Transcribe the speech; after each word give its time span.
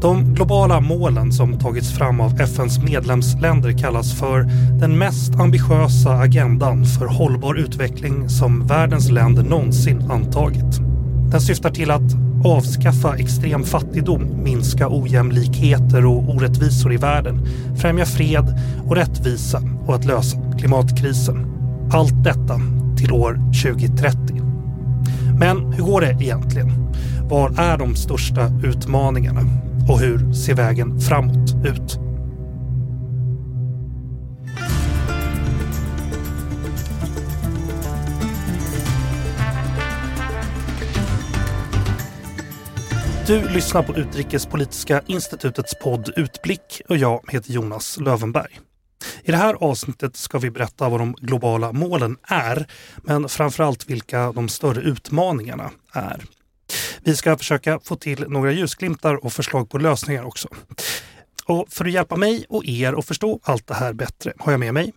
De 0.00 0.34
globala 0.34 0.80
målen 0.80 1.32
som 1.32 1.58
tagits 1.58 1.92
fram 1.92 2.20
av 2.20 2.40
FNs 2.40 2.78
medlemsländer 2.78 3.78
kallas 3.78 4.12
för 4.12 4.42
den 4.80 4.98
mest 4.98 5.34
ambitiösa 5.34 6.10
agendan 6.10 6.84
för 6.84 7.06
hållbar 7.06 7.54
utveckling 7.54 8.28
som 8.28 8.66
världens 8.66 9.10
länder 9.10 9.42
någonsin 9.42 10.10
antagit. 10.10 10.80
Den 11.30 11.40
syftar 11.40 11.70
till 11.70 11.90
att 11.90 12.14
avskaffa 12.44 13.16
extrem 13.16 13.64
fattigdom, 13.64 14.42
minska 14.44 14.88
ojämlikheter 14.88 16.06
och 16.06 16.34
orättvisor 16.34 16.92
i 16.92 16.96
världen, 16.96 17.46
främja 17.76 18.06
fred 18.06 18.60
och 18.86 18.96
rättvisa 18.96 19.62
och 19.86 19.94
att 19.94 20.04
lösa 20.04 20.38
klimatkrisen. 20.58 21.46
Allt 21.92 22.24
detta 22.24 22.60
till 22.96 23.12
år 23.12 23.34
2030. 23.62 24.42
Men 25.38 25.72
hur 25.72 25.82
går 25.82 26.00
det 26.00 26.16
egentligen? 26.20 26.92
Var 27.22 27.60
är 27.60 27.78
de 27.78 27.94
största 27.94 28.52
utmaningarna? 28.64 29.67
Och 29.88 30.00
hur 30.00 30.32
ser 30.32 30.54
vägen 30.54 31.00
framåt 31.00 31.54
ut? 31.64 31.98
Du 43.26 43.48
lyssnar 43.48 43.82
på 43.82 43.96
Utrikespolitiska 43.96 45.02
institutets 45.06 45.74
podd 45.82 46.12
Utblick 46.16 46.82
och 46.88 46.96
jag 46.96 47.20
heter 47.28 47.52
Jonas 47.52 47.98
Lövenberg. 48.00 48.60
I 49.22 49.30
det 49.30 49.36
här 49.36 49.54
avsnittet 49.54 50.16
ska 50.16 50.38
vi 50.38 50.50
berätta 50.50 50.88
vad 50.88 51.00
de 51.00 51.12
globala 51.12 51.72
målen 51.72 52.16
är, 52.22 52.66
men 52.96 53.28
framförallt 53.28 53.90
vilka 53.90 54.32
de 54.32 54.48
större 54.48 54.80
utmaningarna 54.80 55.70
är. 55.92 56.24
Vi 57.08 57.16
ska 57.16 57.38
försöka 57.38 57.80
få 57.84 57.96
till 57.96 58.24
några 58.28 58.52
ljusglimtar 58.52 59.24
och 59.24 59.32
förslag 59.32 59.70
på 59.70 59.78
lösningar 59.78 60.22
också. 60.22 60.48
Och 61.44 61.66
för 61.68 61.84
att 61.84 61.92
hjälpa 61.92 62.16
mig 62.16 62.46
och 62.48 62.64
er 62.64 62.92
att 62.92 63.06
förstå 63.06 63.40
allt 63.42 63.66
det 63.66 63.74
här 63.74 63.92
bättre 63.92 64.32
har 64.38 64.52
jag 64.52 64.60
med 64.60 64.74
mig 64.74 64.92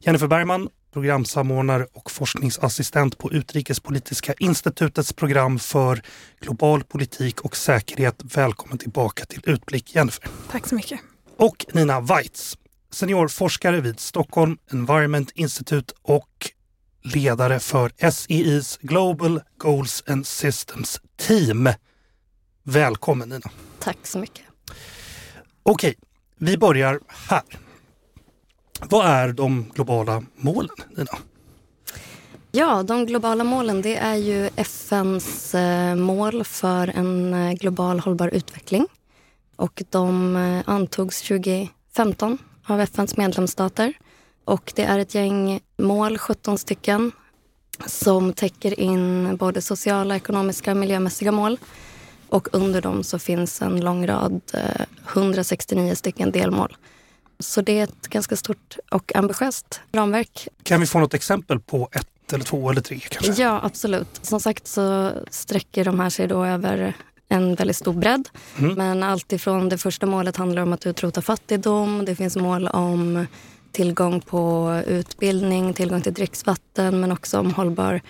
Jennifer 0.00 0.26
Bergman, 0.26 0.68
programsamordnare 0.92 1.86
och 1.92 2.10
forskningsassistent 2.10 3.18
på 3.18 3.32
Utrikespolitiska 3.32 4.32
institutets 4.38 5.12
program 5.12 5.58
för 5.58 6.02
global 6.40 6.84
politik 6.84 7.40
och 7.40 7.56
säkerhet. 7.56 8.20
Välkommen 8.24 8.78
tillbaka 8.78 9.24
till 9.24 9.40
Utblick 9.44 9.94
Jennifer. 9.94 10.24
Tack 10.50 10.66
så 10.66 10.74
mycket. 10.74 11.00
Och 11.36 11.66
Nina 11.72 12.00
Weitz, 12.00 12.58
seniorforskare 12.90 13.80
vid 13.80 14.00
Stockholm 14.00 14.58
Environment 14.72 15.30
Institute 15.34 15.94
och 16.02 16.50
ledare 17.02 17.60
för 17.60 18.10
SEIs 18.10 18.78
Global 18.82 19.40
Goals 19.56 20.04
and 20.06 20.26
Systems 20.26 21.00
Team. 21.16 21.68
Välkommen 22.62 23.28
Nina! 23.28 23.50
Tack 23.78 23.98
så 24.02 24.18
mycket. 24.18 24.44
Okej, 25.62 25.94
vi 26.36 26.58
börjar 26.58 27.00
här. 27.06 27.42
Vad 28.88 29.06
är 29.06 29.28
de 29.28 29.70
globala 29.74 30.22
målen, 30.36 30.76
Nina? 30.96 31.18
Ja, 32.52 32.82
de 32.82 33.06
globala 33.06 33.44
målen 33.44 33.82
det 33.82 33.96
är 33.96 34.14
ju 34.14 34.50
FNs 34.56 35.54
eh, 35.54 35.94
mål 35.94 36.44
för 36.44 36.88
en 36.88 37.34
eh, 37.34 37.52
global 37.52 38.00
hållbar 38.00 38.28
utveckling. 38.28 38.86
Och 39.56 39.82
de 39.90 40.36
eh, 40.36 40.62
antogs 40.66 41.22
2015 41.22 42.38
av 42.66 42.80
FNs 42.80 43.16
medlemsstater. 43.16 43.92
Och 44.50 44.72
det 44.76 44.82
är 44.82 44.98
ett 44.98 45.14
gäng 45.14 45.60
mål, 45.78 46.18
17 46.18 46.58
stycken, 46.58 47.12
som 47.86 48.32
täcker 48.32 48.80
in 48.80 49.36
både 49.36 49.62
sociala, 49.62 50.16
ekonomiska 50.16 50.70
och 50.70 50.76
miljömässiga 50.76 51.32
mål. 51.32 51.58
Och 52.28 52.48
under 52.52 52.82
dem 52.82 53.02
så 53.04 53.18
finns 53.18 53.62
en 53.62 53.80
lång 53.80 54.06
rad, 54.06 54.40
169 55.12 55.94
stycken 55.94 56.30
delmål. 56.30 56.76
Så 57.38 57.60
det 57.60 57.78
är 57.78 57.84
ett 57.84 58.08
ganska 58.08 58.36
stort 58.36 58.76
och 58.90 59.16
ambitiöst 59.16 59.80
ramverk. 59.92 60.48
Kan 60.62 60.80
vi 60.80 60.86
få 60.86 60.98
något 60.98 61.14
exempel 61.14 61.60
på 61.60 61.88
ett 61.92 62.32
eller 62.32 62.44
två 62.44 62.70
eller 62.70 62.80
tre 62.80 62.98
kanske? 62.98 63.42
Ja, 63.42 63.60
absolut. 63.62 64.20
Som 64.22 64.40
sagt 64.40 64.66
så 64.66 65.12
sträcker 65.30 65.84
de 65.84 66.00
här 66.00 66.10
sig 66.10 66.26
då 66.26 66.44
över 66.44 66.94
en 67.28 67.54
väldigt 67.54 67.76
stor 67.76 67.92
bredd. 67.92 68.28
Mm. 68.58 68.74
Men 68.74 69.02
alltifrån 69.02 69.68
det 69.68 69.78
första 69.78 70.06
målet 70.06 70.36
handlar 70.36 70.62
om 70.62 70.72
att 70.72 70.86
utrota 70.86 71.22
fattigdom. 71.22 72.04
Det 72.04 72.16
finns 72.16 72.36
mål 72.36 72.68
om 72.68 73.26
tillgång 73.72 74.20
på 74.20 74.74
utbildning, 74.86 75.74
tillgång 75.74 76.02
till 76.02 76.14
dricksvatten 76.14 77.00
men 77.00 77.12
också 77.12 77.38
om 77.38 77.54
hållbar 77.54 78.00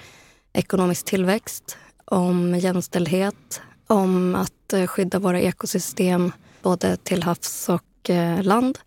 ekonomisk 0.53 1.05
tillväxt, 1.05 1.77
om 2.05 2.55
jämställdhet, 2.55 3.61
om 3.87 4.35
att 4.35 4.91
skydda 4.91 5.19
våra 5.19 5.41
ekosystem 5.41 6.33
både 6.63 6.97
till 6.97 7.23
havs 7.23 7.69
och 7.69 8.11
eh, 8.11 8.43
land. 8.43 8.79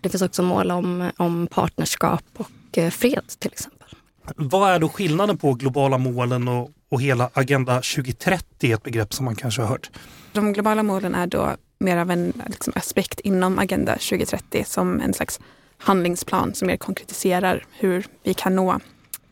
Det 0.00 0.08
finns 0.08 0.22
också 0.22 0.42
mål 0.42 0.70
om, 0.70 1.10
om 1.16 1.46
partnerskap 1.46 2.24
och 2.36 2.78
eh, 2.78 2.90
fred 2.90 3.24
till 3.38 3.52
exempel. 3.52 3.88
Vad 4.36 4.70
är 4.70 4.78
då 4.78 4.88
skillnaden 4.88 5.38
på 5.38 5.54
globala 5.54 5.98
målen 5.98 6.48
och, 6.48 6.70
och 6.88 7.02
hela 7.02 7.30
Agenda 7.32 7.74
2030, 7.74 8.72
ett 8.72 8.82
begrepp 8.82 9.14
som 9.14 9.24
man 9.24 9.34
kanske 9.34 9.62
har 9.62 9.68
hört? 9.68 9.90
De 10.32 10.52
globala 10.52 10.82
målen 10.82 11.14
är 11.14 11.26
då 11.26 11.56
mer 11.78 11.96
av 11.96 12.10
en 12.10 12.32
liksom, 12.46 12.72
aspekt 12.76 13.20
inom 13.20 13.58
Agenda 13.58 13.92
2030 13.92 14.64
som 14.66 15.00
en 15.00 15.14
slags 15.14 15.40
handlingsplan 15.78 16.54
som 16.54 16.66
mer 16.66 16.76
konkretiserar 16.76 17.64
hur 17.72 18.06
vi 18.22 18.34
kan 18.34 18.56
nå 18.56 18.72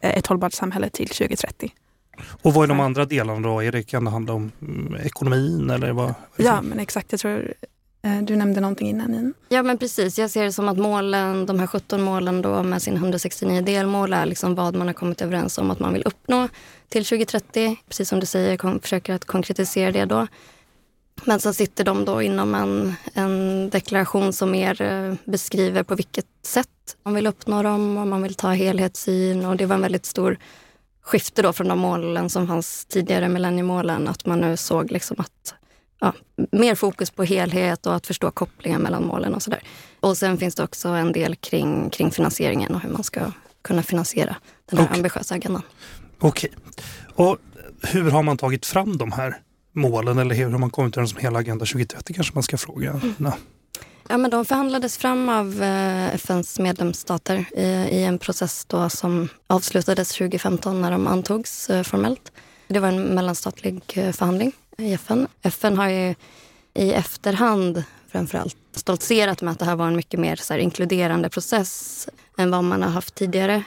eh, 0.00 0.19
ett 0.19 0.27
hållbart 0.27 0.53
samhälle 0.53 0.91
till 0.91 1.09
2030. 1.09 1.72
Och 2.43 2.55
vad 2.55 2.65
är 2.65 2.69
de 2.69 2.81
andra 2.81 3.05
delarna 3.05 3.49
då? 3.49 3.62
Är 3.62 3.72
det, 3.72 3.82
kan 3.82 4.05
det 4.05 4.10
handla 4.10 4.32
om 4.32 4.53
mm, 4.62 4.94
ekonomin 4.94 5.71
eller 5.71 5.93
vad? 5.93 6.15
Ja, 6.37 6.62
men 6.62 6.78
exakt. 6.78 7.12
Jag 7.12 7.21
tror 7.21 7.54
Eh, 8.04 8.22
du 8.22 8.37
nämnde 8.37 8.60
någonting 8.60 8.88
innan 8.88 9.10
Nina. 9.10 9.33
Ja 9.49 9.62
men 9.62 9.78
precis. 9.78 10.19
Jag 10.19 10.31
ser 10.31 10.44
det 10.44 10.53
som 10.53 10.69
att 10.69 10.78
målen, 10.78 11.47
de 11.47 11.60
här 11.60 11.66
17 11.66 12.03
målen 12.03 12.43
då 12.43 12.62
med 12.62 12.83
sina 12.83 12.97
169 12.97 13.60
delmål 13.60 14.12
är 14.12 14.27
liksom 14.27 14.54
vad 14.54 14.75
man 14.75 14.87
har 14.87 14.94
kommit 14.94 15.22
överens 15.22 15.59
om 15.59 15.71
att 15.71 15.78
man 15.78 15.93
vill 15.93 16.03
uppnå 16.06 16.49
till 16.88 17.04
2030. 17.04 17.77
Precis 17.88 18.09
som 18.09 18.21
du 18.21 18.27
säger, 18.27 18.78
försöker 18.81 19.15
att 19.15 19.25
konkretisera 19.25 19.93
det 19.93 20.04
då. 20.04 20.27
Men 21.25 21.41
så 21.41 21.52
sitter 21.52 21.84
de 21.84 22.04
då 22.04 22.22
inom 22.22 22.54
en, 22.54 22.94
en 23.14 23.70
deklaration 23.70 24.32
som 24.32 24.50
mer 24.50 24.82
eh, 24.82 25.14
beskriver 25.25 25.82
på 25.82 25.94
vilket 25.94 26.26
sätt 26.42 26.69
man 27.02 27.14
vill 27.14 27.26
uppnå 27.26 27.62
dem 27.62 27.97
och 27.97 28.06
man 28.06 28.22
vill 28.22 28.34
ta 28.34 28.48
helhetssyn. 28.48 29.44
Och 29.44 29.56
det 29.56 29.66
var 29.66 29.74
en 29.74 29.82
väldigt 29.82 30.06
stor 30.06 30.38
skifte 31.03 31.42
då 31.42 31.53
från 31.53 31.69
de 31.69 31.78
målen 31.78 32.30
som 32.30 32.47
fanns 32.47 32.84
tidigare, 32.84 33.28
millenniemålen, 33.28 34.08
att 34.08 34.26
man 34.26 34.41
nu 34.41 34.56
såg 34.56 34.91
liksom 34.91 35.16
att 35.20 35.54
ja, 36.00 36.12
mer 36.53 36.74
fokus 36.74 37.10
på 37.10 37.24
helhet 37.24 37.86
och 37.86 37.94
att 37.94 38.06
förstå 38.06 38.30
kopplingen 38.30 38.82
mellan 38.82 39.06
målen 39.06 39.34
och 39.34 39.42
sådär. 39.42 39.62
Och 40.00 40.16
sen 40.16 40.38
finns 40.38 40.54
det 40.54 40.62
också 40.62 40.88
en 40.88 41.12
del 41.12 41.36
kring, 41.36 41.91
kring 41.91 42.10
finansieringen 42.10 42.74
och 42.74 42.80
hur 42.80 42.91
man 42.91 43.04
ska 43.04 43.20
kunna 43.62 43.82
finansiera 43.82 44.36
den 44.70 44.78
här 44.78 44.86
okay. 44.86 44.97
ambitiösa 44.97 45.34
agendan. 45.34 45.62
Okej. 46.19 46.50
Okay. 46.56 47.26
Och 47.26 47.38
hur 47.82 48.10
har 48.10 48.22
man 48.22 48.36
tagit 48.36 48.66
fram 48.66 48.97
de 48.97 49.12
här 49.12 49.36
målen 49.74 50.18
eller 50.18 50.34
hur 50.34 50.48
man 50.48 50.70
kommit 50.70 50.96
överens 50.96 51.14
om 51.14 51.20
hela 51.20 51.38
Agenda 51.38 51.64
2030 51.64 52.14
kanske 52.14 52.34
man 52.34 52.42
ska 52.42 52.56
fråga? 52.56 52.90
Mm. 52.90 53.32
Ja, 54.08 54.16
men 54.16 54.30
de 54.30 54.44
förhandlades 54.44 54.98
fram 54.98 55.28
av 55.28 55.62
eh, 55.62 56.14
FNs 56.14 56.58
medlemsstater 56.58 57.44
i, 57.56 57.62
i 57.96 58.04
en 58.04 58.18
process 58.18 58.64
då 58.64 58.90
som 58.90 59.28
avslutades 59.46 60.08
2015 60.08 60.80
när 60.82 60.90
de 60.90 61.06
antogs 61.06 61.70
eh, 61.70 61.82
formellt. 61.82 62.32
Det 62.68 62.80
var 62.80 62.88
en 62.88 63.02
mellanstatlig 63.02 63.82
eh, 63.94 64.12
förhandling 64.12 64.52
i 64.78 64.92
FN. 64.92 65.28
FN 65.42 65.76
har 65.76 65.88
ju 65.88 66.14
i 66.74 66.92
efterhand 66.92 67.84
framförallt 68.08 68.56
stoltserat 68.72 69.42
med 69.42 69.52
att 69.52 69.58
det 69.58 69.64
här 69.64 69.76
var 69.76 69.86
en 69.86 69.96
mycket 69.96 70.20
mer 70.20 70.36
så 70.36 70.52
här, 70.52 70.60
inkluderande 70.60 71.28
process 71.28 72.08
än 72.38 72.50
vad 72.50 72.64
man 72.64 72.82
har 72.82 72.91
haft 72.91 73.14
tidigare 73.14 73.62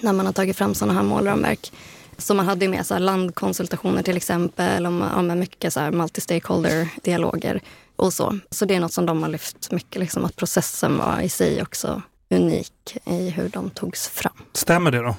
när 0.00 0.12
man 0.12 0.26
har 0.26 0.32
tagit 0.32 0.56
fram 0.56 0.74
sådana 0.74 0.94
här 0.94 1.02
målramverk. 1.02 1.72
Så 2.18 2.34
man 2.34 2.46
hade 2.46 2.68
med 2.68 2.86
så 2.86 2.94
här, 2.94 3.00
landkonsultationer 3.00 4.02
till 4.02 4.16
exempel, 4.16 4.86
om, 4.86 5.02
om 5.02 5.38
mycket 5.38 5.72
så 5.72 5.80
här, 5.80 5.90
multi-stakeholder-dialoger 5.90 7.60
och 7.96 8.12
så. 8.12 8.38
Så 8.50 8.64
det 8.64 8.74
är 8.74 8.80
något 8.80 8.92
som 8.92 9.06
de 9.06 9.22
har 9.22 9.30
lyft 9.30 9.70
mycket, 9.72 10.00
liksom, 10.00 10.24
att 10.24 10.36
processen 10.36 10.98
var 10.98 11.20
i 11.20 11.28
sig 11.28 11.62
också 11.62 12.02
unik 12.30 12.96
i 13.04 13.30
hur 13.30 13.48
de 13.48 13.70
togs 13.70 14.08
fram. 14.08 14.32
Stämmer 14.52 14.90
det 14.90 15.02
då? 15.02 15.16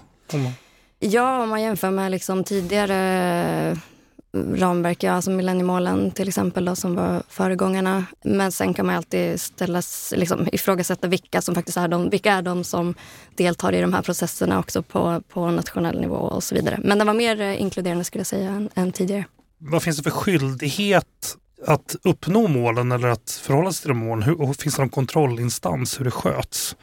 Ja, 1.00 1.44
om 1.44 1.50
man 1.50 1.62
jämför 1.62 1.92
med 1.92 2.12
liksom 2.12 2.44
tidigare 2.44 3.78
ramverk, 4.56 5.04
ja, 5.04 5.12
alltså 5.12 5.32
millenniemålen 5.32 6.12
till 6.12 6.28
exempel 6.28 6.66
då, 6.66 6.76
som 6.76 6.96
var 6.96 7.24
föregångarna. 7.30 8.06
Men 8.24 8.52
sen 8.52 8.74
kan 8.74 8.86
man 8.86 8.96
alltid 8.96 9.42
ställas, 9.42 10.14
liksom, 10.18 10.48
ifrågasätta 10.52 11.08
vilka 11.08 11.42
som 11.42 11.56
faktiskt 11.56 11.78
är 11.78 11.88
de, 11.88 12.10
vilka 12.10 12.34
är 12.34 12.42
de 12.42 12.64
som 12.64 12.96
deltar 13.36 13.74
i 13.74 13.82
de 13.82 13.94
här 13.94 14.02
processerna 14.02 14.60
också 14.60 14.84
på, 14.84 15.22
på 15.30 15.52
nationell 15.52 16.02
nivå 16.02 16.16
och 16.16 16.44
så 16.44 16.56
vidare. 16.56 16.80
Men 16.84 16.98
den 16.98 17.08
var 17.08 17.14
mer 17.14 17.42
eh, 17.42 17.62
inkluderande 17.62 18.04
skulle 18.04 18.20
jag 18.20 18.28
säga 18.28 18.50
än, 18.50 18.70
än 18.76 18.92
tidigare. 18.92 19.26
Vad 19.58 19.84
finns 19.84 19.98
det 19.98 20.04
för 20.04 20.10
skyldighet 20.10 21.38
att 21.68 21.96
uppnå 22.04 22.48
målen 22.48 22.92
eller 22.92 23.08
att 23.08 23.32
förhålla 23.32 23.72
sig 23.72 23.82
till 23.82 23.90
de 23.90 23.98
målen? 23.98 24.24
Hur, 24.24 24.54
finns 24.54 24.76
det 24.76 24.82
någon 24.82 24.90
kontrollinstans 24.90 26.00
hur 26.00 26.06
det 26.06 26.12
sköts? 26.12 26.76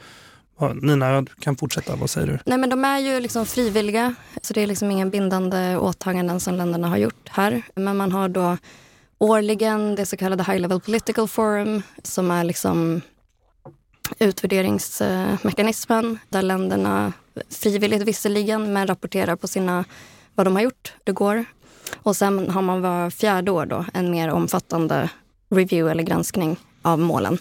Nina, 0.81 1.21
du 1.21 1.31
kan 1.39 1.55
fortsätta. 1.55 1.95
Vad 1.95 2.09
säger 2.09 2.27
du? 2.27 2.39
Nej, 2.45 2.57
men 2.57 2.69
de 2.69 2.85
är 2.85 2.99
ju 2.99 3.19
liksom 3.19 3.45
frivilliga, 3.45 4.15
så 4.41 4.53
det 4.53 4.61
är 4.61 4.67
liksom 4.67 4.91
inga 4.91 5.05
bindande 5.05 5.77
åtaganden 5.77 6.39
som 6.39 6.55
länderna 6.55 6.87
har 6.87 6.97
gjort 6.97 7.29
här. 7.29 7.61
Men 7.75 7.97
man 7.97 8.11
har 8.11 8.29
då 8.29 8.57
årligen 9.17 9.95
det 9.95 10.05
så 10.05 10.17
kallade 10.17 10.43
High 10.43 10.59
Level 10.59 10.79
Political 10.79 11.27
Forum 11.27 11.83
som 12.03 12.31
är 12.31 12.43
liksom 12.43 13.01
utvärderingsmekanismen 14.19 16.19
där 16.29 16.41
länderna 16.41 17.13
frivilligt 17.49 18.01
visserligen 18.01 18.73
men 18.73 18.87
rapporterar 18.87 19.35
på 19.35 19.47
sina, 19.47 19.85
vad 20.35 20.47
de 20.47 20.55
har 20.55 20.63
gjort. 20.63 20.93
Det 21.03 21.11
går. 21.11 21.45
Och 21.95 22.15
sen 22.15 22.49
har 22.49 22.61
man 22.61 22.81
var 22.81 23.09
fjärde 23.09 23.51
år 23.51 23.65
då 23.65 23.85
en 23.93 24.11
mer 24.11 24.29
omfattande 24.29 25.09
review 25.49 25.91
eller 25.91 26.03
granskning 26.03 26.57
av 26.81 26.99
målen 26.99 27.37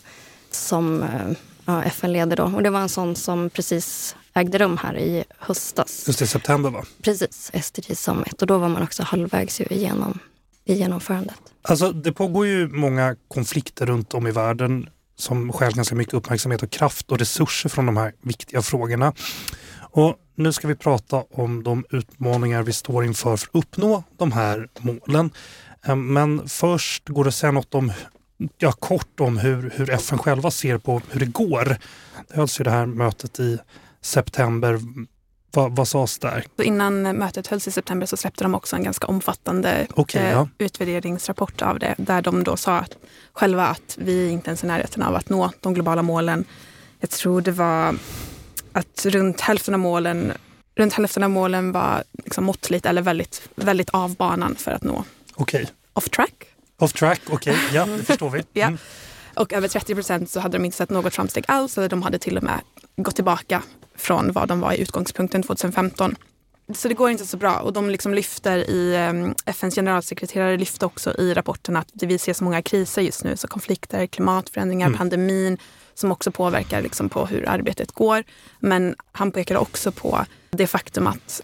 som 0.50 1.02
eh, 1.02 1.30
ja, 1.64 1.82
FN 1.82 2.12
leder 2.12 2.36
då. 2.36 2.44
Och 2.44 2.62
det 2.62 2.70
var 2.70 2.80
en 2.80 2.88
sån 2.88 3.16
som 3.16 3.50
precis 3.50 4.16
ägde 4.34 4.58
rum 4.58 4.78
här 4.82 4.98
i 4.98 5.24
höstas. 5.38 6.04
Just 6.06 6.22
i 6.22 6.26
september 6.26 6.70
va? 6.70 6.84
Precis, 7.02 7.50
SDG 7.62 7.96
Summit. 7.96 8.42
Och 8.42 8.46
då 8.46 8.58
var 8.58 8.68
man 8.68 8.82
också 8.82 9.02
halvvägs 9.02 9.60
igenom 9.60 10.18
i 10.64 10.74
genomförandet. 10.74 11.36
Alltså 11.62 11.92
det 11.92 12.12
pågår 12.12 12.46
ju 12.46 12.68
många 12.68 13.16
konflikter 13.28 13.86
runt 13.86 14.14
om 14.14 14.26
i 14.26 14.30
världen 14.30 14.88
som 15.16 15.52
stjäl 15.52 15.74
ganska 15.74 15.94
mycket 15.94 16.14
uppmärksamhet 16.14 16.62
och 16.62 16.70
kraft 16.70 17.10
och 17.10 17.18
resurser 17.18 17.68
från 17.68 17.86
de 17.86 17.96
här 17.96 18.12
viktiga 18.22 18.62
frågorna. 18.62 19.12
Och 19.90 20.16
nu 20.34 20.52
ska 20.52 20.68
vi 20.68 20.74
prata 20.74 21.24
om 21.30 21.62
de 21.62 21.84
utmaningar 21.90 22.62
vi 22.62 22.72
står 22.72 23.04
inför 23.04 23.36
för 23.36 23.46
att 23.46 23.54
uppnå 23.64 24.04
de 24.16 24.32
här 24.32 24.68
målen. 24.78 25.30
Eh, 25.86 25.96
men 25.96 26.48
först 26.48 27.08
går 27.08 27.24
det 27.24 27.28
att 27.28 27.34
säga 27.34 27.52
något 27.52 27.74
om, 27.74 27.92
ja, 28.58 28.72
kort 28.72 29.20
om 29.20 29.38
hur, 29.38 29.72
hur 29.76 29.90
FN 29.90 30.18
själva 30.18 30.50
ser 30.50 30.78
på 30.78 31.00
hur 31.10 31.20
det 31.20 31.26
går. 31.26 31.76
Det 32.28 32.36
hölls 32.36 32.60
ju 32.60 32.64
det 32.64 32.70
här 32.70 32.86
mötet 32.86 33.40
i 33.40 33.58
september. 34.02 34.80
Va, 35.52 35.68
vad 35.68 35.88
sades 35.88 36.18
där? 36.18 36.44
Innan 36.62 37.02
mötet 37.02 37.46
hölls 37.46 37.68
i 37.68 37.70
september 37.70 38.06
så 38.06 38.16
släppte 38.16 38.44
de 38.44 38.54
också 38.54 38.76
en 38.76 38.84
ganska 38.84 39.06
omfattande 39.06 39.86
okay, 39.94 40.30
ja. 40.30 40.40
eh, 40.40 40.46
utvärderingsrapport 40.58 41.62
av 41.62 41.78
det. 41.78 41.94
Där 41.98 42.22
de 42.22 42.44
då 42.44 42.56
sa 42.56 42.78
att, 42.78 42.96
själva 43.32 43.66
att 43.66 43.98
vi 44.00 44.28
inte 44.28 44.48
ens 44.48 44.62
är 44.62 44.66
i 44.66 44.68
närheten 44.68 45.02
av 45.02 45.14
att 45.14 45.28
nå 45.28 45.50
de 45.60 45.74
globala 45.74 46.02
målen. 46.02 46.44
Jag 47.00 47.10
tror 47.10 47.40
det 47.40 47.52
var 47.52 47.96
att 48.72 49.06
runt 49.06 49.40
hälften 49.40 49.74
av 49.74 49.80
målen, 49.80 50.32
runt 50.76 50.92
hälften 50.92 51.22
av 51.22 51.30
målen 51.30 51.72
var 51.72 52.04
liksom 52.24 52.44
måttligt 52.44 52.86
eller 52.86 53.02
väldigt, 53.02 53.48
väldigt 53.54 53.90
av 53.90 54.16
banan 54.16 54.56
för 54.56 54.70
att 54.70 54.82
nå 54.82 55.04
okay. 55.36 55.66
off 55.92 56.08
track. 56.08 56.53
Off 56.78 56.92
track, 56.92 57.20
okej, 57.26 57.54
okay. 57.54 57.74
ja 57.74 57.86
det 57.86 58.04
förstår 58.04 58.30
vi. 58.30 58.38
Mm. 58.54 58.72
ja. 58.72 58.78
Och 59.40 59.52
över 59.52 59.68
30 59.68 59.94
procent 59.94 60.30
så 60.30 60.40
hade 60.40 60.58
de 60.58 60.64
inte 60.64 60.76
sett 60.76 60.90
något 60.90 61.14
framsteg 61.14 61.44
alls 61.48 61.78
eller 61.78 61.88
de 61.88 62.02
hade 62.02 62.18
till 62.18 62.36
och 62.36 62.42
med 62.42 62.60
gått 62.96 63.14
tillbaka 63.14 63.62
från 63.96 64.32
vad 64.32 64.48
de 64.48 64.60
var 64.60 64.72
i 64.72 64.80
utgångspunkten 64.80 65.42
2015. 65.42 66.16
Så 66.74 66.88
det 66.88 66.94
går 66.94 67.10
inte 67.10 67.26
så 67.26 67.36
bra 67.36 67.58
och 67.58 67.72
de 67.72 67.90
liksom 67.90 68.14
lyfter 68.14 68.70
i 68.70 68.96
ehm, 68.96 69.34
FNs 69.46 69.74
generalsekreterare 69.74 70.56
lyfter 70.56 70.86
också 70.86 71.14
i 71.18 71.34
rapporten 71.34 71.76
att 71.76 71.88
vi 71.92 72.18
ser 72.18 72.32
så 72.32 72.44
många 72.44 72.62
kriser 72.62 73.02
just 73.02 73.24
nu, 73.24 73.36
så 73.36 73.48
konflikter, 73.48 74.06
klimatförändringar, 74.06 74.86
mm. 74.86 74.98
pandemin 74.98 75.58
som 75.94 76.12
också 76.12 76.30
påverkar 76.30 76.82
liksom 76.82 77.08
på 77.08 77.26
hur 77.26 77.48
arbetet 77.48 77.92
går. 77.92 78.24
Men 78.60 78.94
han 79.12 79.32
pekar 79.32 79.56
också 79.56 79.92
på 79.92 80.24
det 80.50 80.66
faktum 80.66 81.06
att 81.06 81.42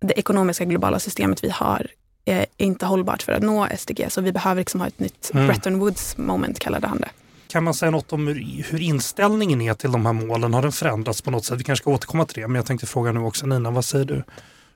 det 0.00 0.18
ekonomiska 0.18 0.64
globala 0.64 0.98
systemet 0.98 1.44
vi 1.44 1.50
har 1.50 1.86
är 2.30 2.46
inte 2.56 2.86
hållbart 2.86 3.22
för 3.22 3.32
att 3.32 3.42
nå 3.42 3.68
SDG. 3.78 4.06
Så 4.08 4.20
vi 4.20 4.32
behöver 4.32 4.60
liksom 4.60 4.80
ha 4.80 4.88
ett 4.88 4.98
nytt 4.98 5.30
mm. 5.34 5.46
Bretton 5.46 5.78
Woods 5.78 6.16
moment 6.16 6.58
kallade 6.58 6.86
han 6.86 7.00
det. 7.00 7.08
Kan 7.48 7.64
man 7.64 7.74
säga 7.74 7.90
något 7.90 8.12
om 8.12 8.26
hur, 8.26 8.64
hur, 8.70 8.80
inställningen 8.80 9.60
är 9.60 9.74
till 9.74 9.92
de 9.92 10.06
här 10.06 10.12
målen? 10.12 10.54
Har 10.54 10.62
den 10.62 10.72
förändrats 10.72 11.22
på 11.22 11.30
något 11.30 11.44
sätt? 11.44 11.60
Vi 11.60 11.64
kanske 11.64 11.82
ska 11.82 11.90
återkomma 11.90 12.24
till 12.24 12.42
det, 12.42 12.48
men 12.48 12.54
jag 12.56 12.66
tänkte 12.66 12.86
fråga 12.86 13.12
nu 13.12 13.20
också 13.20 13.46
Nina, 13.46 13.70
vad 13.70 13.84
säger 13.84 14.04
du? 14.04 14.22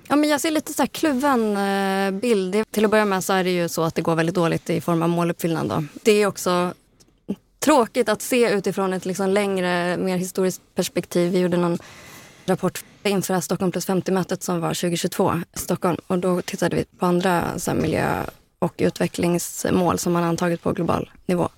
Ja, 0.09 0.17
men 0.17 0.31
jag 0.31 0.41
ser 0.41 0.51
lite 0.51 0.73
så 0.73 0.83
här 0.83 0.87
kluven 0.87 1.57
eh, 1.57 2.21
bild. 2.21 2.65
Till 2.71 2.85
att 2.85 2.91
börja 2.91 3.05
med 3.05 3.25
så 3.25 3.33
är 3.33 3.45
det 3.45 3.51
ju 3.51 3.69
så 3.69 3.83
att 3.83 3.95
det 3.95 4.03
går 4.03 4.15
väldigt 4.15 4.35
dåligt 4.35 4.71
i 4.71 4.81
form 4.81 5.03
av 5.03 5.09
måluppfyllnad. 5.09 5.69
Då. 5.69 5.85
Det 6.03 6.13
är 6.13 6.27
också 6.27 6.75
tråkigt 7.59 8.09
att 8.09 8.23
se 8.23 8.51
utifrån 8.51 8.93
ett 8.93 9.05
liksom 9.05 9.31
längre, 9.31 9.97
mer 9.97 10.17
historiskt 10.17 10.63
perspektiv. 10.75 11.33
Vi 11.33 11.39
gjorde 11.39 11.57
någon 11.57 11.79
rapport 12.47 12.85
inför 13.11 13.41
Stockholm 13.41 13.73
plus 13.73 13.89
50-mötet 13.89 14.43
som 14.43 14.61
var 14.61 14.69
2022 14.69 15.33
i 15.55 15.59
Stockholm. 15.59 15.97
Och 16.07 16.19
då 16.19 16.43
tittade 16.43 16.77
vi 16.77 16.85
på 16.85 17.07
andra 17.07 17.59
så 17.59 17.75
miljö 17.75 18.25
och 18.59 18.75
utvecklingsmål 18.79 19.99
som 19.99 20.13
man 20.13 20.25
antagit 20.25 20.63
på 20.63 20.73
global 20.73 21.11
nivå 21.27 21.49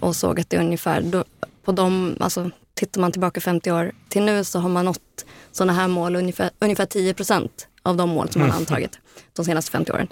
och 0.00 0.16
såg 0.16 0.40
att 0.40 0.50
det 0.50 0.56
är 0.56 0.60
ungefär, 0.60 1.00
då, 1.00 1.24
på 1.64 1.72
de, 1.72 2.16
alltså 2.20 2.50
tittar 2.74 3.00
man 3.00 3.12
tillbaka 3.12 3.40
50 3.40 3.72
år 3.72 3.92
till 4.08 4.22
nu 4.22 4.44
så 4.44 4.58
har 4.58 4.68
man 4.68 4.84
nått 4.84 5.24
sådana 5.52 5.72
här 5.72 5.88
mål 5.88 6.16
ungefär, 6.16 6.50
ungefär 6.58 6.86
10 6.86 7.14
procent 7.14 7.68
av 7.82 7.96
de 7.96 8.08
mål 8.08 8.28
som 8.28 8.40
man 8.40 8.50
har 8.50 8.56
mm. 8.56 8.62
antagit 8.62 8.98
de 9.32 9.44
senaste 9.44 9.70
50 9.70 9.92
åren. 9.92 10.08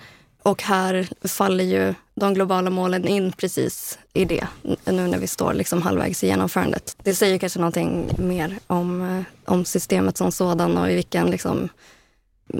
Och 0.48 0.62
här 0.62 1.08
faller 1.28 1.64
ju 1.64 1.94
de 2.14 2.34
globala 2.34 2.70
målen 2.70 3.08
in 3.08 3.32
precis 3.32 3.98
i 4.12 4.24
det, 4.24 4.46
nu 4.84 5.06
när 5.06 5.18
vi 5.18 5.26
står 5.26 5.54
liksom 5.54 5.82
halvvägs 5.82 6.24
i 6.24 6.26
genomförandet. 6.26 6.96
Det 7.02 7.14
säger 7.14 7.38
kanske 7.38 7.58
någonting 7.58 8.10
mer 8.18 8.58
om, 8.66 9.02
eh, 9.02 9.52
om 9.52 9.64
systemet 9.64 10.16
som 10.16 10.32
sådan 10.32 10.78
och 10.78 10.90
i 10.90 10.94
vilken 10.94 11.30
liksom, 11.30 11.68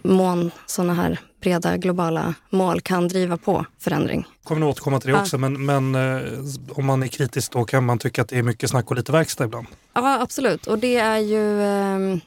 mån 0.05 0.50
sådana 0.67 0.94
här 0.94 1.20
breda 1.40 1.76
globala 1.76 2.35
mål 2.50 2.81
kan 2.81 3.08
driva 3.08 3.37
på 3.37 3.67
förändring. 3.79 4.26
Kommer 4.44 4.61
nog 4.61 4.70
återkomma 4.70 5.00
till 5.00 5.11
det 5.11 5.20
också, 5.20 5.38
men, 5.38 5.67
men 5.67 5.94
eh, 5.94 6.23
om 6.70 6.87
man 6.87 7.02
är 7.02 7.06
kritisk 7.06 7.52
då 7.52 7.64
kan 7.64 7.85
man 7.85 7.99
tycka 7.99 8.23
att 8.23 8.29
det 8.29 8.38
är 8.38 8.43
mycket 8.43 8.70
snack 8.70 8.90
och 8.90 8.96
lite 8.96 9.12
verkstad 9.12 9.44
ibland? 9.44 9.67
Ja, 9.94 10.20
absolut. 10.20 10.67
Och 10.67 10.79
det 10.79 10.96
är 10.96 11.19
ju 11.19 11.62
eh, 11.62 12.19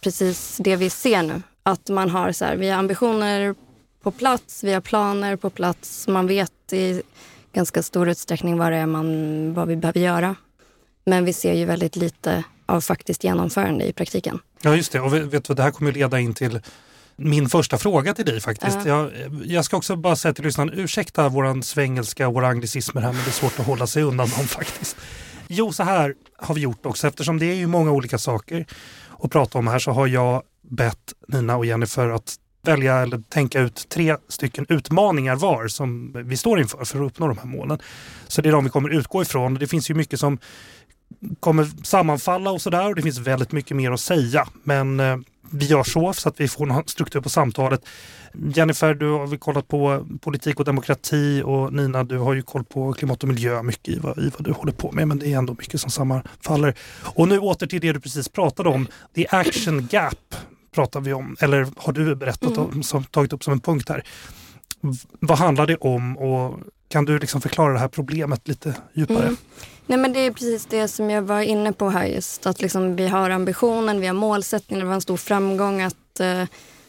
precis 0.00 0.56
det 0.56 0.76
vi 0.76 0.90
ser 0.90 1.22
nu. 1.22 1.42
Att 1.62 1.88
man 1.88 2.10
har 2.10 2.32
så 2.32 2.44
här, 2.44 2.56
vi 2.56 2.70
har 2.70 2.78
ambitioner 2.78 3.54
på 4.02 4.10
plats, 4.10 4.64
vi 4.64 4.72
har 4.72 4.80
planer 4.80 5.36
på 5.36 5.50
plats. 5.50 6.08
Man 6.08 6.26
vet 6.26 6.72
i 6.72 7.02
ganska 7.52 7.82
stor 7.82 8.08
utsträckning 8.08 8.58
vad 8.58 8.72
det 8.72 8.78
är 8.78 8.86
man, 8.86 9.54
vad 9.54 9.68
vi 9.68 9.76
behöver 9.76 10.00
göra. 10.00 10.36
Men 11.04 11.24
vi 11.24 11.32
ser 11.32 11.54
ju 11.54 11.64
väldigt 11.64 11.96
lite 11.96 12.44
av 12.66 12.80
faktiskt 12.80 13.24
genomförande 13.24 13.84
i 13.84 13.92
praktiken. 13.92 14.38
Ja 14.62 14.76
just 14.76 14.92
det, 14.92 15.00
och 15.00 15.14
vet 15.14 15.44
du, 15.44 15.54
det 15.54 15.62
här 15.62 15.70
kommer 15.70 15.92
leda 15.92 16.20
in 16.20 16.34
till 16.34 16.60
min 17.16 17.48
första 17.48 17.78
fråga 17.78 18.14
till 18.14 18.24
dig 18.24 18.40
faktiskt. 18.40 18.76
Uh. 18.76 18.88
Jag, 18.88 19.10
jag, 19.44 19.64
ska 19.64 19.76
också 19.76 19.96
bara 19.96 20.16
säga 20.16 20.34
till 20.34 20.44
lyssnarna, 20.44 20.72
ursäkta 20.72 21.28
våran 21.28 21.62
svengelska 21.62 22.28
och 22.28 22.34
våra 22.34 22.48
anglicismer 22.48 23.02
här 23.02 23.12
men 23.12 23.22
det 23.24 23.30
är 23.30 23.32
svårt 23.32 23.60
att 23.60 23.66
hålla 23.66 23.86
sig 23.86 24.02
undan 24.02 24.28
dem 24.28 24.46
faktiskt. 24.46 24.96
Jo, 25.48 25.72
så 25.72 25.82
här 25.82 26.14
har 26.36 26.54
vi 26.54 26.60
gjort 26.60 26.86
också 26.86 27.06
eftersom 27.06 27.38
det 27.38 27.46
är 27.46 27.54
ju 27.54 27.66
många 27.66 27.90
olika 27.90 28.18
saker 28.18 28.66
att 29.18 29.30
prata 29.30 29.58
om 29.58 29.66
här 29.66 29.78
så 29.78 29.90
har 29.90 30.06
jag 30.06 30.42
bett 30.62 31.12
Nina 31.28 31.56
och 31.56 31.66
Jennifer 31.66 32.08
att 32.08 32.36
välja 32.62 32.96
eller 32.98 33.18
tänka 33.18 33.60
ut 33.60 33.88
tre 33.88 34.16
stycken 34.28 34.66
utmaningar 34.68 35.36
var 35.36 35.68
som 35.68 36.12
vi 36.24 36.36
står 36.36 36.60
inför 36.60 36.84
för 36.84 37.00
att 37.00 37.06
uppnå 37.06 37.28
de 37.28 37.38
här 37.38 37.46
målen. 37.46 37.78
Så 38.28 38.42
det 38.42 38.48
är 38.48 38.52
de 38.52 38.64
vi 38.64 38.70
kommer 38.70 38.88
utgå 38.88 39.22
ifrån. 39.22 39.54
Det 39.54 39.66
finns 39.66 39.90
ju 39.90 39.94
mycket 39.94 40.20
som 40.20 40.38
kommer 41.40 41.84
sammanfalla 41.84 42.50
och 42.50 42.62
sådär 42.62 42.88
och 42.88 42.94
det 42.94 43.02
finns 43.02 43.18
väldigt 43.18 43.52
mycket 43.52 43.76
mer 43.76 43.90
att 43.90 44.00
säga. 44.00 44.48
Men 44.64 45.00
eh, 45.00 45.16
vi 45.50 45.66
gör 45.66 45.82
så 45.82 46.12
så 46.12 46.28
att 46.28 46.40
vi 46.40 46.48
får 46.48 46.66
någon 46.66 46.82
struktur 46.86 47.20
på 47.20 47.28
samtalet. 47.28 47.86
Jennifer, 48.54 48.94
du 48.94 49.10
har 49.10 49.26
väl 49.26 49.38
kollat 49.38 49.68
på 49.68 50.06
politik 50.20 50.58
och 50.60 50.64
demokrati 50.64 51.42
och 51.44 51.72
Nina, 51.72 52.04
du 52.04 52.18
har 52.18 52.34
ju 52.34 52.42
koll 52.42 52.64
på 52.64 52.92
klimat 52.92 53.22
och 53.22 53.28
miljö 53.28 53.62
mycket 53.62 53.88
i 53.88 53.98
vad, 53.98 54.18
i 54.18 54.30
vad 54.36 54.44
du 54.44 54.52
håller 54.52 54.72
på 54.72 54.92
med, 54.92 55.08
men 55.08 55.18
det 55.18 55.32
är 55.32 55.38
ändå 55.38 55.54
mycket 55.58 55.80
som 55.80 55.90
sammanfaller. 55.90 56.74
Och 57.02 57.28
nu 57.28 57.38
åter 57.38 57.66
till 57.66 57.80
det 57.80 57.92
du 57.92 58.00
precis 58.00 58.28
pratade 58.28 58.68
om, 58.68 58.86
the 59.14 59.26
action 59.30 59.88
gap 59.90 60.34
pratar 60.70 61.00
vi 61.00 61.12
om, 61.12 61.36
eller 61.40 61.66
har 61.76 61.92
du 61.92 62.14
berättat 62.14 62.56
mm. 62.56 62.70
om, 62.70 62.82
som, 62.82 63.04
tagit 63.04 63.32
upp 63.32 63.44
som 63.44 63.52
en 63.52 63.60
punkt 63.60 63.88
här. 63.88 64.04
Vad 65.20 65.38
handlar 65.38 65.66
det 65.66 65.76
om 65.76 66.18
och 66.18 66.58
kan 66.88 67.04
du 67.04 67.18
liksom 67.18 67.40
förklara 67.40 67.72
det 67.72 67.78
här 67.78 67.88
problemet 67.88 68.48
lite 68.48 68.74
djupare? 68.94 69.22
Mm. 69.22 69.36
Nej, 69.86 69.98
men 69.98 70.12
det 70.12 70.20
är 70.20 70.30
precis 70.30 70.66
det 70.66 70.88
som 70.88 71.10
jag 71.10 71.22
var 71.22 71.40
inne 71.40 71.72
på 71.72 71.90
här 71.90 72.06
just. 72.06 72.46
Att 72.46 72.62
liksom 72.62 72.96
vi 72.96 73.08
har 73.08 73.30
ambitionen, 73.30 74.00
vi 74.00 74.06
har 74.06 74.14
målsättningen. 74.14 74.84
Det 74.84 74.88
var 74.88 74.94
en 74.94 75.00
stor 75.00 75.16
framgång 75.16 75.82
att 75.82 76.20
eh, 76.20 76.44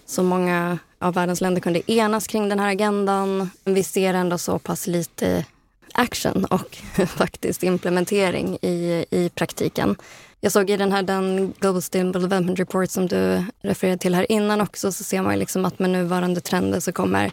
så 0.05 0.23
många 0.23 0.79
av 1.00 1.13
världens 1.13 1.41
länder 1.41 1.61
kunde 1.61 1.91
enas 1.91 2.27
kring 2.27 2.50
den 2.50 2.59
här 2.59 2.69
agendan. 2.69 3.50
Vi 3.63 3.83
ser 3.83 4.13
ändå 4.13 4.38
så 4.38 4.59
pass 4.59 4.88
lite 4.88 5.45
action 5.93 6.45
och 6.45 6.77
faktiskt 7.07 7.63
implementering 7.63 8.57
i, 8.61 9.05
i 9.09 9.29
praktiken. 9.35 9.95
Jag 10.43 10.51
såg 10.51 10.69
i 10.69 10.77
den 10.77 10.91
här 10.91 11.03
den 11.03 11.53
Global 11.60 11.81
Sustainable 11.81 12.21
Development 12.21 12.60
Report 12.60 12.89
som 12.89 13.07
du 13.07 13.45
refererade 13.62 13.98
till 13.98 14.15
här 14.15 14.31
innan 14.31 14.62
också 14.62 14.91
så 14.91 15.03
ser 15.03 15.21
man 15.21 15.39
liksom 15.39 15.65
att 15.65 15.79
med 15.79 15.89
nuvarande 15.89 16.41
trender 16.41 16.79
så 16.79 16.91
kommer 16.91 17.31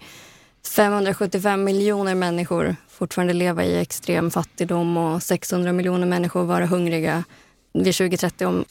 575 0.66 1.64
miljoner 1.64 2.14
människor 2.14 2.76
fortfarande 2.88 3.32
leva 3.32 3.64
i 3.64 3.80
extrem 3.80 4.30
fattigdom 4.30 4.96
och 4.96 5.22
600 5.22 5.72
miljoner 5.72 6.06
människor 6.06 6.44
vara 6.44 6.66
hungriga 6.66 7.24
vid 7.72 7.94
2030 7.94 8.46
om, 8.46 8.64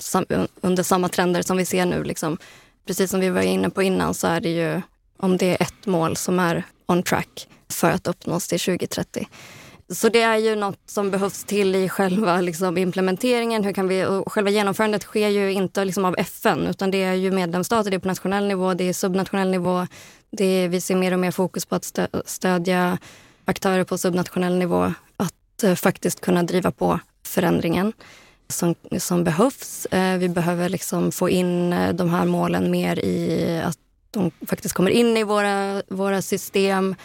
under 0.62 0.84
samma 0.84 1.10
trender 1.10 1.42
som 1.42 1.58
vi 1.58 1.66
ser 1.66 1.86
nu. 1.86 2.04
Liksom. 2.04 2.38
Precis 2.88 3.12
som 3.12 3.20
vi 3.20 3.30
var 3.30 3.42
inne 3.42 3.70
på 3.70 3.84
innan 3.84 4.14
så 4.14 4.28
är 4.28 4.42
det 4.42 4.50
ju 4.50 4.82
om 5.18 5.38
det 5.38 5.46
är 5.46 5.62
ett 5.62 5.86
mål 5.86 6.16
som 6.18 6.40
är 6.40 6.64
on 6.86 7.04
track 7.04 7.48
för 7.70 7.92
att 7.92 8.08
uppnås 8.08 8.48
till 8.48 8.60
2030. 8.60 9.28
Så 9.90 10.10
det 10.10 10.22
är 10.22 10.38
ju 10.38 10.56
något 10.56 10.80
som 10.86 11.12
behövs 11.12 11.44
till 11.44 11.76
i 11.76 11.90
själva 11.90 12.42
liksom, 12.42 12.78
implementeringen. 12.78 13.64
Hur 13.64 13.74
kan 13.74 13.88
vi, 13.88 14.06
och 14.06 14.32
själva 14.32 14.50
genomförandet 14.50 15.04
sker 15.04 15.28
ju 15.28 15.52
inte 15.52 15.86
liksom, 15.86 16.06
av 16.06 16.16
FN 16.18 16.68
utan 16.68 16.92
det 16.92 17.04
är 17.04 17.14
ju 17.14 17.32
medlemsstater, 17.32 17.92
det 17.92 17.98
är 17.98 18.00
på 18.00 18.08
nationell 18.08 18.48
nivå, 18.48 18.74
det 18.74 18.90
är 18.90 18.94
subnationell 18.94 19.52
nivå. 19.52 19.88
Det 20.32 20.46
är, 20.46 20.68
vi 20.68 20.82
ser 20.82 20.96
mer 20.96 21.14
och 21.14 21.20
mer 21.20 21.32
fokus 21.32 21.66
på 21.66 21.76
att 21.76 22.00
stödja 22.26 22.98
aktörer 23.46 23.84
på 23.84 23.98
subnationell 23.98 24.56
nivå 24.56 24.94
att 25.18 25.64
eh, 25.64 25.76
faktiskt 25.76 26.22
kunna 26.22 26.44
driva 26.44 26.72
på 26.72 27.00
förändringen 27.24 27.94
som, 28.50 28.76
som 28.98 29.24
behövs. 29.24 29.86
Eh, 29.86 30.18
vi 30.18 30.30
behöver 30.30 30.70
liksom 30.70 31.12
få 31.12 31.30
in 31.30 31.74
eh, 31.74 31.94
de 31.94 32.10
här 32.10 32.26
målen 32.26 32.72
mer 32.72 33.00
i 33.00 33.62
att 33.66 33.78
de 34.12 34.32
faktiskt 34.48 34.76
kommer 34.76 34.92
in 34.92 35.18
i 35.18 35.24
våra, 35.24 35.82
våra 35.88 36.22
system. 36.22 36.96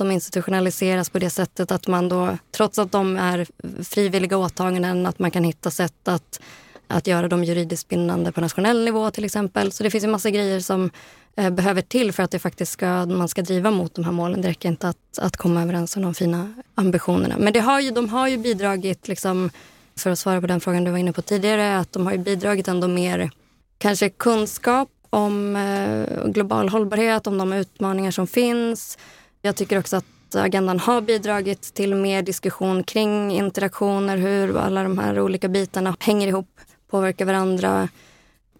De 0.00 0.10
institutionaliseras 0.10 1.10
på 1.10 1.18
det 1.18 1.30
sättet 1.30 1.72
att 1.72 1.86
man 1.86 2.08
då, 2.08 2.38
trots 2.50 2.78
att 2.78 2.92
de 2.92 3.16
är 3.16 3.46
frivilliga 3.82 4.36
åtaganden, 4.38 5.06
att 5.06 5.18
man 5.18 5.30
kan 5.30 5.44
hitta 5.44 5.70
sätt 5.70 6.08
att, 6.08 6.40
att 6.86 7.06
göra 7.06 7.28
dem 7.28 7.44
juridiskt 7.44 7.88
bindande 7.88 8.32
på 8.32 8.40
nationell 8.40 8.84
nivå 8.84 9.10
till 9.10 9.24
exempel. 9.24 9.72
Så 9.72 9.82
det 9.82 9.90
finns 9.90 10.04
en 10.04 10.10
massa 10.10 10.30
grejer 10.30 10.60
som 10.60 10.90
eh, 11.36 11.50
behöver 11.50 11.82
till 11.82 12.12
för 12.12 12.22
att 12.22 12.30
det 12.30 12.38
faktiskt 12.38 12.72
ska, 12.72 13.06
man 13.06 13.28
ska 13.28 13.42
driva 13.42 13.70
mot 13.70 13.94
de 13.94 14.04
här 14.04 14.12
målen. 14.12 14.42
Det 14.42 14.48
räcker 14.48 14.68
inte 14.68 14.88
att, 14.88 15.18
att 15.18 15.36
komma 15.36 15.62
överens 15.62 15.96
om 15.96 16.02
de 16.02 16.14
fina 16.14 16.54
ambitionerna. 16.74 17.34
Men 17.38 17.52
det 17.52 17.60
har 17.60 17.80
ju, 17.80 17.90
de 17.90 18.08
har 18.08 18.28
ju 18.28 18.36
bidragit 18.36 19.08
liksom, 19.08 19.50
för 19.96 20.10
att 20.10 20.18
svara 20.18 20.40
på 20.40 20.46
den 20.46 20.60
frågan 20.60 20.84
du 20.84 20.90
var 20.90 20.98
inne 20.98 21.12
på 21.12 21.22
tidigare, 21.22 21.78
att 21.78 21.92
de 21.92 22.06
har 22.06 22.16
bidragit 22.16 22.68
ändå 22.68 22.88
mer 22.88 23.30
kanske 23.78 24.10
kunskap 24.10 24.88
om 25.10 25.56
eh, 25.56 26.26
global 26.26 26.68
hållbarhet, 26.68 27.26
om 27.26 27.38
de 27.38 27.52
utmaningar 27.52 28.10
som 28.10 28.26
finns. 28.26 28.98
Jag 29.42 29.56
tycker 29.56 29.78
också 29.78 29.96
att 29.96 30.34
agendan 30.34 30.80
har 30.80 31.00
bidragit 31.00 31.62
till 31.74 31.94
mer 31.94 32.22
diskussion 32.22 32.84
kring 32.84 33.32
interaktioner, 33.32 34.16
hur 34.16 34.58
alla 34.58 34.82
de 34.82 34.98
här 34.98 35.20
olika 35.20 35.48
bitarna 35.48 35.96
hänger 36.00 36.28
ihop, 36.28 36.60
påverkar 36.90 37.24
varandra. 37.24 37.88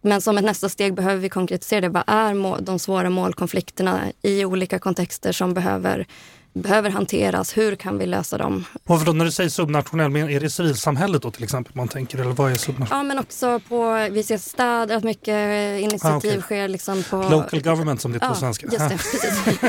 Men 0.00 0.20
som 0.20 0.38
ett 0.38 0.44
nästa 0.44 0.68
steg 0.68 0.94
behöver 0.94 1.16
vi 1.16 1.28
konkretisera 1.28 1.80
det. 1.80 1.88
Vad 1.88 2.04
är 2.06 2.60
de 2.60 2.78
svåra 2.78 3.10
målkonflikterna 3.10 4.00
i 4.22 4.44
olika 4.44 4.78
kontexter 4.78 5.32
som 5.32 5.54
behöver 5.54 6.06
behöver 6.52 6.90
hanteras. 6.90 7.56
Hur 7.56 7.76
kan 7.76 7.98
vi 7.98 8.06
lösa 8.06 8.38
dem? 8.38 8.64
Och 8.84 9.04
då, 9.04 9.12
när 9.12 9.24
du 9.24 9.30
säger 9.30 9.50
subnationell, 9.50 10.16
är 10.16 10.40
det 10.40 10.50
civilsamhället 10.50 11.22
då 11.22 11.30
till 11.30 11.44
exempel 11.44 11.72
man 11.76 11.88
tänker? 11.88 12.18
Eller 12.18 12.30
vad 12.30 12.50
är 12.50 12.54
subnationell? 12.54 12.98
Ja, 12.98 13.02
men 13.02 13.18
också 13.18 13.60
på, 13.68 14.08
vi 14.10 14.22
ser 14.22 14.38
städer, 14.38 14.96
att 14.96 15.04
mycket 15.04 15.80
initiativ 15.80 16.30
ah, 16.30 16.36
okay. 16.36 16.40
sker 16.40 16.68
liksom 16.68 17.02
på... 17.10 17.16
Local 17.16 17.62
government 17.62 18.00
som 18.00 18.12
det 18.12 18.18
är 18.18 18.20
på 18.20 18.26
ja, 18.26 18.34
svenska. 18.34 18.66
Just 18.66 18.78
det, 18.78 18.96
precis. 18.96 19.60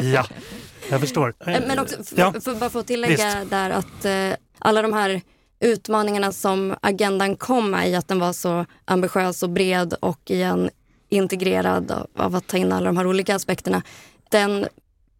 ja, 0.14 0.26
jag 0.90 1.00
förstår. 1.00 1.34
Eh, 1.46 1.60
men 1.66 1.78
också, 1.78 2.04
för, 2.04 2.18
ja. 2.18 2.32
för, 2.40 2.54
bara 2.54 2.70
för 2.70 2.80
att 2.80 2.86
tillägga 2.86 3.38
Visst. 3.38 3.50
där 3.50 3.70
att 3.70 4.04
eh, 4.04 4.38
alla 4.58 4.82
de 4.82 4.92
här 4.92 5.20
utmaningarna 5.60 6.32
som 6.32 6.74
agendan 6.80 7.36
kom 7.36 7.70
med 7.70 7.90
i 7.90 7.94
att 7.94 8.08
den 8.08 8.18
var 8.18 8.32
så 8.32 8.66
ambitiös 8.84 9.42
och 9.42 9.50
bred 9.50 9.94
och 10.00 10.30
igen 10.30 10.70
integrerad 11.08 11.90
av, 11.90 12.06
av 12.16 12.34
att 12.34 12.46
ta 12.46 12.56
in 12.56 12.72
alla 12.72 12.86
de 12.86 12.96
här 12.96 13.06
olika 13.06 13.34
aspekterna. 13.34 13.82
Den 14.30 14.66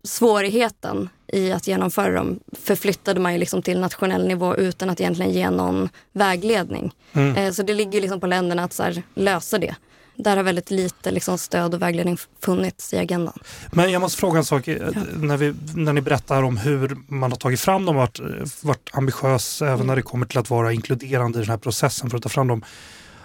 svårigheten 0.07 1.09
i 1.33 1.53
att 1.53 1.67
genomföra 1.67 2.13
dem 2.13 2.41
förflyttade 2.53 3.21
man 3.21 3.33
ju 3.33 3.39
liksom 3.39 3.63
till 3.63 3.81
nationell 3.81 4.29
nivå 4.29 4.57
utan 4.57 4.91
att 4.91 5.01
egentligen 5.01 5.33
ge 5.33 5.51
någon 5.51 5.89
vägledning. 6.13 6.93
Mm. 7.13 7.37
Eh, 7.37 7.53
så 7.53 7.63
det 7.63 7.75
ligger 7.75 8.01
liksom 8.01 8.21
på 8.21 8.27
länderna 8.27 8.65
att 8.65 8.79
här, 8.79 9.03
lösa 9.15 9.59
det. 9.59 9.75
Där 10.19 10.37
har 10.37 10.45
väldigt 10.45 10.71
lite 10.71 11.11
liksom 11.11 11.39
stöd 11.39 11.75
och 11.75 11.83
vägledning 11.83 12.19
funnits 12.41 12.95
i 12.95 12.99
agendan. 12.99 13.39
Men 13.73 13.93
jag 13.93 14.01
måste 14.01 14.21
fråga 14.21 14.39
en 14.39 14.45
sak. 14.45 14.69
Ja. 14.69 14.75
När, 15.17 15.37
vi, 15.37 15.55
när 15.75 15.93
ni 15.93 16.01
berättar 16.01 16.43
om 16.43 16.57
hur 16.57 16.97
man 17.09 17.33
har 17.33 17.39
tagit 17.39 17.61
fram 17.61 17.85
dem 17.85 17.97
och 17.97 18.03
varit, 18.03 18.21
varit 18.63 18.91
ambitiös 18.93 19.63
även 19.63 19.75
mm. 19.75 19.87
när 19.87 19.97
det 19.97 20.03
kommer 20.03 20.27
till 20.27 20.39
att 20.39 20.51
vara 20.51 20.73
inkluderande 20.73 21.39
i 21.39 21.43
den 21.43 21.51
här 21.51 21.59
processen 21.59 22.11
för 22.11 22.17
att 22.17 22.23
ta 22.23 22.29
fram 22.29 22.47
dem. 22.47 22.65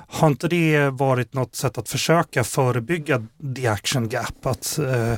Har 0.07 0.27
inte 0.27 0.47
det 0.47 0.89
varit 0.89 1.33
något 1.33 1.55
sätt 1.55 1.77
att 1.77 1.89
försöka 1.89 2.43
förebygga 2.43 3.23
the 3.55 3.67
action 3.67 4.09
gap? 4.09 4.45
Att, 4.45 4.79
eh, 4.79 5.13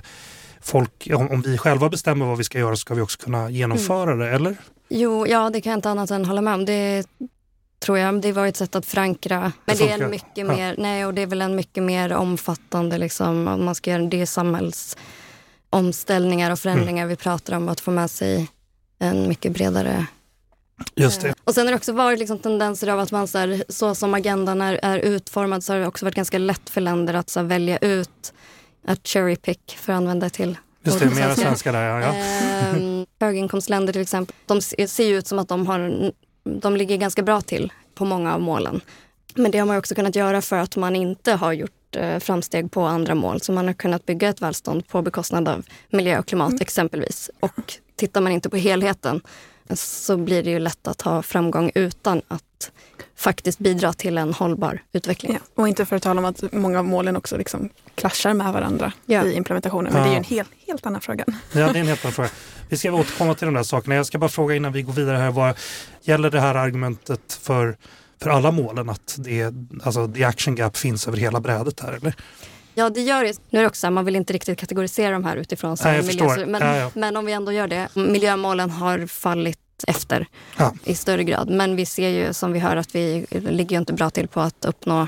folk, 0.64 1.10
om, 1.14 1.32
om, 1.32 1.42
vi 1.42 1.58
själva 1.58 1.90
bestämmer 1.90 2.26
vad 2.26 2.38
vi 2.38 2.44
ska 2.44 2.60
göra 2.60 2.76
så 2.76 2.80
ska 2.80 2.94
vi 2.94 3.02
också 3.02 3.20
kunna 3.20 3.50
genomföra 3.50 4.12
mm. 4.12 4.20
det, 4.20 4.30
eller? 4.36 4.56
Jo, 4.90 5.28
ja 5.28 5.50
det 5.50 5.62
kan 5.62 5.70
jag 5.70 5.78
inte 5.78 5.90
annat 5.90 6.12
än 6.12 6.26
hålla 6.26 6.42
med 6.42 6.54
om. 6.54 6.66
Det 6.66 7.06
tror 7.80 7.98
jag. 7.98 8.22
Det 8.22 8.32
var 8.32 8.48
ett 8.48 8.58
sätt 8.58 8.76
att 8.76 8.86
förankra. 8.86 9.52
Men 9.66 9.78
det, 9.78 9.92
är 9.92 10.04
en 10.04 10.10
mycket 10.10 10.38
ja. 10.38 10.46
mer, 10.46 10.76
nej 10.78 11.06
och 11.06 11.14
det 11.14 11.22
är 11.22 11.28
väl 11.28 11.42
en 11.42 11.56
mycket 11.56 11.84
mer 11.84 12.14
omfattande, 12.14 12.98
liksom, 12.98 13.44
man 13.44 13.76
ska 13.76 13.92
göra 13.92 14.04
det 14.04 14.26
samhällsomställningar 14.26 16.52
och 16.52 16.60
förändringar 16.60 17.04
mm. 17.04 17.10
vi 17.10 17.16
pratar 17.16 17.56
om. 17.56 17.70
Att 17.70 17.80
få 17.80 17.92
med 17.92 18.12
sig 18.12 18.48
en 19.00 19.28
mycket 19.28 19.52
bredare 19.52 20.06
Just 20.96 21.22
det. 21.22 21.34
Och 21.44 21.54
sen 21.54 21.66
har 21.66 21.72
det 21.72 21.78
också 21.78 21.94
varit 21.94 22.20
liksom 22.20 22.40
tendenser 22.40 22.88
av 22.88 23.00
att 23.00 23.12
man 23.12 23.28
så, 23.28 23.38
här, 23.38 23.64
så 23.70 23.96
som 23.96 24.14
agendan 24.14 24.62
är, 24.62 24.80
är 24.84 24.98
utformad 24.98 25.64
så 25.64 25.74
har 25.74 25.80
det 25.80 25.88
också 25.88 26.06
varit 26.06 26.16
ganska 26.16 26.38
lätt 26.38 26.70
för 26.70 26.82
länder 26.82 27.14
att 27.14 27.30
så 27.30 27.40
här, 27.40 27.48
välja 27.48 27.78
ut 27.78 28.34
att 28.84 29.08
cherry 29.08 29.36
pick, 29.36 29.78
för 29.80 29.94
att 29.94 29.98
använda 29.98 30.30
till 30.30 30.58
Just 30.84 31.00
det, 31.00 31.06
mer 31.06 31.34
svenska 31.34 31.72
där 31.72 31.90
ja. 31.90 32.02
ja. 32.02 32.14
Ehm, 32.14 33.06
höginkomstländer 33.20 33.94
till 33.94 34.02
exempel, 34.02 34.36
de 34.46 34.62
ser 34.62 35.04
ju 35.04 35.18
ut 35.18 35.28
som 35.28 35.40
att 35.40 35.48
de, 35.48 35.68
har, 35.68 36.12
de 36.44 36.78
ligger 36.78 36.98
ganska 36.98 37.24
bra 37.24 37.42
till 37.42 37.72
på 37.96 38.06
många 38.06 38.34
av 38.34 38.42
målen. 38.42 38.82
Men 39.36 39.52
det 39.52 39.58
har 39.58 39.66
man 39.66 39.78
också 39.78 39.96
kunnat 39.96 40.16
göra 40.16 40.42
för 40.42 40.58
att 40.58 40.76
man 40.76 40.96
inte 40.96 41.34
har 41.34 41.54
gjort 41.54 41.96
eh, 41.96 42.20
framsteg 42.20 42.72
på 42.72 42.82
andra 42.82 43.16
mål. 43.16 43.42
Så 43.42 43.52
man 43.52 43.68
har 43.68 43.74
kunnat 43.74 44.06
bygga 44.06 44.30
ett 44.30 44.42
välstånd 44.42 44.88
på 44.88 45.02
bekostnad 45.02 45.48
av 45.48 45.66
miljö 45.90 46.20
och 46.20 46.26
klimat 46.26 46.50
mm. 46.50 46.62
exempelvis. 46.62 47.32
Och 47.40 47.74
tittar 47.96 48.22
man 48.22 48.32
inte 48.32 48.50
på 48.50 48.58
helheten 48.58 49.22
så 49.74 50.18
blir 50.18 50.44
det 50.44 50.50
ju 50.50 50.60
lätt 50.60 50.88
att 50.88 51.02
ha 51.02 51.22
framgång 51.22 51.72
utan 51.76 52.22
att 52.28 52.72
faktiskt 53.16 53.60
bidra 53.60 53.94
till 53.94 54.18
en 54.18 54.34
hållbar 54.34 54.82
utveckling. 54.94 55.34
Ja, 55.34 55.62
och 55.62 55.68
inte 55.68 55.86
för 55.86 55.96
att 55.96 56.04
tala 56.04 56.20
om 56.20 56.26
att 56.26 56.54
många 56.54 56.80
av 56.80 56.86
målen 56.86 57.16
också 57.16 57.38
liksom 57.38 57.70
klaschar 57.96 58.34
med 58.34 58.54
varandra 58.54 58.94
ja. 59.06 59.26
i 59.26 59.34
implementationen. 59.34 59.94
Men 59.94 60.02
ja. 60.02 60.08
det 60.08 60.10
är 60.10 60.14
ju 60.14 60.18
en 60.18 60.24
helt, 60.24 60.50
helt 60.68 60.86
annan 60.86 61.02
fråga. 61.02 61.26
Ja, 61.28 61.72
det 61.74 61.78
är 61.78 61.82
en 61.82 61.88
helt 61.88 62.06
annan 62.06 62.14
fråga. 62.14 62.30
Vi 62.70 62.78
ska 62.78 62.92
återkomma 62.92 63.36
till 63.36 63.46
de 63.46 63.54
där 63.54 63.64
sakerna. 63.64 63.96
Jag 63.96 64.06
ska 64.06 64.18
bara 64.18 64.30
fråga 64.30 64.56
innan 64.56 64.72
vi 64.72 64.82
går 64.82 64.94
vidare 64.94 65.18
här. 65.18 65.32
Vad 65.32 65.58
gäller 66.02 66.32
det 66.32 66.40
här 66.40 66.56
argumentet 66.56 67.40
för, 67.42 67.78
för 68.22 68.30
alla 68.30 68.52
målen 68.52 68.90
att 68.90 69.16
det, 69.20 69.54
alltså, 69.84 70.08
the 70.08 70.24
action 70.24 70.56
gap 70.56 70.78
finns 70.78 71.08
över 71.08 71.18
hela 71.18 71.40
brädet 71.40 71.80
här, 71.80 71.94
eller? 71.94 72.16
Ja, 72.76 72.90
det 72.90 73.02
gör 73.02 73.24
det. 73.24 73.40
Nu 73.50 73.60
är 73.60 73.64
det 73.64 73.68
också 73.68 73.92
man 73.92 74.06
vill 74.06 74.16
inte 74.16 74.34
riktigt 74.34 74.60
kategorisera 74.60 75.12
de 75.12 75.24
här 75.24 75.38
utifrån 75.38 75.78
Nej, 75.84 76.04
miljö, 76.04 76.46
men, 76.46 76.62
ja, 76.62 76.78
ja. 76.78 76.92
men 76.94 77.18
om 77.18 77.26
vi 77.26 77.32
ändå 77.32 77.52
gör 77.52 77.68
det. 77.68 77.88
Miljömålen 77.96 78.70
har 78.70 79.08
fallit 79.08 79.60
efter 79.84 80.28
ja. 80.58 80.74
i 80.84 80.96
större 80.96 81.24
grad. 81.24 81.50
Men 81.50 81.76
vi 81.76 81.86
ser 81.86 82.10
ju 82.10 82.34
som 82.34 82.52
vi 82.52 82.60
hör 82.60 82.76
att 82.76 82.96
vi 82.96 83.26
ligger 83.30 83.78
inte 83.78 83.94
bra 83.94 84.10
till 84.10 84.28
på 84.28 84.42
att 84.42 84.66
uppnå 84.66 85.08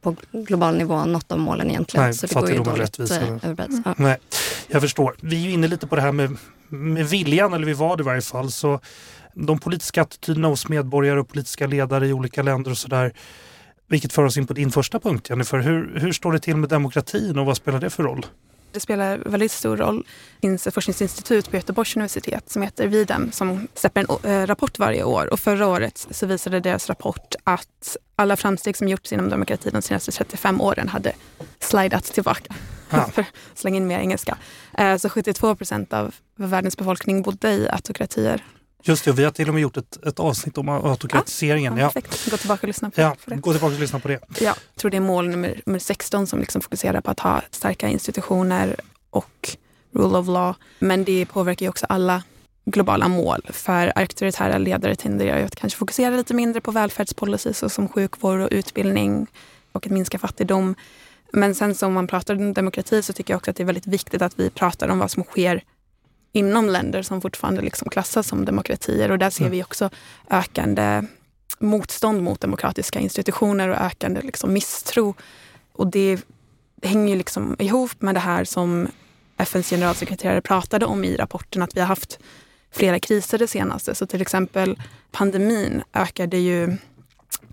på 0.00 0.16
global 0.32 0.76
nivå 0.76 1.04
något 1.04 1.32
av 1.32 1.38
målen 1.38 1.70
egentligen. 1.70 2.04
Nej, 2.04 2.14
så 2.14 2.26
det 2.26 2.34
går 2.34 2.50
ju 2.50 2.58
dåligt 2.58 2.98
eh, 2.98 3.28
överbredd. 3.28 3.82
Ja. 3.84 3.94
Nej, 3.96 4.16
jag 4.68 4.82
förstår. 4.82 5.16
Vi 5.20 5.36
är 5.36 5.40
ju 5.40 5.50
inne 5.50 5.68
lite 5.68 5.86
på 5.86 5.96
det 5.96 6.02
här 6.02 6.12
med, 6.12 6.36
med 6.68 7.08
viljan, 7.08 7.52
eller 7.52 7.66
vi 7.66 7.72
var 7.72 7.96
det 7.96 8.00
i 8.00 8.04
varje 8.04 8.22
fall. 8.22 8.50
Så 8.50 8.80
de 9.34 9.58
politiska 9.58 10.02
attityderna 10.02 10.48
hos 10.48 10.68
medborgare 10.68 11.20
och 11.20 11.28
politiska 11.28 11.66
ledare 11.66 12.06
i 12.06 12.12
olika 12.12 12.42
länder 12.42 12.70
och 12.70 12.78
sådär. 12.78 13.12
Vilket 13.88 14.12
för 14.12 14.24
oss 14.24 14.36
in 14.36 14.46
på 14.46 14.52
din 14.52 14.70
första 14.70 15.00
punkt 15.00 15.30
Jennifer. 15.30 15.58
Hur, 15.58 15.98
hur 16.00 16.12
står 16.12 16.32
det 16.32 16.38
till 16.38 16.56
med 16.56 16.68
demokratin 16.68 17.38
och 17.38 17.46
vad 17.46 17.56
spelar 17.56 17.80
det 17.80 17.90
för 17.90 18.02
roll? 18.02 18.26
Det 18.76 18.80
spelar 18.80 19.18
väldigt 19.18 19.52
stor 19.52 19.76
roll. 19.76 20.06
Det 20.40 20.40
finns 20.40 20.66
ett 20.66 20.74
forskningsinstitut 20.74 21.50
på 21.50 21.56
Göteborgs 21.56 21.96
universitet 21.96 22.50
som 22.50 22.62
heter 22.62 22.86
Videm 22.86 23.32
som 23.32 23.68
släpper 23.74 24.00
en 24.00 24.32
eh, 24.32 24.46
rapport 24.46 24.78
varje 24.78 25.04
år. 25.04 25.32
Och 25.32 25.40
förra 25.40 25.66
året 25.66 26.06
så 26.10 26.26
visade 26.26 26.60
deras 26.60 26.88
rapport 26.88 27.34
att 27.44 27.96
alla 28.16 28.36
framsteg 28.36 28.76
som 28.76 28.88
gjorts 28.88 29.12
inom 29.12 29.28
demokrati 29.28 29.70
de 29.70 29.82
senaste 29.82 30.12
35 30.12 30.60
åren 30.60 30.88
hade 30.88 31.12
slidats 31.60 32.10
tillbaka. 32.10 32.54
Ja. 32.90 33.08
För 33.12 33.24
slänga 33.54 33.76
in 33.76 33.86
mer 33.86 33.98
engelska. 33.98 34.38
Eh, 34.78 34.96
så 34.96 35.08
72 35.08 35.54
procent 35.54 35.92
av 35.92 36.14
världens 36.36 36.76
befolkning 36.76 37.22
bodde 37.22 37.52
i 37.52 37.68
autokratier 37.68 38.44
Just 38.88 39.04
det, 39.04 39.12
vi 39.12 39.24
har 39.24 39.30
till 39.30 39.48
och 39.48 39.54
med 39.54 39.60
gjort 39.60 39.76
ett, 39.76 40.06
ett 40.06 40.20
avsnitt 40.20 40.58
om 40.58 40.68
autokratiseringen. 40.68 41.76
Ja, 41.76 41.90
ja. 41.94 42.00
Gå 42.30 42.36
tillbaka 42.36 42.60
och 42.62 42.68
lyssna 42.68 42.90
på, 42.90 43.00
ja, 43.00 43.16
det. 43.24 43.36
Gå 43.36 43.52
tillbaka 43.52 43.74
och 43.74 43.80
lyssna 43.80 44.00
på 44.00 44.08
det. 44.08 44.20
Ja, 44.28 44.36
jag 44.40 44.56
tror 44.76 44.90
det 44.90 44.96
är 44.96 45.00
mål 45.00 45.28
nummer, 45.28 45.60
nummer 45.66 45.78
16 45.78 46.26
som 46.26 46.40
liksom 46.40 46.60
fokuserar 46.60 47.00
på 47.00 47.10
att 47.10 47.20
ha 47.20 47.42
starka 47.50 47.88
institutioner 47.88 48.76
och 49.10 49.56
rule 49.92 50.18
of 50.18 50.26
law. 50.26 50.54
Men 50.78 51.04
det 51.04 51.26
påverkar 51.26 51.66
ju 51.66 51.70
också 51.70 51.86
alla 51.88 52.22
globala 52.64 53.08
mål. 53.08 53.46
För 53.50 53.92
auktoritära 53.98 54.58
ledare 54.58 54.96
tenderar 54.96 55.38
ju 55.38 55.44
att 55.44 55.56
kanske 55.56 55.78
fokusera 55.78 56.16
lite 56.16 56.34
mindre 56.34 56.60
på 56.60 56.70
välfärdspolicy 56.70 57.52
såsom 57.52 57.88
sjukvård 57.88 58.40
och 58.40 58.48
utbildning 58.50 59.26
och 59.72 59.86
att 59.86 59.92
minska 59.92 60.18
fattigdom. 60.18 60.74
Men 61.32 61.54
sen 61.54 61.74
som 61.74 61.92
man 61.92 62.06
pratar 62.06 62.34
om 62.34 62.52
demokrati 62.52 63.02
så 63.02 63.12
tycker 63.12 63.34
jag 63.34 63.38
också 63.38 63.50
att 63.50 63.56
det 63.56 63.62
är 63.62 63.64
väldigt 63.64 63.86
viktigt 63.86 64.22
att 64.22 64.38
vi 64.38 64.50
pratar 64.50 64.88
om 64.88 64.98
vad 64.98 65.10
som 65.10 65.24
sker 65.24 65.62
inom 66.36 66.68
länder 66.68 67.02
som 67.02 67.20
fortfarande 67.20 67.62
liksom 67.62 67.90
klassas 67.90 68.26
som 68.26 68.44
demokratier. 68.44 69.10
Och 69.10 69.18
där 69.18 69.30
ser 69.30 69.44
mm. 69.44 69.52
vi 69.52 69.62
också 69.62 69.90
ökande 70.30 71.02
motstånd 71.58 72.22
mot 72.22 72.40
demokratiska 72.40 73.00
institutioner 73.00 73.68
och 73.68 73.76
ökande 73.76 74.20
liksom 74.20 74.52
misstro. 74.52 75.14
Och 75.72 75.86
det 75.86 76.20
hänger 76.82 77.16
liksom 77.16 77.56
ihop 77.58 78.02
med 78.02 78.14
det 78.14 78.20
här 78.20 78.44
som 78.44 78.88
FNs 79.36 79.70
generalsekreterare 79.70 80.40
pratade 80.40 80.86
om 80.86 81.04
i 81.04 81.16
rapporten, 81.16 81.62
att 81.62 81.76
vi 81.76 81.80
har 81.80 81.86
haft 81.86 82.18
flera 82.70 82.98
kriser 82.98 83.38
det 83.38 83.46
senaste. 83.46 83.94
Så 83.94 84.06
till 84.06 84.22
exempel 84.22 84.78
pandemin 85.12 85.82
ökade 85.94 86.36
ju 86.36 86.76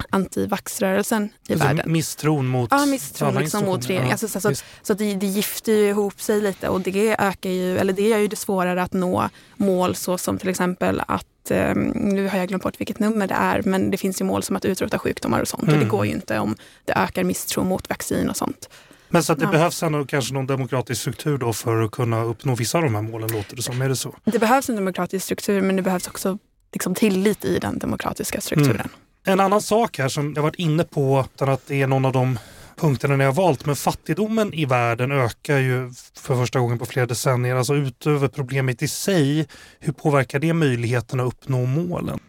antivaxrörelsen 0.10 1.30
i 1.48 1.54
alltså 1.54 1.68
världen. 1.68 1.92
Misstron 1.92 2.48
mot 2.48 2.72
Ja, 2.72 2.86
misstron 2.86 3.36
liksom 3.36 3.66
mot 3.66 3.90
regeringen. 3.90 4.08
Ja, 4.08 4.14
alltså, 4.14 4.40
så, 4.40 4.56
så, 4.56 4.64
så 4.82 4.94
det, 4.94 5.16
det 5.16 5.26
gifter 5.26 5.72
ju 5.72 5.90
ihop 5.90 6.22
sig 6.22 6.42
lite 6.42 6.70
och 6.70 6.82
det 6.82 7.16
ökar 7.20 7.50
ju, 7.50 7.78
eller 7.78 7.94
det 7.94 8.08
gör 8.08 8.18
ju 8.18 8.28
det 8.28 8.36
svårare 8.36 8.84
att 8.84 8.94
nå 8.94 9.30
mål 9.56 9.96
så 9.96 10.18
som 10.18 10.38
till 10.38 10.50
exempel 10.50 11.02
att 11.08 11.52
eh, 11.52 11.76
nu 11.96 12.28
har 12.28 12.38
jag 12.38 12.48
glömt 12.48 12.64
bort 12.64 12.80
vilket 12.80 13.00
nummer 13.00 13.28
det 13.28 13.34
är, 13.34 13.62
men 13.66 13.92
det 13.92 13.98
finns 13.98 14.22
ju 14.22 14.26
mål 14.26 14.44
som 14.44 14.56
att 14.56 14.66
utrota 14.66 15.00
sjukdomar 15.00 15.42
och 15.42 15.48
sånt. 15.48 15.64
Mm. 15.64 15.74
Och 15.74 15.80
det 15.80 15.86
mm. 15.86 15.98
går 15.98 16.06
ju 16.06 16.12
inte 16.12 16.40
om 16.40 16.56
det 16.86 16.94
ökar 16.94 17.24
misstro 17.24 17.64
mot 17.64 17.90
vaccin 17.90 18.30
och 18.30 18.38
sånt. 18.38 18.70
Men 19.10 19.24
så 19.24 19.34
att 19.34 19.40
det 19.40 19.46
ja. 19.46 19.52
behövs 19.52 19.84
ändå 19.84 20.06
kanske 20.06 20.34
någon 20.34 20.48
demokratisk 20.48 21.02
struktur 21.02 21.38
då 21.38 21.54
för 21.54 21.82
att 21.82 21.92
kunna 21.92 22.24
uppnå 22.24 22.56
vissa 22.56 22.78
av 22.78 22.84
de 22.84 22.96
här 22.96 23.02
målen, 23.02 23.32
låter 23.32 23.56
det 23.56 23.62
som. 23.62 23.82
Är 23.82 23.90
det 23.90 23.96
så? 23.96 24.16
Det 24.24 24.40
behövs 24.40 24.70
en 24.70 24.76
demokratisk 24.76 25.26
struktur, 25.26 25.62
men 25.62 25.76
det 25.76 25.82
behövs 25.82 26.08
också 26.08 26.38
liksom 26.72 26.96
tillit 26.96 27.46
i 27.46 27.60
den 27.60 27.80
demokratiska 27.80 28.42
strukturen. 28.42 28.76
Mm. 28.76 28.90
En 29.26 29.40
annan 29.40 29.62
sak 29.62 29.98
här 29.98 30.08
som 30.08 30.34
jag 30.36 30.42
varit 30.42 30.56
inne 30.56 30.84
på, 30.84 31.26
utan 31.36 31.50
att 31.50 31.68
det 31.68 31.82
är 31.82 31.88
någon 31.88 32.06
av 32.06 32.12
de 32.12 32.40
punkterna 32.76 33.16
ni 33.16 33.24
har 33.24 33.32
valt, 33.32 33.66
men 33.66 33.76
fattigdomen 33.76 34.54
i 34.54 34.66
världen 34.66 35.12
ökar 35.12 35.58
ju 35.58 35.92
för 36.18 36.36
första 36.36 36.60
gången 36.60 36.80
på 36.80 36.86
flera 36.86 37.06
decennier. 37.06 37.56
Alltså 37.56 37.76
utöver 37.76 38.28
problemet 38.28 38.82
i 38.82 38.88
sig, 38.88 39.48
hur 39.80 39.94
påverkar 39.94 40.40
det 40.40 40.54
möjligheten 40.54 41.20
att 41.20 41.28
uppnå 41.28 41.66
målen? 41.66 42.20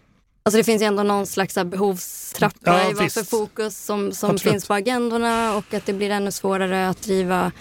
Alltså 0.43 0.57
det 0.57 0.65
finns 0.65 0.83
ju 0.83 0.87
ändå 0.87 1.03
någon 1.03 1.27
slags 1.27 1.55
behovstrappa 1.55 2.59
ja, 2.65 2.91
i 2.91 2.93
vad 2.93 3.13
för 3.13 3.25
fokus 3.25 3.85
som, 3.85 4.13
som 4.13 4.39
finns 4.39 4.67
på 4.67 4.75
agendorna 4.75 5.57
och 5.57 5.75
att 5.75 5.87
det 5.87 5.93
blir 5.93 6.11
ännu 6.11 6.33
svårare 6.33 6.89
att 6.89 7.03
driva 7.03 7.53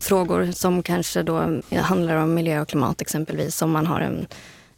frågor 0.00 0.52
som 0.52 0.82
kanske 0.82 1.22
då 1.22 1.60
handlar 1.76 2.16
om 2.16 2.34
miljö 2.34 2.60
och 2.60 2.68
klimat 2.68 3.00
exempelvis, 3.00 3.62
om 3.62 3.70
man 3.70 3.86
har 3.86 4.00
en 4.00 4.26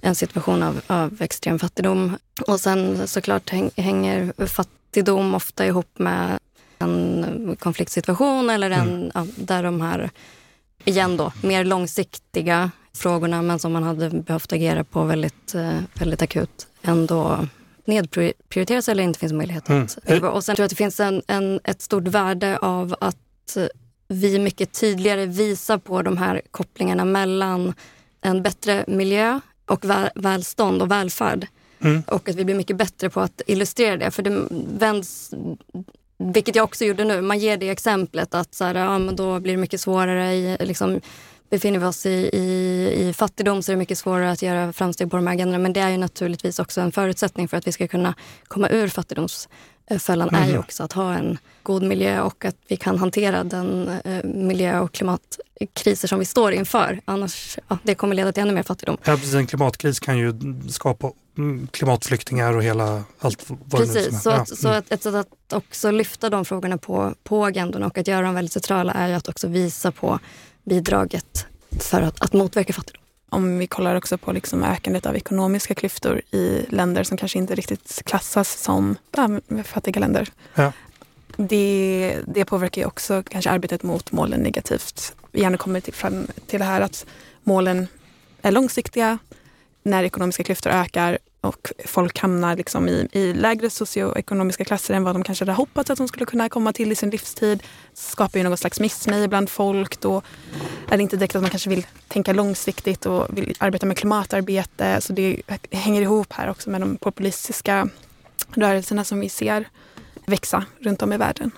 en 0.05 0.15
situation 0.15 0.63
av, 0.63 0.81
av 0.87 1.23
extrem 1.23 1.59
fattigdom. 1.59 2.17
Och 2.47 2.61
sen 2.61 3.09
såklart 3.09 3.51
hänger 3.77 4.47
fattigdom 4.47 5.35
ofta 5.35 5.67
ihop 5.67 5.99
med 5.99 6.39
en 6.79 7.57
konfliktsituation 7.61 8.51
eller 8.51 8.71
en, 8.71 8.89
mm. 8.89 9.11
ja, 9.15 9.27
där 9.37 9.63
de 9.63 9.81
här, 9.81 10.11
igen 10.85 11.17
då, 11.17 11.33
mer 11.43 11.65
långsiktiga 11.65 12.71
frågorna 12.95 13.43
men 13.43 13.59
som 13.59 13.73
man 13.73 13.83
hade 13.83 14.11
behövt 14.11 14.53
agera 14.53 14.85
på 14.85 15.05
väldigt, 15.05 15.55
eh, 15.55 15.81
väldigt 15.95 16.23
akut 16.23 16.67
ändå 16.83 17.49
nedprioriteras 17.85 18.89
eller 18.89 19.03
inte 19.03 19.19
finns 19.19 19.33
möjlighet 19.33 19.69
mm. 19.69 19.83
att... 19.83 19.99
Mm. 20.11 20.25
Och 20.25 20.45
sen 20.45 20.57
tror 20.57 20.63
jag 20.63 20.67
att 20.67 20.71
det 20.71 20.77
finns 20.77 21.01
en, 21.01 21.23
en, 21.27 21.61
ett 21.65 21.83
stort 21.83 22.09
värde 22.09 22.59
av 22.59 22.97
att 23.01 23.57
vi 24.09 24.39
mycket 24.39 24.73
tydligare 24.73 25.27
visar 25.27 25.79
på 25.79 26.03
de 26.03 26.17
här 26.17 26.43
kopplingarna 26.51 27.05
mellan 27.05 27.75
en 28.21 28.43
bättre 28.43 28.85
miljö, 28.89 29.41
och 29.67 29.85
väl, 29.85 30.11
välstånd 30.15 30.83
och 30.83 30.91
välfärd. 30.91 31.47
Mm. 31.81 32.03
Och 32.07 32.29
att 32.29 32.35
vi 32.35 32.45
blir 32.45 32.55
mycket 32.55 32.77
bättre 32.77 33.11
på 33.11 33.21
att 33.21 33.43
illustrera 33.47 33.97
det. 33.97 34.11
För 34.11 34.23
det 34.23 34.47
vänds, 34.79 35.35
vilket 36.19 36.57
jag 36.57 36.65
också 36.65 36.85
gjorde 36.85 37.05
nu, 37.05 37.21
man 37.21 37.39
ger 37.39 37.57
det 37.57 37.71
exemplet 37.71 38.35
att 38.35 38.55
så 38.55 38.65
här, 38.65 38.75
ja, 38.75 38.99
men 38.99 39.17
då 39.17 39.41
blir 39.41 39.53
det 39.53 39.61
mycket 39.61 39.81
svårare. 39.81 40.35
I, 40.35 40.57
liksom, 40.61 41.01
befinner 41.51 41.79
vi 41.79 41.87
oss 41.87 42.07
i, 42.07 42.31
i, 42.33 43.09
i 43.09 43.13
fattigdom 43.13 43.63
så 43.63 43.73
är 43.73 43.77
det 43.77 43.79
mycket 43.79 43.99
svårare 43.99 44.31
att 44.31 44.43
göra 44.43 44.73
framsteg 44.73 45.11
på 45.11 45.17
de 45.17 45.27
här 45.27 45.35
agendorna. 45.35 45.59
Men 45.59 45.73
det 45.73 45.81
är 45.81 45.91
ju 45.91 45.97
naturligtvis 45.97 46.59
också 46.59 46.81
en 46.81 46.93
förutsättning 46.93 47.49
för 47.49 47.57
att 47.57 47.67
vi 47.67 47.73
ska 47.73 47.89
kunna 47.89 48.15
komma 48.49 48.69
ur 48.69 48.89
fattigdoms 48.89 49.49
fällan 49.99 50.29
mm. 50.29 50.43
är 50.43 50.47
ju 50.47 50.51
mm. 50.51 50.61
också 50.61 50.83
att 50.83 50.93
ha 50.93 51.15
en 51.15 51.39
god 51.63 51.83
miljö 51.83 52.21
och 52.21 52.45
att 52.45 52.57
vi 52.69 52.77
kan 52.77 52.99
hantera 52.99 53.45
den 53.45 53.89
eh, 54.05 54.25
miljö 54.25 54.81
och 54.81 54.93
klimatkriser 54.93 56.09
som 56.09 56.19
vi 56.19 56.25
står 56.25 56.53
inför. 56.53 57.01
Annars 57.05 57.59
ja, 57.69 57.79
det 57.83 57.95
kommer 57.95 58.15
leda 58.15 58.33
till 58.33 58.43
ännu 58.43 58.53
mer 58.53 58.63
fattigdom. 58.63 58.97
Ja, 59.05 59.17
precis, 59.17 59.35
en 59.35 59.47
klimatkris 59.47 60.01
kan 60.01 60.19
ju 60.19 60.35
skapa 60.69 61.11
mm, 61.39 61.67
klimatflyktingar 61.67 62.57
och 62.57 62.63
hela 62.63 63.05
allt 63.19 63.45
vad 63.49 63.81
Precis, 63.81 64.07
det 64.07 64.13
så, 64.13 64.31
att, 64.31 64.51
ja. 64.51 64.57
så 64.57 64.69
att 64.69 64.93
ett 64.93 65.03
sätt 65.03 65.15
att 65.15 65.53
också 65.53 65.91
lyfta 65.91 66.31
de 66.31 66.45
frågorna 66.45 66.79
på, 66.79 67.15
på 67.25 67.45
agendan 67.45 67.83
och 67.83 67.99
att 67.99 68.09
göra 68.09 68.23
dem 68.23 68.35
väldigt 68.35 68.53
centrala 68.53 68.93
är 68.93 69.09
ju 69.09 69.15
att 69.15 69.29
också 69.29 69.49
visa 69.49 69.93
på 69.93 70.19
bidraget 70.65 71.47
för 71.81 72.03
att, 72.03 72.21
att 72.21 72.33
motverka 72.33 72.73
fattigdom 72.73 73.04
om 73.35 73.59
vi 73.59 73.67
kollar 73.67 73.95
också 73.95 74.19
på 74.19 74.33
liksom 74.33 74.65
ökandet 74.65 75.07
av 75.07 75.17
ekonomiska 75.17 75.75
klyftor 75.75 76.21
i 76.31 76.67
länder 76.69 77.05
som 77.05 77.17
kanske 77.17 77.39
inte 77.39 77.55
riktigt 77.55 78.03
klassas 78.05 78.63
som 78.63 78.97
fattiga 79.65 80.01
länder. 80.01 80.29
Ja. 80.55 80.73
Det, 81.37 82.19
det 82.27 82.45
påverkar 82.45 82.83
ju 82.83 82.87
också 82.87 83.23
kanske 83.23 83.51
arbetet 83.51 83.83
mot 83.83 84.13
målen 84.13 84.41
negativt. 84.41 85.15
Vi 85.31 85.41
gärna 85.41 85.57
kommer 85.57 85.81
till, 85.81 85.95
fram 85.95 86.27
till 86.47 86.59
det 86.59 86.65
här 86.65 86.81
att 86.81 87.07
målen 87.43 87.87
är 88.43 88.53
långsiktiga. 88.53 89.19
När 89.83 90.05
ekonomiska 90.05 90.45
klyftor 90.45 90.71
ökar 90.71 91.19
och 91.45 91.73
folk 91.85 92.19
hamnar 92.19 92.57
liksom 92.57 92.89
i, 92.89 93.09
i 93.13 93.33
lägre 93.33 93.71
socioekonomiska 93.71 94.65
klasser 94.65 94.95
än 94.95 95.05
vad 95.05 95.15
de 95.15 95.25
kanske 95.25 95.43
hade 95.43 95.53
hoppats 95.53 95.91
att 95.91 95.99
de 95.99 96.09
skulle 96.09 96.27
kunna 96.27 96.49
komma 96.49 96.73
till 96.73 96.93
i 96.93 96.95
sin 96.95 97.11
livstid. 97.11 97.63
skapar 97.95 98.39
ju 98.39 98.49
något 98.49 98.61
slags 98.61 98.81
missnöje 98.81 99.29
bland 99.29 99.51
folk. 99.51 100.01
Då 100.01 100.23
är 100.91 100.97
det 100.97 101.03
inte 101.03 101.17
direkt 101.17 101.37
att 101.37 101.43
man 101.43 101.51
kanske 101.51 101.71
vill 101.71 101.87
tänka 102.09 102.33
långsiktigt 102.33 103.07
och 103.07 103.39
vill 103.39 103.55
arbeta 103.59 103.87
med 103.87 103.97
klimatarbete. 103.97 105.01
Så 105.01 105.13
det 105.13 105.43
hänger 105.71 106.03
ihop 106.03 106.33
här 106.33 106.51
också 106.51 106.71
med 106.71 106.81
de 106.81 106.97
populistiska 106.97 107.89
rörelserna 108.55 109.05
som 109.05 109.21
vi 109.21 109.29
ser 109.29 109.69
växa 110.27 110.65
runt 110.81 111.03
om 111.03 111.13
i 111.13 111.17
världen. 111.17 111.51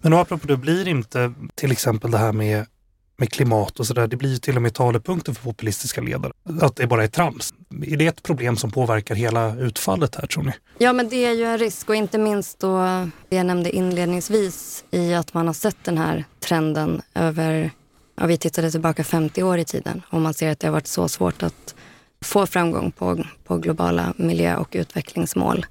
Men 0.00 0.12
apropå 0.12 0.46
det, 0.46 0.56
blir 0.56 0.88
inte 0.88 1.32
till 1.54 1.72
exempel 1.72 2.10
det 2.10 2.18
här 2.18 2.32
med 2.32 2.66
med 3.20 3.32
klimat 3.32 3.80
och 3.80 3.86
sådär. 3.86 4.06
Det 4.06 4.16
blir 4.16 4.30
ju 4.30 4.36
till 4.36 4.56
och 4.56 4.62
med 4.62 4.74
talepunkter 4.74 5.32
för 5.32 5.42
populistiska 5.42 6.00
ledare. 6.00 6.32
Att 6.60 6.76
det 6.76 6.86
bara 6.86 7.04
är 7.04 7.08
trams. 7.08 7.54
Är 7.86 7.96
det 7.96 8.06
ett 8.06 8.22
problem 8.22 8.56
som 8.56 8.70
påverkar 8.70 9.14
hela 9.14 9.56
utfallet 9.56 10.14
här 10.14 10.26
tror 10.26 10.42
ni? 10.42 10.52
Ja 10.78 10.92
men 10.92 11.08
det 11.08 11.24
är 11.24 11.32
ju 11.32 11.44
en 11.44 11.58
risk 11.58 11.88
och 11.88 11.96
inte 11.96 12.18
minst 12.18 12.58
då 12.58 12.78
det 13.28 13.36
jag 13.36 13.46
nämnde 13.46 13.76
inledningsvis 13.76 14.84
i 14.90 15.14
att 15.14 15.34
man 15.34 15.46
har 15.46 15.54
sett 15.54 15.76
den 15.84 15.98
här 15.98 16.24
trenden 16.40 17.02
över, 17.14 17.70
ja, 18.16 18.26
vi 18.26 18.36
tittade 18.36 18.70
tillbaka 18.70 19.04
50 19.04 19.42
år 19.42 19.58
i 19.58 19.64
tiden 19.64 20.02
och 20.10 20.20
man 20.20 20.34
ser 20.34 20.50
att 20.50 20.60
det 20.60 20.66
har 20.66 20.72
varit 20.72 20.86
så 20.86 21.08
svårt 21.08 21.42
att 21.42 21.74
få 22.24 22.46
framgång 22.46 22.90
på, 22.90 23.24
på 23.44 23.56
globala 23.56 24.14
miljö 24.16 24.56
och 24.56 24.68
utvecklingsmål. 24.72 25.66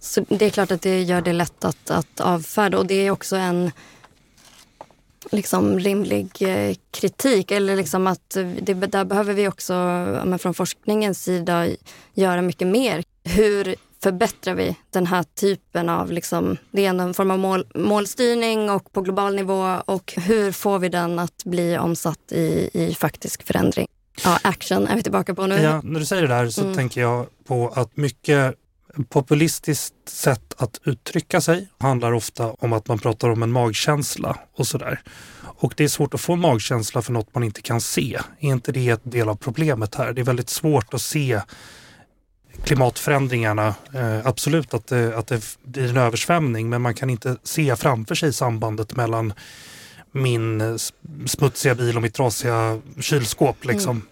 Så 0.00 0.24
det 0.28 0.46
är 0.46 0.50
klart 0.50 0.70
att 0.70 0.82
det 0.82 1.02
gör 1.02 1.20
det 1.20 1.32
lätt 1.32 1.64
att, 1.64 1.90
att 1.90 2.20
avfärda 2.20 2.78
och 2.78 2.86
det 2.86 2.94
är 2.94 3.10
också 3.10 3.36
en 3.36 3.70
liksom 5.30 5.78
rimlig 5.78 6.28
eh, 6.40 6.76
kritik. 6.90 7.50
Eller 7.50 7.76
liksom 7.76 8.06
att 8.06 8.36
det, 8.60 8.74
där 8.74 9.04
behöver 9.04 9.34
vi 9.34 9.48
också 9.48 9.72
men 10.24 10.38
från 10.38 10.54
forskningens 10.54 11.22
sida 11.22 11.66
göra 12.14 12.42
mycket 12.42 12.68
mer. 12.68 13.04
Hur 13.24 13.74
förbättrar 14.02 14.54
vi 14.54 14.76
den 14.90 15.06
här 15.06 15.22
typen 15.22 15.88
av, 15.88 16.12
liksom, 16.12 16.56
det 16.70 16.86
är 16.86 16.90
en 17.00 17.14
form 17.14 17.30
av 17.30 17.38
mål, 17.38 17.66
målstyrning 17.74 18.70
och 18.70 18.92
på 18.92 19.00
global 19.00 19.34
nivå 19.34 19.76
och 19.84 20.12
hur 20.16 20.52
får 20.52 20.78
vi 20.78 20.88
den 20.88 21.18
att 21.18 21.44
bli 21.44 21.78
omsatt 21.78 22.32
i, 22.32 22.70
i 22.72 22.94
faktisk 22.94 23.42
förändring? 23.42 23.86
Ja, 24.24 24.38
action 24.42 24.86
är 24.86 24.96
vi 24.96 25.02
tillbaka 25.02 25.34
på 25.34 25.46
nu. 25.46 25.54
Ja, 25.54 25.80
när 25.84 26.00
du 26.00 26.06
säger 26.06 26.22
det 26.22 26.28
där 26.28 26.48
så 26.48 26.62
mm. 26.62 26.74
tänker 26.74 27.00
jag 27.00 27.26
på 27.46 27.68
att 27.68 27.96
mycket 27.96 28.54
populistiskt 29.08 30.08
sätt 30.08 30.54
att 30.56 30.80
uttrycka 30.84 31.40
sig 31.40 31.68
handlar 31.78 32.12
ofta 32.12 32.50
om 32.50 32.72
att 32.72 32.88
man 32.88 32.98
pratar 32.98 33.28
om 33.28 33.42
en 33.42 33.52
magkänsla 33.52 34.38
och 34.56 34.66
sådär. 34.66 35.00
Och 35.42 35.74
det 35.76 35.84
är 35.84 35.88
svårt 35.88 36.14
att 36.14 36.20
få 36.20 36.32
en 36.32 36.40
magkänsla 36.40 37.02
för 37.02 37.12
något 37.12 37.34
man 37.34 37.44
inte 37.44 37.62
kan 37.62 37.80
se. 37.80 38.20
Är 38.40 38.48
inte 38.48 38.72
det 38.72 38.88
ett 38.88 39.00
del 39.02 39.28
av 39.28 39.36
problemet 39.36 39.94
här? 39.94 40.12
Det 40.12 40.20
är 40.20 40.24
väldigt 40.24 40.48
svårt 40.48 40.94
att 40.94 41.02
se 41.02 41.40
klimatförändringarna. 42.64 43.74
Eh, 43.94 44.26
absolut 44.26 44.74
att 44.74 44.86
det, 44.86 45.16
att 45.16 45.26
det 45.26 45.56
blir 45.62 45.90
en 45.90 45.96
översvämning 45.96 46.68
men 46.68 46.82
man 46.82 46.94
kan 46.94 47.10
inte 47.10 47.36
se 47.42 47.76
framför 47.76 48.14
sig 48.14 48.32
sambandet 48.32 48.96
mellan 48.96 49.32
min 50.12 50.78
smutsiga 51.26 51.74
bil 51.74 51.96
och 51.96 52.02
mitt 52.02 52.14
trasiga 52.14 52.80
kylskåp. 53.00 53.64
Liksom. 53.64 53.90
Mm. 53.90 54.06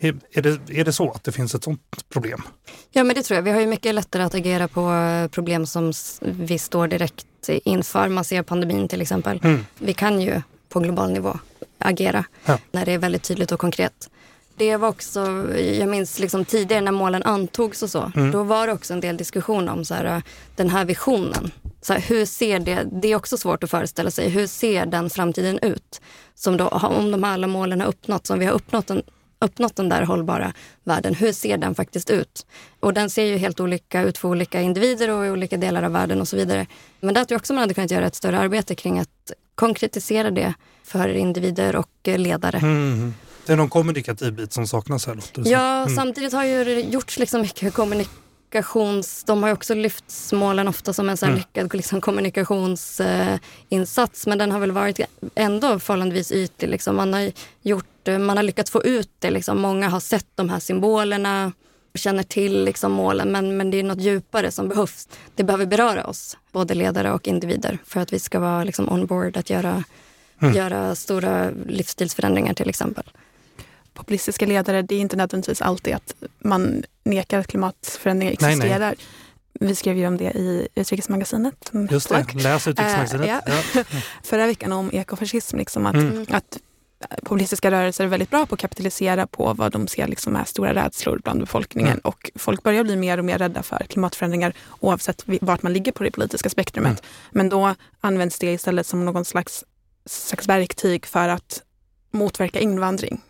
Är, 0.00 0.42
det, 0.42 0.78
är 0.78 0.84
det 0.84 0.92
så 0.92 1.10
att 1.10 1.24
det 1.24 1.32
finns 1.32 1.54
ett 1.54 1.64
sånt 1.64 2.04
problem? 2.12 2.42
Ja, 2.90 3.04
men 3.04 3.14
det 3.14 3.22
tror 3.22 3.36
jag. 3.36 3.42
Vi 3.42 3.50
har 3.50 3.60
ju 3.60 3.66
mycket 3.66 3.94
lättare 3.94 4.22
att 4.22 4.34
agera 4.34 4.68
på 4.68 4.92
eh, 4.92 5.28
problem 5.28 5.66
som 5.66 5.92
vi 6.20 6.58
står 6.58 6.88
direkt 6.88 7.26
inför. 7.48 8.08
Man 8.08 8.24
ser 8.24 8.42
pandemin 8.42 8.88
till 8.88 9.00
exempel. 9.00 9.40
Mm. 9.44 9.66
Vi 9.78 9.94
kan 9.94 10.20
ju 10.20 10.42
på 10.68 10.80
global 10.80 11.12
nivå 11.12 11.38
agera 11.78 12.24
ja. 12.44 12.58
när 12.72 12.86
det 12.86 12.92
är 12.92 12.98
väldigt 12.98 13.22
tydligt 13.22 13.52
och 13.52 13.60
konkret. 13.60 14.10
Det 14.56 14.76
var 14.76 14.88
också, 14.88 15.20
jag 15.58 15.88
minns 15.88 16.18
liksom 16.18 16.44
tidigare 16.44 16.80
när 16.80 16.92
målen 16.92 17.22
antogs 17.22 17.82
och 17.82 17.90
så, 17.90 18.12
mm. 18.16 18.30
då 18.30 18.42
var 18.42 18.66
det 18.66 18.72
också 18.72 18.92
en 18.92 19.00
del 19.00 19.16
diskussion 19.16 19.68
om 19.68 19.84
så 19.84 19.94
här, 19.94 20.22
den 20.56 20.70
här 20.70 20.84
visionen. 20.84 21.50
Så 21.82 21.92
här, 21.92 22.00
hur 22.00 22.26
ser 22.26 22.58
det, 22.58 22.86
det 22.92 23.08
är 23.08 23.16
också 23.16 23.36
svårt 23.36 23.64
att 23.64 23.70
föreställa 23.70 24.10
sig, 24.10 24.28
hur 24.28 24.46
ser 24.46 24.86
den 24.86 25.10
framtiden 25.10 25.58
ut? 25.58 26.00
Som 26.34 26.56
då, 26.56 26.68
om 26.68 27.10
de 27.10 27.22
här 27.22 27.32
alla 27.32 27.46
målen 27.46 27.80
har 27.80 27.88
uppnåtts, 27.88 28.30
om 28.30 28.38
vi 28.38 28.46
har 28.46 28.52
uppnått 28.52 28.90
en 28.90 29.02
uppnått 29.40 29.76
den 29.76 29.88
där 29.88 30.02
hållbara 30.02 30.52
världen, 30.84 31.14
hur 31.14 31.32
ser 31.32 31.56
den 31.56 31.74
faktiskt 31.74 32.10
ut? 32.10 32.46
Och 32.80 32.94
den 32.94 33.10
ser 33.10 33.24
ju 33.24 33.36
helt 33.36 33.60
olika 33.60 34.02
ut 34.02 34.18
för 34.18 34.28
olika 34.28 34.60
individer 34.60 35.10
och 35.10 35.26
i 35.26 35.30
olika 35.30 35.56
delar 35.56 35.82
av 35.82 35.92
världen 35.92 36.20
och 36.20 36.28
så 36.28 36.36
vidare. 36.36 36.66
Men 37.00 37.14
där 37.14 37.24
tror 37.24 37.34
jag 37.34 37.40
också 37.40 37.52
man 37.52 37.60
hade 37.60 37.74
kunnat 37.74 37.90
göra 37.90 38.06
ett 38.06 38.14
större 38.14 38.38
arbete 38.38 38.74
kring 38.74 38.98
att 38.98 39.32
konkretisera 39.54 40.30
det 40.30 40.54
för 40.84 41.08
individer 41.08 41.76
och 41.76 41.88
ledare. 42.04 42.58
Mm. 42.58 43.14
Det 43.46 43.52
är 43.52 43.56
någon 43.56 43.68
kommunikativ 43.68 44.32
bit 44.32 44.52
som 44.52 44.66
saknas 44.66 45.06
här 45.06 45.14
låter 45.14 45.42
Ja, 45.46 45.82
mm. 45.82 45.96
samtidigt 45.96 46.32
har 46.32 46.44
ju 46.44 46.80
gjorts 46.80 47.18
liksom 47.18 47.40
mycket 47.40 47.74
kommunikations... 47.74 49.24
De 49.24 49.42
har 49.42 49.50
ju 49.50 49.52
också 49.52 49.74
lyft 49.74 50.32
målen 50.32 50.68
ofta 50.68 50.92
som 50.92 51.08
en 51.08 51.16
sån 51.16 51.28
Mm. 51.28 51.38
lyckad 51.38 51.74
liksom, 51.74 52.00
kommunikationsinsats. 52.00 54.26
men 54.26 54.38
den 54.38 54.52
har 54.52 54.58
väl 54.58 54.72
varit 54.72 55.00
ändå 55.34 55.78
förhållandevis 55.78 56.32
ytlig. 56.32 56.68
Liksom. 56.68 56.96
Man, 56.96 57.12
har 57.12 57.32
gjort, 57.62 57.84
eh, 57.84 57.89
man 58.08 58.36
har 58.36 58.42
lyckats 58.42 58.70
få 58.70 58.82
ut 58.84 59.10
det. 59.18 59.30
Liksom. 59.30 59.60
Många 59.60 59.88
har 59.88 60.00
sett 60.00 60.26
de 60.34 60.48
här 60.48 60.60
symbolerna 60.60 61.52
känner 61.94 62.22
till 62.22 62.64
liksom, 62.64 62.92
målen 62.92 63.32
men, 63.32 63.56
men 63.56 63.70
det 63.70 63.78
är 63.80 63.82
något 63.84 64.00
djupare 64.00 64.50
som 64.50 64.68
behövs. 64.68 65.08
Det 65.34 65.44
behöver 65.44 65.66
beröra 65.66 66.06
oss, 66.06 66.36
både 66.52 66.74
ledare 66.74 67.12
och 67.12 67.28
individer 67.28 67.78
för 67.86 68.00
att 68.00 68.12
vi 68.12 68.18
ska 68.18 68.38
vara 68.38 68.64
liksom, 68.64 68.88
on 68.88 69.06
board 69.06 69.36
att 69.36 69.50
göra, 69.50 69.84
Mm. 70.42 70.54
göra 70.54 70.94
stora 70.94 71.50
livsstilsförändringar 71.66 72.54
till 72.54 72.68
exempel. 72.68 73.04
Populistiska 73.94 74.46
ledare, 74.46 74.82
det 74.82 74.94
är 74.94 75.00
inte 75.00 75.16
nödvändigtvis 75.16 75.62
alltid 75.62 75.94
att 75.94 76.14
man 76.38 76.82
nekar 77.04 77.38
att 77.38 77.46
klimatförändringar 77.46 78.36
Nej, 78.40 78.56
nej. 78.56 78.58
existerar. 78.58 78.94
Vi 79.60 79.74
skrev 79.74 79.96
ju 79.98 80.06
om 80.06 80.16
det 80.16 80.24
i 80.30 80.68
Utrikesmagasinet. 80.74 81.70
Just 81.90 82.08
det, 82.08 82.34
läs 82.34 82.68
Utrikesmagasinet. 82.68 83.48
Eh, 83.48 83.62
ja. 83.74 83.84
Förra 84.24 84.46
veckan 84.46 84.72
om 84.72 84.90
ekofascism. 84.92 85.56
Liksom, 85.58 85.86
att, 85.86 85.94
Mm. 85.94 86.26
att 86.30 86.58
populistiska 87.22 87.70
rörelser 87.70 88.04
är 88.04 88.08
väldigt 88.08 88.30
bra 88.30 88.46
på 88.46 88.54
att 88.54 88.60
kapitalisera 88.60 89.26
på 89.26 89.54
vad 89.54 89.72
de 89.72 89.88
ser 89.88 90.06
liksom 90.06 90.36
är 90.36 90.44
stora 90.44 90.74
rädslor 90.74 91.20
bland 91.24 91.40
befolkningen. 91.40 91.92
Mm. 91.92 92.00
Och 92.04 92.30
folk 92.34 92.62
börjar 92.62 92.84
bli 92.84 92.96
mer 92.96 93.18
och 93.18 93.24
mer 93.24 93.38
rädda 93.38 93.62
för 93.62 93.86
klimatförändringar 93.88 94.52
oavsett 94.80 95.24
vart 95.40 95.62
man 95.62 95.72
ligger 95.72 95.92
på 95.92 96.04
det 96.04 96.10
politiska 96.10 96.50
spektrumet. 96.50 96.90
Mm. 96.90 97.02
Men 97.30 97.48
då 97.48 97.74
används 98.00 98.38
det 98.38 98.52
istället 98.52 98.86
som 98.86 99.04
någon 99.04 99.24
slags, 99.24 99.64
slags 100.06 100.48
verktyg 100.48 101.06
för 101.06 101.28
att 101.28 101.62
motverka 102.10 102.60
invandring. 102.60 103.20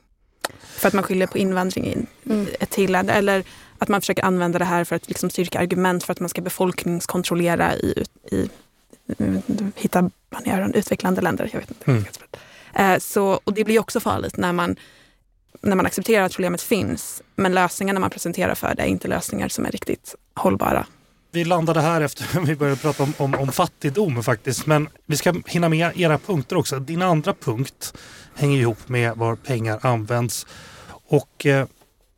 För 0.61 0.89
att 0.89 0.95
man 0.95 1.05
skyller 1.05 1.27
på 1.27 1.39
invandring 1.39 1.87
i 1.87 2.07
Mm. 2.25 2.47
ett 2.61 2.71
till 2.71 2.93
land. 2.93 3.11
Eller 3.11 3.45
att 3.79 3.89
man 3.89 4.01
försöker 4.01 4.25
använda 4.25 4.59
det 4.59 4.65
här 4.65 4.85
för 4.85 4.97
att 4.97 5.09
liksom 5.09 5.31
styrka 5.31 5.61
argument 5.61 6.05
för 6.05 6.13
att 6.13 6.21
man 6.21 6.29
ska 6.29 6.43
befolkningskontrollera 6.43 7.75
i, 7.75 8.05
i, 8.31 8.37
i 8.37 9.43
hitta 9.75 10.11
banéren, 10.31 10.75
utvecklande 10.75 11.21
länder. 11.21 11.51
Jag 11.53 11.61
vet 11.61 11.71
inte. 11.71 11.91
Mm. 11.91 12.05
Eh, 12.75 12.99
så, 12.99 13.41
och 13.45 13.55
det 13.55 13.65
blir 13.65 13.79
också 13.79 14.01
farligt 14.01 14.37
när 14.37 14.53
man, 14.53 14.77
när 15.61 15.77
man 15.77 15.87
accepterar 15.87 16.25
att 16.25 16.33
problemet 16.33 16.63
finns. 16.63 17.23
Men 17.37 17.55
lösningarna 17.55 18.01
man 18.01 18.11
presenterar 18.11 18.55
för 18.55 18.75
det 18.75 18.83
är 18.83 18.87
inte 18.87 19.09
lösningar 19.09 19.49
som 19.49 19.67
är 19.67 19.71
riktigt 19.71 20.15
hållbara. 20.35 20.87
Vi 21.33 21.45
landade 21.45 21.81
här 21.81 22.01
efter 22.01 22.41
vi 22.47 22.57
började 22.57 22.81
prata 22.81 23.03
om, 23.03 23.13
om, 23.17 23.35
om 23.35 23.53
fattigdom 23.53 24.23
faktiskt. 24.23 24.67
Men 24.67 24.89
vi 25.07 25.17
ska 25.17 25.35
hinna 25.47 25.69
med 25.69 25.93
era 25.97 26.19
punkter 26.19 26.57
också. 26.57 26.79
Din 26.79 27.03
andra 27.03 27.35
punkt 27.35 27.95
hänger 28.35 28.59
ihop 28.59 28.89
med 28.89 29.17
var 29.17 29.37
pengar 29.37 29.79
används. 29.83 30.47
Och 31.09 31.47
eh, 31.47 31.67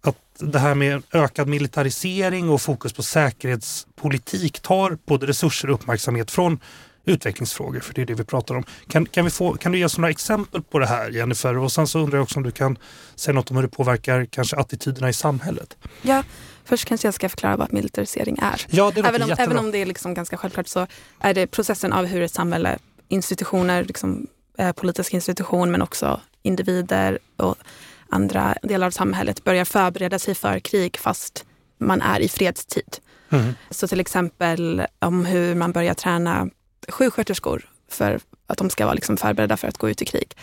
att 0.00 0.16
det 0.38 0.58
här 0.58 0.74
med 0.74 1.02
ökad 1.12 1.48
militarisering 1.48 2.50
och 2.50 2.62
fokus 2.62 2.92
på 2.92 3.02
säkerhetspolitik 3.02 4.60
tar 4.60 4.98
både 5.06 5.26
resurser 5.26 5.70
och 5.70 5.74
uppmärksamhet 5.74 6.30
från 6.30 6.60
utvecklingsfrågor, 7.04 7.80
för 7.80 7.94
det 7.94 8.02
är 8.02 8.06
det 8.06 8.14
vi 8.14 8.24
pratar 8.24 8.54
om. 8.54 8.64
Kan, 8.88 9.06
kan, 9.06 9.24
vi 9.24 9.30
få, 9.30 9.54
kan 9.54 9.72
du 9.72 9.78
ge 9.78 9.84
oss 9.84 9.98
några 9.98 10.10
exempel 10.10 10.62
på 10.62 10.78
det 10.78 10.86
här 10.86 11.10
Jennifer? 11.10 11.58
Och 11.58 11.72
sen 11.72 11.86
så 11.86 11.98
undrar 11.98 12.18
jag 12.18 12.22
också 12.22 12.38
om 12.38 12.42
du 12.42 12.50
kan 12.50 12.78
säga 13.14 13.34
något 13.34 13.50
om 13.50 13.56
hur 13.56 13.62
det 13.62 13.68
påverkar 13.68 14.24
kanske 14.24 14.56
attityderna 14.56 15.08
i 15.08 15.12
samhället. 15.12 15.76
Ja, 16.02 16.24
först 16.64 16.84
kanske 16.84 17.06
jag 17.06 17.14
ska 17.14 17.28
förklara 17.28 17.56
vad 17.56 17.72
militarisering 17.72 18.38
är. 18.42 18.66
Ja, 18.70 18.92
det 18.94 19.00
Även 19.00 19.22
om, 19.22 19.28
jättebra. 19.28 19.44
även 19.44 19.64
om 19.64 19.70
det 19.70 19.78
är 19.78 19.86
liksom 19.86 20.14
ganska 20.14 20.36
självklart 20.36 20.68
så 20.68 20.86
är 21.20 21.34
det 21.34 21.46
processen 21.46 21.92
av 21.92 22.06
hur 22.06 22.22
ett 22.22 22.34
samhälle, 22.34 22.78
institutioner, 23.08 23.84
liksom, 23.84 24.26
eh, 24.58 24.72
politiska 24.72 25.16
institutioner 25.16 25.72
men 25.72 25.82
också 25.82 26.20
individer 26.42 27.18
och 27.36 27.56
andra 28.08 28.54
delar 28.62 28.86
av 28.86 28.90
samhället 28.90 29.44
börjar 29.44 29.64
förbereda 29.64 30.18
sig 30.18 30.34
för 30.34 30.58
krig 30.58 30.98
fast 30.98 31.44
man 31.78 32.02
är 32.02 32.20
i 32.20 32.28
fredstid. 32.28 32.98
Mm. 33.30 33.54
Så 33.70 33.88
till 33.88 34.00
exempel 34.00 34.86
om 34.98 35.24
hur 35.24 35.54
man 35.54 35.72
börjar 35.72 35.94
träna 35.94 36.48
sjuksköterskor 36.88 37.68
för 37.88 38.20
att 38.46 38.58
de 38.58 38.70
ska 38.70 38.84
vara 38.84 38.94
liksom 38.94 39.16
förberedda 39.16 39.56
för 39.56 39.68
att 39.68 39.78
gå 39.78 39.90
ut 39.90 40.02
i 40.02 40.04
krig. 40.04 40.36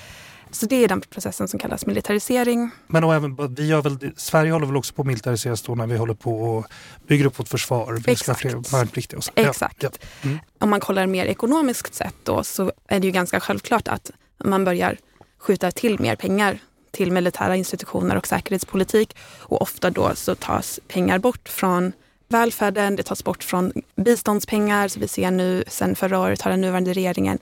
Så 0.52 0.66
det 0.66 0.84
är 0.84 0.88
den 0.88 1.02
processen 1.02 1.48
som 1.48 1.60
kallas 1.60 1.86
militarisering. 1.86 2.72
Men 2.88 3.04
och 3.04 3.16
även, 3.16 3.56
vi 3.56 3.68
gör 3.68 3.82
väl, 3.82 4.12
Sverige 4.18 4.52
håller 4.52 4.66
väl 4.66 4.78
också 4.78 4.94
på 4.94 5.02
att 5.02 5.08
militariseras 5.08 5.62
då 5.62 5.76
när 5.76 5.88
vi 5.88 5.98
håller 5.98 6.14
på 6.14 6.42
och 6.42 6.66
bygger 7.08 7.26
upp 7.26 7.40
vårt 7.40 7.48
försvar. 7.48 8.02
Vi 8.06 8.16
ska 8.16 8.34
fler 8.34 8.72
värnpliktiga 8.72 9.18
och 9.18 9.24
så. 9.24 9.32
Exakt. 9.36 9.84
Ja, 9.84 9.90
ja. 9.92 10.08
Mm. 10.30 10.40
Om 10.60 10.70
man 10.70 10.80
kollar 10.80 11.08
mer 11.08 11.26
ekonomiskt 11.26 11.96
sett 11.96 12.16
då 12.24 12.44
så 12.44 12.72
är 12.88 13.00
det 13.00 13.08
ju 13.08 13.12
ganska 13.12 13.40
självklart 13.40 13.88
att 13.88 14.12
man 14.44 14.66
börjar 14.66 14.98
skjuta 15.40 15.72
till 15.72 16.00
mer 16.00 16.16
pengar 16.16 16.60
till 16.92 17.12
militära 17.12 17.56
institutioner 17.56 18.16
och 18.16 18.28
säkerhetspolitik. 18.28 19.16
Och 19.40 19.62
ofta 19.62 19.90
då 19.90 20.16
så 20.16 20.36
tas 20.36 20.80
pengar 20.88 21.20
bort 21.20 21.50
från 21.50 21.94
välfärden, 22.30 22.96
det 22.96 23.04
tas 23.04 23.24
bort 23.24 23.44
från 23.44 23.74
biståndspengar. 23.96 24.88
Så 24.88 25.00
vi 25.00 25.08
ser 25.08 25.32
nu, 25.32 25.64
sen 25.68 25.96
förra 25.96 26.20
året 26.20 26.42
har 26.42 26.52
den 26.52 26.62
nuvarande 26.62 26.94
regeringen 26.94 27.40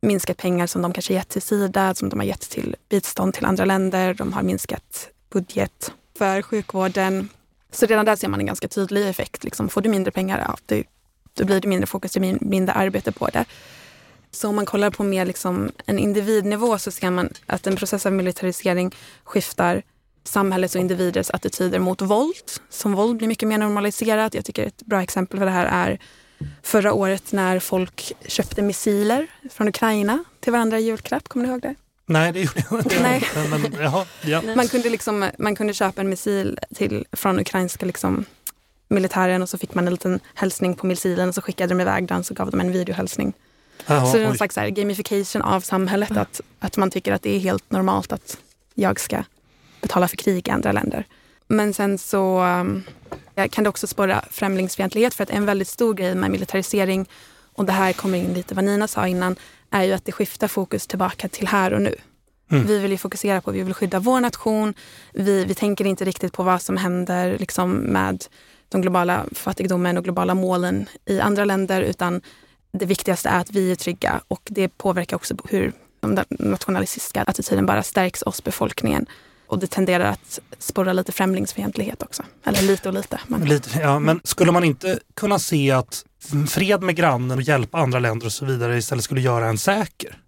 minskat 0.00 0.36
pengar 0.36 0.66
som 0.66 0.82
de 0.82 0.92
kanske 0.92 1.14
gett 1.14 1.28
till 1.28 1.42
Sida, 1.42 1.94
som 1.94 2.08
de 2.08 2.18
har 2.20 2.26
gett 2.26 2.50
till 2.50 2.76
bistånd 2.88 3.34
till 3.34 3.44
andra 3.44 3.64
länder. 3.64 4.14
De 4.14 4.32
har 4.32 4.42
minskat 4.42 5.08
budget 5.30 5.92
för 6.18 6.42
sjukvården. 6.42 7.28
Så 7.70 7.86
redan 7.86 8.04
där 8.04 8.16
ser 8.16 8.28
man 8.28 8.40
en 8.40 8.46
ganska 8.46 8.68
tydlig 8.68 9.08
effekt. 9.08 9.44
Liksom, 9.44 9.68
får 9.68 9.80
du 9.80 9.88
mindre 9.88 10.10
pengar, 10.10 10.38
ja, 10.38 10.56
du, 10.66 10.84
då 11.34 11.44
blir 11.44 11.60
det 11.60 11.68
mindre 11.68 11.86
fokus, 11.86 12.12
det 12.12 12.20
blir 12.20 12.38
mindre 12.40 12.74
arbete 12.74 13.12
på 13.12 13.26
det. 13.26 13.44
Så 14.30 14.48
om 14.48 14.56
man 14.56 14.66
kollar 14.66 14.90
på 14.90 15.04
mer 15.04 15.26
liksom 15.26 15.72
en 15.86 15.98
individnivå 15.98 16.78
så 16.78 16.90
ser 16.90 17.10
man 17.10 17.28
att 17.46 17.66
en 17.66 17.76
process 17.76 18.06
av 18.06 18.12
militarisering 18.12 18.94
skiftar 19.24 19.82
samhällets 20.26 20.74
och 20.74 20.80
individers 20.80 21.30
attityder 21.30 21.78
mot 21.78 22.02
våld. 22.02 22.34
Som 22.70 22.92
våld 22.92 23.16
blir 23.16 23.28
mycket 23.28 23.48
mer 23.48 23.58
normaliserat. 23.58 24.34
Jag 24.34 24.44
tycker 24.44 24.66
ett 24.66 24.82
bra 24.82 25.02
exempel 25.02 25.38
för 25.38 25.46
det 25.46 25.52
här 25.52 25.66
är 25.66 25.98
förra 26.62 26.92
året 26.92 27.32
när 27.32 27.58
folk 27.58 28.12
köpte 28.26 28.62
missiler 28.62 29.26
från 29.50 29.68
Ukraina 29.68 30.24
till 30.40 30.52
varandra 30.52 30.78
i 30.78 30.82
julklapp. 30.82 31.28
Kommer 31.28 31.46
ni 31.46 31.52
ihåg 31.52 31.62
det? 31.62 31.74
Nej, 32.06 32.32
det 32.32 32.40
gjorde 32.40 32.64
jag 32.70 32.80
inte. 32.80 33.02
Nej. 33.02 33.22
Men, 33.50 33.76
jaha, 33.80 34.06
ja. 34.24 34.42
Man 34.56 34.68
kunde, 34.68 34.90
liksom, 34.90 35.30
man 35.38 35.56
kunde 35.56 35.74
köpa 35.74 36.00
en 36.00 36.08
missil 36.08 36.58
till, 36.74 37.04
från 37.12 37.40
ukrainska 37.40 37.86
liksom, 37.86 38.24
militären 38.88 39.42
och 39.42 39.48
så 39.48 39.58
fick 39.58 39.74
man 39.74 39.86
en 39.86 39.92
liten 39.92 40.20
hälsning 40.34 40.74
på 40.74 40.86
missilen 40.86 41.28
och 41.28 41.34
så 41.34 41.42
skickade 41.42 41.74
de 41.74 41.80
iväg 41.80 42.08
den 42.08 42.24
så 42.24 42.34
gav 42.34 42.50
de 42.50 42.60
en 42.60 42.72
videohälsning. 42.72 43.32
Jaha, 43.86 44.06
så 44.06 44.16
det 44.16 44.22
är 44.22 44.26
en 44.26 44.32
oj. 44.32 44.36
slags 44.36 44.54
så 44.54 44.60
här, 44.60 44.68
gamification 44.68 45.42
av 45.42 45.60
samhället. 45.60 46.16
Att, 46.16 46.40
att 46.58 46.76
man 46.76 46.90
tycker 46.90 47.12
att 47.12 47.22
det 47.22 47.36
är 47.36 47.38
helt 47.38 47.70
normalt 47.70 48.12
att 48.12 48.38
jag 48.74 49.00
ska 49.00 49.22
betala 49.80 50.08
för 50.08 50.16
krig 50.16 50.48
i 50.48 50.50
andra 50.50 50.72
länder. 50.72 51.06
Men 51.48 51.74
sen 51.74 51.98
så 51.98 52.44
um, 52.44 52.82
kan 53.50 53.64
det 53.64 53.70
också 53.70 53.86
spåra 53.86 54.24
främlingsfientlighet 54.30 55.14
för 55.14 55.22
att 55.22 55.30
en 55.30 55.46
väldigt 55.46 55.68
stor 55.68 55.94
grej 55.94 56.14
med 56.14 56.30
militarisering 56.30 57.08
och 57.54 57.64
det 57.64 57.72
här 57.72 57.92
kommer 57.92 58.18
in 58.18 58.34
lite 58.34 58.54
vad 58.54 58.64
Nina 58.64 58.88
sa 58.88 59.08
innan 59.08 59.36
är 59.70 59.82
ju 59.82 59.92
att 59.92 60.04
det 60.04 60.12
skiftar 60.12 60.48
fokus 60.48 60.86
tillbaka 60.86 61.28
till 61.28 61.48
här 61.48 61.72
och 61.72 61.82
nu. 61.82 61.94
Mm. 62.50 62.66
Vi 62.66 62.78
vill 62.78 62.90
ju 62.90 62.98
fokusera 62.98 63.40
på, 63.40 63.50
vi 63.50 63.62
vill 63.62 63.74
skydda 63.74 63.98
vår 63.98 64.20
nation. 64.20 64.74
Vi, 65.12 65.44
vi 65.44 65.54
tänker 65.54 65.84
inte 65.84 66.04
riktigt 66.04 66.32
på 66.32 66.42
vad 66.42 66.62
som 66.62 66.76
händer 66.76 67.38
liksom, 67.38 67.72
med 67.72 68.24
de 68.68 68.82
globala 68.82 69.24
fattigdomen 69.32 69.98
och 69.98 70.04
globala 70.04 70.34
målen 70.34 70.88
i 71.04 71.20
andra 71.20 71.44
länder 71.44 71.80
utan 71.80 72.20
det 72.72 72.86
viktigaste 72.86 73.28
är 73.28 73.40
att 73.40 73.50
vi 73.50 73.70
är 73.70 73.76
trygga 73.76 74.20
och 74.28 74.40
det 74.44 74.68
påverkar 74.68 75.16
också 75.16 75.34
hur 75.48 75.72
den 76.00 76.24
nationalistiska 76.30 77.22
attityden 77.22 77.66
bara 77.66 77.82
stärks 77.82 78.22
oss, 78.22 78.44
befolkningen. 78.44 79.06
Och 79.46 79.58
det 79.58 79.66
tenderar 79.66 80.04
att 80.04 80.40
spåra 80.58 80.92
lite 80.92 81.12
främlingsfientlighet 81.12 82.02
också. 82.02 82.22
Eller 82.44 82.62
lite 82.62 82.88
och 82.88 82.94
lite. 82.94 83.20
Men 83.26 83.44
Lite, 83.44 83.78
ja, 83.78 83.98
men 83.98 84.20
skulle 84.24 84.52
man 84.52 84.64
inte 84.64 84.98
kunna 85.14 85.38
se 85.38 85.70
att 85.70 86.04
fred 86.48 86.82
med 86.82 86.96
grannen 86.96 87.38
och 87.38 87.42
hjälpa 87.42 87.78
andra 87.78 87.98
länder 87.98 88.26
och 88.26 88.32
så 88.32 88.44
vidare 88.44 88.78
istället 88.78 89.04
skulle 89.04 89.20
göra 89.20 89.46
en 89.46 89.58
säker? 89.58 90.18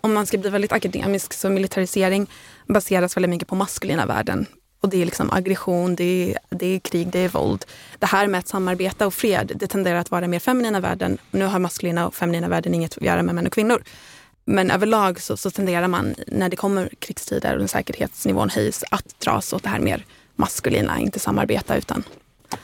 om 0.00 0.14
man 0.14 0.26
ska 0.26 0.38
bli 0.38 0.50
väldigt 0.50 0.72
akademisk 0.72 1.32
så 1.32 1.48
militarisering 1.48 2.30
baseras 2.66 3.16
väldigt 3.16 3.30
mycket 3.30 3.48
på 3.48 3.54
maskulina 3.54 4.06
värden. 4.06 4.46
Och 4.80 4.88
det 4.90 5.02
är 5.02 5.04
liksom 5.04 5.30
aggression, 5.30 5.96
det 5.96 6.04
är, 6.04 6.38
det 6.50 6.66
är 6.66 6.78
krig, 6.78 7.08
det 7.10 7.18
är 7.18 7.28
våld. 7.28 7.64
Det 7.98 8.06
här 8.06 8.26
med 8.26 8.38
att 8.38 8.48
samarbeta 8.48 9.06
och 9.06 9.14
fred, 9.14 9.52
det 9.54 9.66
tenderar 9.66 9.98
att 9.98 10.10
vara 10.10 10.26
mer 10.26 10.38
feminina 10.38 10.80
värden. 10.80 11.18
Nu 11.30 11.44
har 11.44 11.58
maskulina 11.58 12.06
och 12.06 12.14
feminina 12.14 12.48
värden 12.48 12.74
inget 12.74 12.96
att 12.96 13.02
göra 13.02 13.22
med 13.22 13.34
män 13.34 13.46
och 13.46 13.52
kvinnor. 13.52 13.82
Men 14.44 14.70
överlag 14.70 15.20
så, 15.20 15.36
så 15.36 15.50
tenderar 15.50 15.88
man, 15.88 16.14
när 16.26 16.48
det 16.48 16.56
kommer 16.56 16.88
krigstider 16.98 17.58
och 17.58 17.70
säkerhetsnivån 17.70 18.50
höjs, 18.50 18.84
att 18.90 19.20
dras 19.20 19.52
åt 19.52 19.62
det 19.62 19.68
här 19.68 19.80
mer 19.80 20.04
maskulina, 20.36 21.00
inte 21.00 21.18
samarbeta 21.18 21.76
utan 21.76 22.02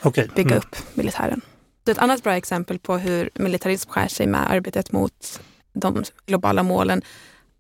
Okej. 0.02 0.30
bygga 0.34 0.50
mm. 0.50 0.58
upp 0.58 0.76
militären. 0.94 1.40
Så 1.84 1.90
ett 1.90 1.98
annat 1.98 2.22
bra 2.22 2.36
exempel 2.36 2.78
på 2.78 2.96
hur 2.98 3.30
militarism 3.34 3.90
skär 3.90 4.08
sig 4.08 4.26
med 4.26 4.50
arbetet 4.50 4.92
mot 4.92 5.40
de 5.72 6.04
globala 6.26 6.62
målen 6.62 7.02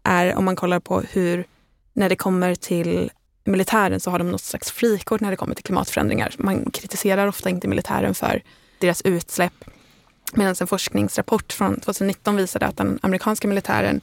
är 0.02 0.34
om 0.34 0.44
man 0.44 0.56
kollar 0.56 0.80
på 0.80 1.00
hur, 1.00 1.44
när 1.92 2.08
det 2.08 2.16
kommer 2.16 2.54
till 2.54 3.10
militären 3.44 4.00
så 4.00 4.10
har 4.10 4.18
de 4.18 4.30
något 4.30 4.40
slags 4.40 4.70
frikort 4.70 5.20
när 5.20 5.30
det 5.30 5.36
kommer 5.36 5.54
till 5.54 5.64
klimatförändringar. 5.64 6.34
Man 6.38 6.70
kritiserar 6.70 7.26
ofta 7.26 7.50
inte 7.50 7.68
militären 7.68 8.14
för 8.14 8.42
deras 8.78 9.02
utsläpp. 9.02 9.64
Medan 10.36 10.54
en 10.60 10.66
forskningsrapport 10.66 11.52
från 11.52 11.80
2019 11.80 12.36
visade 12.36 12.66
att 12.66 12.76
den 12.76 12.98
amerikanska 13.02 13.48
militären 13.48 14.00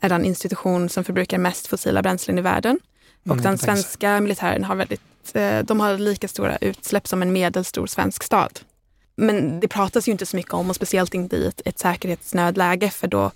är 0.00 0.08
den 0.08 0.24
institution 0.24 0.88
som 0.88 1.04
förbrukar 1.04 1.38
mest 1.38 1.66
fossila 1.66 2.02
bränslen 2.02 2.38
i 2.38 2.42
världen. 2.42 2.78
Och 3.22 3.32
Mm, 3.32 3.42
den 3.42 3.58
svenska 3.58 4.20
militären 4.20 4.64
har 4.64 4.76
väldigt, 4.76 5.00
eh, 5.34 5.58
de 5.58 5.80
har 5.80 5.98
lika 5.98 6.28
stora 6.28 6.56
utsläpp 6.56 7.08
som 7.08 7.22
en 7.22 7.32
medelstor 7.32 7.86
svensk 7.86 8.22
stad. 8.22 8.60
Men 9.16 9.60
det 9.60 9.68
pratas 9.68 10.08
ju 10.08 10.12
inte 10.12 10.26
så 10.26 10.36
mycket 10.36 10.52
om 10.52 10.70
och 10.70 10.76
speciellt 10.76 11.14
inte 11.14 11.36
i 11.36 11.46
ett, 11.46 11.60
ett 11.64 11.78
säkerhetsnödläge 11.78 12.90
för 12.90 13.08
då, 13.08 13.30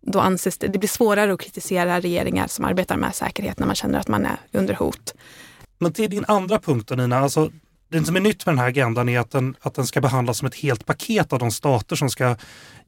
då 0.00 0.20
anses 0.20 0.58
det, 0.58 0.66
det 0.66 0.78
blir 0.78 0.88
svårare 0.88 1.32
att 1.32 1.40
kritisera 1.40 2.00
regeringar 2.00 2.46
som 2.46 2.64
arbetar 2.64 2.96
med 2.96 3.14
säkerhet 3.14 3.58
när 3.58 3.66
man 3.66 3.76
känner 3.76 3.98
att 3.98 4.08
man 4.08 4.26
är 4.26 4.36
under 4.52 4.74
hot. 4.74 5.14
Men 5.78 5.92
till 5.92 6.10
din 6.10 6.24
andra 6.28 6.58
punkt 6.58 6.88
då 6.88 6.94
Nina, 6.94 7.18
alltså 7.18 7.50
det 7.92 8.04
som 8.04 8.16
är 8.16 8.20
nytt 8.20 8.46
med 8.46 8.52
den 8.52 8.58
här 8.58 8.68
agendan 8.68 9.08
är 9.08 9.18
att 9.18 9.30
den, 9.30 9.56
att 9.60 9.74
den 9.74 9.86
ska 9.86 10.00
behandlas 10.00 10.38
som 10.38 10.46
ett 10.46 10.54
helt 10.54 10.86
paket 10.86 11.32
av 11.32 11.38
de 11.38 11.50
stater 11.50 11.96
som 11.96 12.10
ska 12.10 12.36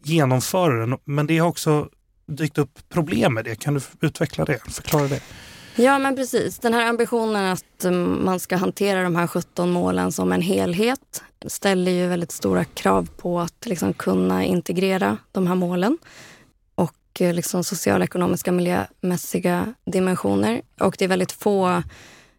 genomföra 0.03 0.87
den. 0.87 0.99
Men 1.05 1.27
det 1.27 1.38
har 1.38 1.49
också 1.49 1.88
dykt 2.27 2.59
upp 2.59 2.88
problem 2.88 3.35
med 3.35 3.45
det. 3.45 3.55
Kan 3.55 3.75
du 3.75 3.81
utveckla 4.01 4.45
det? 4.45 4.59
Förklara 4.73 5.09
det. 5.09 5.21
Ja 5.77 5.99
men 5.99 6.17
precis. 6.17 6.59
Den 6.59 6.75
här 6.75 6.87
ambitionen 6.87 7.53
att 7.53 7.85
um, 7.85 8.25
man 8.25 8.40
ska 8.40 8.57
hantera 8.57 9.03
de 9.03 9.17
här 9.17 9.27
17 9.27 9.71
målen 9.71 10.12
som 10.12 10.33
en 10.33 10.43
helhet 10.43 11.23
ställer 11.47 11.93
ju 11.93 12.07
väldigt 12.07 12.33
stora 12.33 12.64
krav 12.64 13.09
på 13.17 13.40
att 13.40 13.67
liksom 13.67 13.93
kunna 13.93 14.45
integrera 14.45 15.17
de 15.33 15.47
här 15.47 15.55
målen 15.55 15.99
och 16.75 17.21
eh, 17.21 17.35
liksom 17.35 17.64
sociala, 17.64 18.05
ekonomiska, 18.05 18.53
miljömässiga 18.53 19.75
dimensioner. 19.85 20.62
Och 20.81 20.97
det 20.99 21.05
är 21.05 21.09
väldigt 21.09 21.33
få 21.33 21.83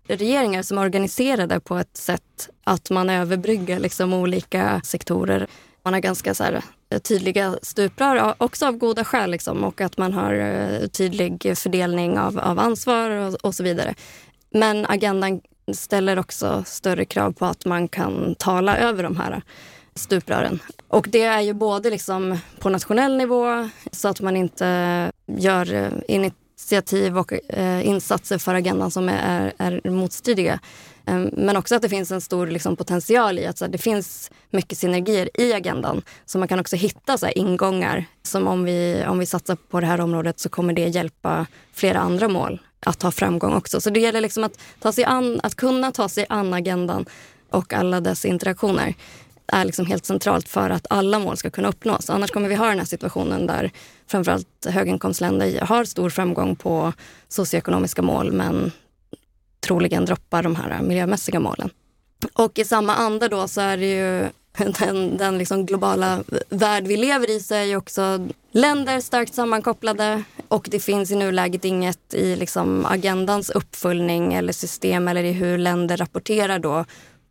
regeringar 0.08 0.62
som 0.62 0.78
är 0.78 0.82
organiserade 0.82 1.60
på 1.60 1.78
ett 1.78 1.98
sätt 1.98 2.50
att 2.64 2.90
man 2.90 3.10
överbryggar 3.10 3.80
liksom 3.80 4.14
olika 4.14 4.82
sektorer. 4.84 5.48
Man 5.84 5.94
har 5.94 6.02
ganska 6.02 6.34
så 6.34 6.44
här, 6.44 6.62
eh, 6.90 7.00
tydliga 7.00 7.56
stuprör, 7.62 8.34
också 8.38 8.66
av 8.66 8.78
goda 8.78 9.04
skäl. 9.04 9.32
Liksom, 9.32 9.64
och 9.64 9.82
att 9.82 9.98
man 9.98 10.14
har 10.14 10.34
eh, 10.34 10.88
tydlig 10.88 11.58
fördelning 11.58 12.20
av, 12.20 12.40
av 12.40 12.60
ansvar 12.60 13.10
och, 13.10 13.34
och 13.34 13.56
så 13.56 13.64
vidare. 13.64 13.96
Men 14.50 14.86
agendan 14.86 15.42
ställer 15.74 16.20
också 16.20 16.64
större 16.68 17.06
krav 17.06 17.32
på 17.32 17.46
att 17.46 17.66
man 17.66 17.88
kan 17.88 18.36
tala 18.36 18.78
över 18.78 19.04
de 19.04 19.18
här 19.18 19.42
stuprören. 19.96 20.60
Och 20.88 21.08
det 21.12 21.22
är 21.22 21.42
ju 21.42 21.54
både 21.54 21.90
liksom 21.90 22.38
på 22.60 22.70
nationell 22.70 23.18
nivå 23.18 23.70
så 23.92 24.08
att 24.08 24.22
man 24.22 24.36
inte 24.36 25.12
gör 25.26 25.74
eh, 25.74 25.90
init 26.08 26.34
initiativ 26.56 27.18
och 27.18 27.34
eh, 27.50 27.88
insatser 27.88 28.38
för 28.38 28.56
agendan 28.56 28.92
som 28.92 29.10
är, 29.10 29.54
är 29.58 29.90
motstridiga. 29.90 30.60
Eh, 31.06 31.20
men 31.34 31.58
också 31.58 31.76
att 31.76 31.82
det 31.82 31.90
finns 31.90 32.12
en 32.12 32.22
stor 32.22 32.48
liksom, 32.48 32.76
potential 32.76 33.40
i 33.40 33.46
att 33.46 33.58
så 33.58 33.66
här, 33.66 33.72
det 33.72 33.78
finns 33.78 34.32
mycket 34.50 34.78
synergier 34.78 35.30
i 35.34 35.54
agendan. 35.54 36.02
Så 36.26 36.38
man 36.38 36.48
kan 36.48 36.60
också 36.60 36.76
hitta 36.76 37.18
så 37.18 37.26
här, 37.26 37.38
ingångar 37.38 38.06
som 38.24 38.48
om 38.48 38.64
vi, 38.64 39.06
om 39.08 39.20
vi 39.20 39.26
satsar 39.26 39.56
på 39.56 39.80
det 39.80 39.88
här 39.88 40.02
området 40.02 40.40
så 40.40 40.50
kommer 40.50 40.74
det 40.74 40.88
hjälpa 40.88 41.46
flera 41.74 42.00
andra 42.00 42.28
mål 42.28 42.62
att 42.80 43.02
ha 43.02 43.12
framgång 43.12 43.54
också. 43.54 43.82
Så 43.82 43.90
det 43.90 44.00
gäller 44.00 44.22
liksom 44.22 44.44
att, 44.44 44.60
ta 44.80 44.92
sig 44.92 45.04
an, 45.04 45.40
att 45.44 45.56
kunna 45.56 45.92
ta 45.92 46.10
sig 46.10 46.26
an 46.30 46.54
agendan 46.54 47.06
och 47.50 47.74
alla 47.74 48.02
dess 48.02 48.26
interaktioner 48.26 48.96
är 49.48 49.66
liksom 49.66 49.86
helt 49.86 50.06
centralt 50.06 50.50
för 50.50 50.70
att 50.70 50.88
alla 50.90 51.20
mål 51.20 51.38
ska 51.38 51.50
kunna 51.50 51.68
uppnås. 51.68 52.10
Annars 52.10 52.32
kommer 52.32 52.50
vi 52.50 52.56
ha 52.56 52.70
den 52.70 52.80
här 52.80 52.86
situationen 52.86 53.48
där 53.48 53.72
framförallt 54.08 54.66
höginkomstländer 54.66 55.62
har 55.62 55.86
stor 55.86 56.10
framgång 56.10 56.56
på 56.56 56.94
socioekonomiska 57.28 58.02
mål 58.02 58.32
men 58.32 58.72
troligen 59.60 60.06
droppar 60.06 60.44
de 60.44 60.56
här 60.56 60.82
miljömässiga 60.82 61.40
målen. 61.40 61.70
Och 62.34 62.60
i 62.60 62.66
samma 62.66 62.96
anda 62.96 63.28
då 63.28 63.48
så 63.48 63.62
är 63.62 63.78
det 63.78 63.86
ju 63.86 64.30
den, 64.80 65.18
den 65.18 65.38
liksom 65.38 65.66
globala 65.66 66.24
värld 66.50 66.88
vi 66.88 66.98
lever 66.98 67.30
i 67.30 67.40
så 67.40 67.56
är 67.56 67.64
ju 67.64 67.76
också 67.76 68.28
länder 68.52 69.00
starkt 69.00 69.34
sammankopplade 69.34 70.24
och 70.48 70.68
det 70.72 70.80
finns 70.80 71.12
i 71.12 71.16
nuläget 71.16 71.66
inget 71.66 72.14
i 72.14 72.36
liksom 72.36 72.86
agendans 72.86 73.50
uppföljning 73.50 74.34
eller 74.34 74.54
system 74.54 75.08
eller 75.08 75.24
i 75.24 75.32
hur 75.32 75.58
länder 75.58 75.98
rapporterar 75.98 76.60
då 76.60 76.86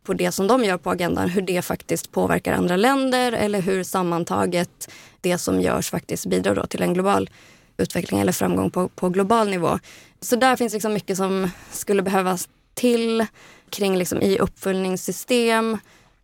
på 0.05 0.13
det 0.13 0.31
som 0.31 0.47
de 0.47 0.63
gör 0.63 0.77
på 0.77 0.91
agendan, 0.91 1.29
hur 1.29 1.41
det 1.41 1.61
faktiskt 1.61 2.11
påverkar 2.11 2.53
andra 2.53 2.77
länder 2.77 3.31
eller 3.31 3.61
hur 3.61 3.83
sammantaget 3.83 4.91
det 5.21 5.37
som 5.37 5.61
görs 5.61 5.89
faktiskt 5.89 6.25
bidrar 6.25 6.55
då 6.55 6.65
till 6.65 6.81
en 6.81 6.93
global 6.93 7.29
utveckling 7.77 8.19
eller 8.19 8.31
framgång 8.31 8.71
på, 8.71 8.87
på 8.87 9.09
global 9.09 9.49
nivå. 9.49 9.79
Så 10.21 10.35
där 10.35 10.55
finns 10.55 10.73
liksom 10.73 10.93
mycket 10.93 11.17
som 11.17 11.49
skulle 11.71 12.01
behövas 12.01 12.49
till 12.73 13.25
kring 13.69 13.97
liksom 13.97 14.21
i 14.21 14.39
uppföljningssystem, 14.39 15.77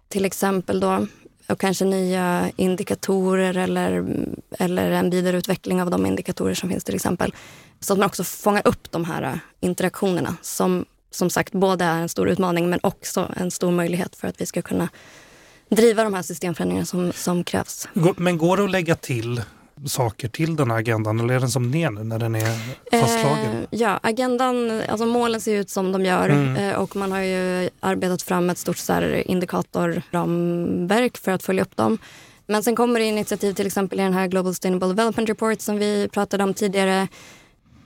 till 0.09 0.25
exempel 0.25 0.79
då 0.79 1.07
och 1.47 1.59
kanske 1.59 1.85
nya 1.85 2.51
indikatorer 2.55 3.57
eller, 3.57 4.05
eller 4.59 4.91
en 4.91 5.09
vidareutveckling 5.09 5.81
av 5.81 5.89
de 5.89 6.05
indikatorer 6.05 6.53
som 6.53 6.69
finns 6.69 6.83
till 6.83 6.95
exempel. 6.95 7.33
Så 7.79 7.93
att 7.93 7.99
man 7.99 8.05
också 8.05 8.23
fångar 8.23 8.67
upp 8.67 8.91
de 8.91 9.05
här 9.05 9.39
interaktionerna 9.59 10.35
som 10.41 10.85
som 11.11 11.29
sagt 11.29 11.53
både 11.53 11.85
är 11.85 12.01
en 12.01 12.09
stor 12.09 12.29
utmaning 12.29 12.69
men 12.69 12.79
också 12.83 13.31
en 13.37 13.51
stor 13.51 13.71
möjlighet 13.71 14.15
för 14.15 14.27
att 14.27 14.41
vi 14.41 14.45
ska 14.45 14.61
kunna 14.61 14.89
driva 15.69 16.03
de 16.03 16.13
här 16.13 16.21
systemförändringarna 16.21 16.85
som, 16.85 17.11
som 17.13 17.43
krävs. 17.43 17.87
Men 18.17 18.37
går 18.37 18.57
det 18.57 18.63
att 18.63 18.71
lägga 18.71 18.95
till 18.95 19.41
saker 19.87 20.27
till 20.27 20.55
den 20.55 20.71
här 20.71 20.77
agendan 20.77 21.19
eller 21.19 21.33
är 21.33 21.39
den 21.39 21.49
som 21.49 21.71
den 21.71 21.81
är 21.81 21.91
nu 21.91 22.03
när 22.03 22.19
den 22.19 22.35
är 22.35 22.57
fastslagen? 23.01 23.55
Eh, 23.55 23.67
ja, 23.69 23.99
agendan, 24.03 24.81
alltså 24.87 25.05
målen 25.05 25.41
ser 25.41 25.55
ut 25.55 25.69
som 25.69 25.91
de 25.91 26.05
gör 26.05 26.29
mm. 26.29 26.55
eh, 26.55 26.75
och 26.75 26.95
man 26.95 27.11
har 27.11 27.19
ju 27.19 27.69
arbetat 27.79 28.21
fram 28.21 28.49
ett 28.49 28.57
stort 28.57 28.77
så 28.77 28.93
här, 28.93 29.31
indikatorramverk 29.31 31.17
för 31.17 31.31
att 31.31 31.43
följa 31.43 31.63
upp 31.63 31.75
dem. 31.75 31.97
Men 32.45 32.63
sen 32.63 32.75
kommer 32.75 32.99
det 32.99 33.05
initiativ 33.05 33.53
till 33.53 33.67
exempel 33.67 33.99
i 33.99 34.03
den 34.03 34.13
här 34.13 34.27
Global 34.27 34.53
Sustainable 34.53 34.87
Development 34.87 35.29
Report 35.29 35.61
som 35.61 35.77
vi 35.77 36.09
pratade 36.11 36.43
om 36.43 36.53
tidigare 36.53 37.07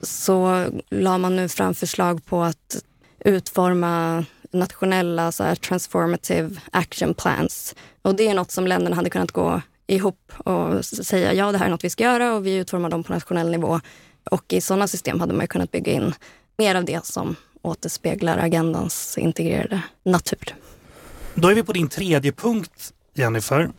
så 0.02 0.66
la 0.90 1.18
man 1.18 1.36
nu 1.36 1.48
fram 1.48 1.74
förslag 1.74 2.24
på 2.24 2.42
att 2.42 2.84
utforma 3.26 4.24
nationella 4.50 5.32
så 5.32 5.44
här, 5.44 5.54
transformative 5.54 6.60
action 6.70 7.14
plans. 7.14 7.74
Och 8.02 8.16
det 8.16 8.28
är 8.28 8.34
något 8.34 8.50
som 8.50 8.66
länderna 8.66 8.96
hade 8.96 9.10
kunnat 9.10 9.32
gå 9.32 9.60
ihop 9.86 10.32
och 10.38 10.84
säga 10.84 11.32
ja, 11.32 11.52
det 11.52 11.58
här 11.58 11.66
är 11.66 11.70
något 11.70 11.84
vi 11.84 11.90
ska 11.90 12.04
göra 12.04 12.34
och 12.34 12.46
vi 12.46 12.56
utformar 12.56 12.90
dem 12.90 13.04
på 13.04 13.12
nationell 13.12 13.50
nivå. 13.50 13.80
Och 14.30 14.52
i 14.52 14.60
sådana 14.60 14.88
system 14.88 15.20
hade 15.20 15.34
man 15.34 15.46
kunnat 15.46 15.70
bygga 15.70 15.92
in 15.92 16.14
mer 16.58 16.74
av 16.74 16.84
det 16.84 17.06
som 17.06 17.36
återspeglar 17.62 18.38
agendans 18.38 19.18
integrerade 19.18 19.82
natur. 20.02 20.54
Då 21.34 21.48
är 21.48 21.54
vi 21.54 21.62
på 21.62 21.72
din 21.72 21.88
tredje 21.88 22.32
punkt, 22.32 22.92
Jennifer. 23.14 23.70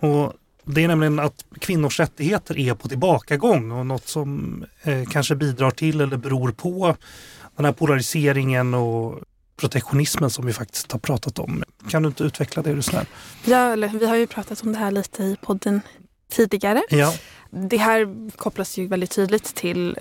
Och 0.00 0.32
det 0.64 0.84
är 0.84 0.88
nämligen 0.88 1.18
att 1.18 1.44
kvinnors 1.58 2.00
rättigheter 2.00 2.58
är 2.58 2.74
på 2.74 2.88
tillbakagång 2.88 3.72
och 3.72 3.86
något 3.86 4.08
som 4.08 4.64
eh, 4.82 5.04
kanske 5.04 5.34
bidrar 5.34 5.70
till 5.70 6.00
eller 6.00 6.16
beror 6.16 6.52
på 6.52 6.96
den 7.56 7.64
här 7.64 7.72
polariseringen 7.72 8.74
och 8.74 9.20
protektionismen 9.56 10.30
som 10.30 10.46
vi 10.46 10.52
faktiskt 10.52 10.92
har 10.92 10.98
pratat 10.98 11.38
om. 11.38 11.64
Kan 11.88 12.02
du 12.02 12.06
inte 12.06 12.24
utveckla 12.24 12.62
det 12.62 12.70
är 12.70 12.74
du 12.74 12.82
snäll? 12.82 13.06
Ja, 13.44 13.76
vi 13.76 14.06
har 14.06 14.16
ju 14.16 14.26
pratat 14.26 14.62
om 14.62 14.72
det 14.72 14.78
här 14.78 14.90
lite 14.90 15.22
i 15.22 15.36
podden 15.40 15.80
tidigare. 16.30 16.82
Ja. 16.90 17.14
Det 17.50 17.76
här 17.76 18.30
kopplas 18.36 18.78
ju 18.78 18.86
väldigt 18.86 19.10
tydligt 19.10 19.54
till 19.54 19.98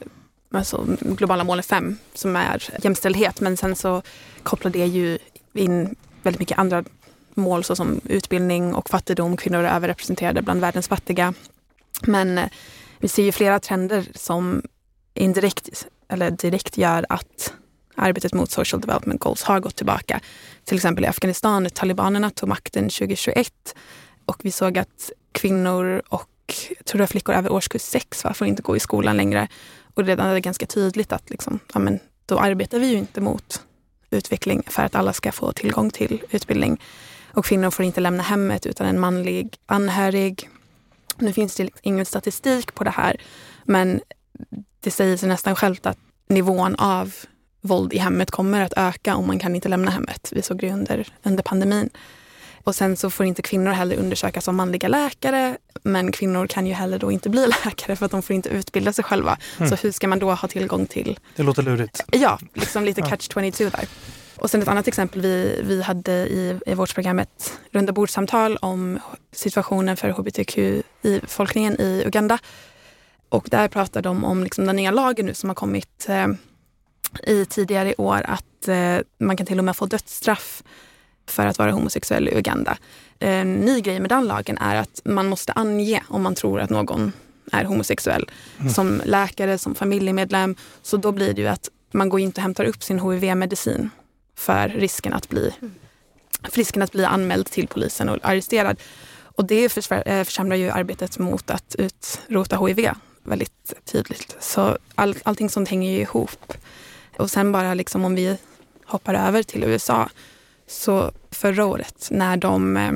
alltså, 0.51 0.85
globala 1.01 1.43
målet 1.43 1.65
5 1.65 1.97
som 2.13 2.35
är 2.35 2.63
jämställdhet 2.83 3.41
men 3.41 3.57
sen 3.57 3.75
så 3.75 4.01
kopplar 4.43 4.71
det 4.71 4.85
ju 4.85 5.17
in 5.53 5.95
väldigt 6.23 6.39
mycket 6.39 6.57
andra 6.57 6.83
mål 7.33 7.63
såsom 7.63 8.01
utbildning 8.05 8.75
och 8.75 8.89
fattigdom. 8.89 9.37
Kvinnor 9.37 9.63
är 9.63 9.75
överrepresenterade 9.75 10.41
bland 10.41 10.61
världens 10.61 10.87
fattiga. 10.87 11.33
Men 12.01 12.37
eh, 12.37 12.49
vi 12.99 13.07
ser 13.07 13.23
ju 13.23 13.31
flera 13.31 13.59
trender 13.59 14.07
som 14.15 14.61
indirekt 15.13 15.87
eller 16.13 16.31
direkt 16.31 16.77
gör 16.77 17.05
att 17.09 17.53
arbetet 17.95 18.33
mot 18.33 18.51
social 18.51 18.81
development 18.81 19.21
goals 19.21 19.43
har 19.43 19.59
gått 19.59 19.75
tillbaka. 19.75 20.19
Till 20.63 20.75
exempel 20.75 21.03
i 21.03 21.07
Afghanistan, 21.07 21.67
talibanerna 21.73 22.29
tog 22.29 22.49
makten 22.49 22.83
2021 22.83 23.75
och 24.25 24.45
vi 24.45 24.51
såg 24.51 24.77
att 24.77 25.11
kvinnor 25.31 26.01
och 26.09 26.29
jag 26.77 26.85
tror 26.85 26.97
det 26.97 27.01
var 27.01 27.07
flickor 27.07 27.35
över 27.35 27.51
årskurs 27.51 27.81
6 27.81 28.23
va, 28.23 28.33
får 28.33 28.47
inte 28.47 28.61
gå 28.61 28.75
i 28.75 28.79
skolan 28.79 29.17
längre. 29.17 29.47
Och 29.93 30.05
redan 30.05 30.27
är 30.27 30.33
det 30.33 30.41
ganska 30.41 30.65
tydligt 30.65 31.11
att 31.11 31.29
liksom, 31.29 31.59
ja, 31.73 31.79
men, 31.79 31.99
då 32.25 32.39
arbetar 32.39 32.79
vi 32.79 32.87
ju 32.87 32.97
inte 32.97 33.21
mot 33.21 33.61
utveckling 34.09 34.63
för 34.67 34.83
att 34.83 34.95
alla 34.95 35.13
ska 35.13 35.31
få 35.31 35.51
tillgång 35.51 35.89
till 35.89 36.21
utbildning. 36.29 36.81
Och 37.33 37.45
kvinnor 37.45 37.71
får 37.71 37.85
inte 37.85 38.01
lämna 38.01 38.23
hemmet 38.23 38.65
utan 38.65 38.87
en 38.87 38.99
manlig 38.99 39.57
anhörig. 39.65 40.49
Nu 41.17 41.33
finns 41.33 41.55
det 41.55 41.63
liksom 41.63 41.81
ingen 41.83 42.05
statistik 42.05 42.73
på 42.73 42.83
det 42.83 42.89
här 42.89 43.21
men 43.63 44.01
det 44.83 44.91
säger 44.91 45.17
sig 45.17 45.29
nästan 45.29 45.55
självt 45.55 45.85
att 45.85 45.97
nivån 46.27 46.75
av 46.75 47.13
våld 47.61 47.93
i 47.93 47.97
hemmet 47.97 48.31
kommer 48.31 48.61
att 48.61 48.73
öka 48.77 49.15
om 49.15 49.27
man 49.27 49.39
kan 49.39 49.55
inte 49.55 49.69
lämna 49.69 49.91
hemmet. 49.91 50.29
Vi 50.31 50.41
såg 50.41 50.57
det 50.57 50.71
under, 50.71 51.07
under 51.23 51.43
pandemin. 51.43 51.89
Och 52.63 52.75
sen 52.75 52.97
så 52.97 53.09
får 53.09 53.25
inte 53.25 53.41
kvinnor 53.41 53.71
heller 53.71 53.95
undersökas 53.95 54.45
som 54.45 54.55
manliga 54.55 54.87
läkare. 54.87 55.57
Men 55.83 56.11
kvinnor 56.11 56.47
kan 56.47 56.67
ju 56.67 56.73
heller 56.73 56.99
då 56.99 57.11
inte 57.11 57.29
bli 57.29 57.47
läkare 57.65 57.95
för 57.95 58.05
att 58.05 58.11
de 58.11 58.21
får 58.21 58.35
inte 58.35 58.49
utbilda 58.49 58.93
sig 58.93 59.03
själva. 59.03 59.37
Mm. 59.57 59.69
Så 59.69 59.75
hur 59.75 59.91
ska 59.91 60.07
man 60.07 60.19
då 60.19 60.31
ha 60.31 60.47
tillgång 60.47 60.85
till... 60.85 61.19
Det 61.35 61.43
låter 61.43 61.63
lurigt. 61.63 62.03
Ja, 62.11 62.39
liksom 62.53 62.85
lite 62.85 63.01
catch 63.01 63.29
22 63.33 63.63
där. 63.63 63.87
Och 64.35 64.49
sen 64.49 64.61
ett 64.61 64.67
annat 64.67 64.87
exempel 64.87 65.21
vi, 65.21 65.59
vi 65.63 65.81
hade 65.81 66.11
i, 66.11 66.59
i 66.65 66.73
vårt 66.73 66.93
program 66.93 67.19
ett 67.19 67.59
rundabordssamtal 67.71 68.57
om 68.57 68.99
situationen 69.31 69.97
för 69.97 70.09
hbtqi-befolkningen 70.09 71.81
i 71.81 72.03
Uganda. 72.05 72.39
Och 73.33 73.47
där 73.51 73.67
pratar 73.67 74.01
de 74.01 74.23
om 74.23 74.43
liksom 74.43 74.65
den 74.65 74.75
nya 74.75 74.91
lagen 74.91 75.25
nu 75.25 75.33
som 75.33 75.49
har 75.49 75.55
kommit 75.55 76.05
eh, 76.09 76.27
i 77.27 77.45
tidigare 77.45 77.91
i 77.91 77.95
år 77.97 78.21
att 78.27 78.67
eh, 78.67 78.97
man 79.17 79.37
kan 79.37 79.45
till 79.45 79.59
och 79.59 79.65
med 79.65 79.75
få 79.75 79.85
dödsstraff 79.85 80.63
för 81.27 81.45
att 81.45 81.59
vara 81.59 81.71
homosexuell 81.71 82.29
i 82.29 82.37
Uganda. 82.37 82.77
en 83.19 83.53
ny 83.53 83.81
grej 83.81 83.99
med 83.99 84.09
den 84.09 84.25
lagen 84.25 84.57
är 84.57 84.75
att 84.75 85.01
man 85.05 85.27
måste 85.27 85.53
ange 85.53 86.03
om 86.07 86.21
man 86.21 86.35
tror 86.35 86.59
att 86.59 86.69
någon 86.69 87.11
är 87.51 87.63
homosexuell. 87.63 88.29
Mm. 88.59 88.73
Som 88.73 89.01
läkare, 89.05 89.57
som 89.57 89.75
familjemedlem. 89.75 90.55
Så 90.81 90.97
då 90.97 91.11
blir 91.11 91.33
det 91.33 91.41
ju 91.41 91.47
att 91.47 91.69
man 91.91 92.09
går 92.09 92.19
inte 92.19 92.39
och 92.39 92.43
hämtar 92.43 92.65
upp 92.65 92.83
sin 92.83 92.99
HIV-medicin 92.99 93.89
för 94.35 94.69
risken 94.69 95.13
att 95.13 95.29
bli, 95.29 95.53
för 96.49 96.57
risken 96.57 96.81
att 96.81 96.91
bli 96.91 97.05
anmäld 97.05 97.45
till 97.51 97.67
polisen 97.67 98.09
och 98.09 98.19
arresterad. 98.21 98.79
Och 99.35 99.45
det 99.45 99.63
eh, 100.05 100.23
försämrar 100.23 100.55
ju 100.55 100.69
arbetet 100.69 101.17
mot 101.17 101.49
att 101.49 101.75
utrota 101.75 102.65
HIV 102.65 102.89
väldigt 103.23 103.73
tydligt. 103.85 104.35
Så 104.39 104.77
all, 104.95 105.15
allting 105.23 105.49
sånt 105.49 105.69
hänger 105.69 105.91
ju 105.91 105.99
ihop. 105.99 106.53
Och 107.17 107.31
sen 107.31 107.51
bara 107.51 107.73
liksom 107.73 108.05
om 108.05 108.15
vi 108.15 108.37
hoppar 108.85 109.13
över 109.13 109.43
till 109.43 109.63
USA. 109.63 110.09
Så 110.67 111.11
förra 111.31 111.65
året 111.65 112.07
när 112.11 112.37
de 112.37 112.77
eh, 112.77 112.91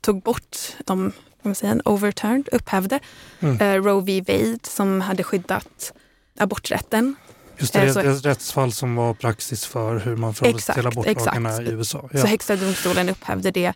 tog 0.00 0.22
bort, 0.22 0.56
de 0.86 1.12
vad 1.42 1.56
säger, 1.56 1.88
overturned, 1.88 2.48
upphävde 2.52 3.00
mm. 3.40 3.60
eh, 3.60 3.84
Roe 3.84 4.00
v. 4.04 4.20
Wade 4.28 4.58
som 4.62 5.00
hade 5.00 5.22
skyddat 5.22 5.92
aborträtten. 6.38 7.16
Just 7.58 7.72
det, 7.72 7.82
eh, 7.82 7.92
så, 7.92 8.00
ett 8.00 8.24
rättsfall 8.24 8.72
som 8.72 8.94
var 8.94 9.14
praxis 9.14 9.66
för 9.66 9.98
hur 9.98 10.16
man 10.16 10.34
förhåller 10.34 10.58
sig 10.58 10.74
till 10.74 10.86
abortlagarna 10.86 11.62
i 11.62 11.68
USA. 11.68 12.08
Ja. 12.12 12.20
Så 12.20 12.26
högsta 12.26 12.56
domstolen 12.56 13.08
upphävde 13.08 13.50
det. 13.50 13.72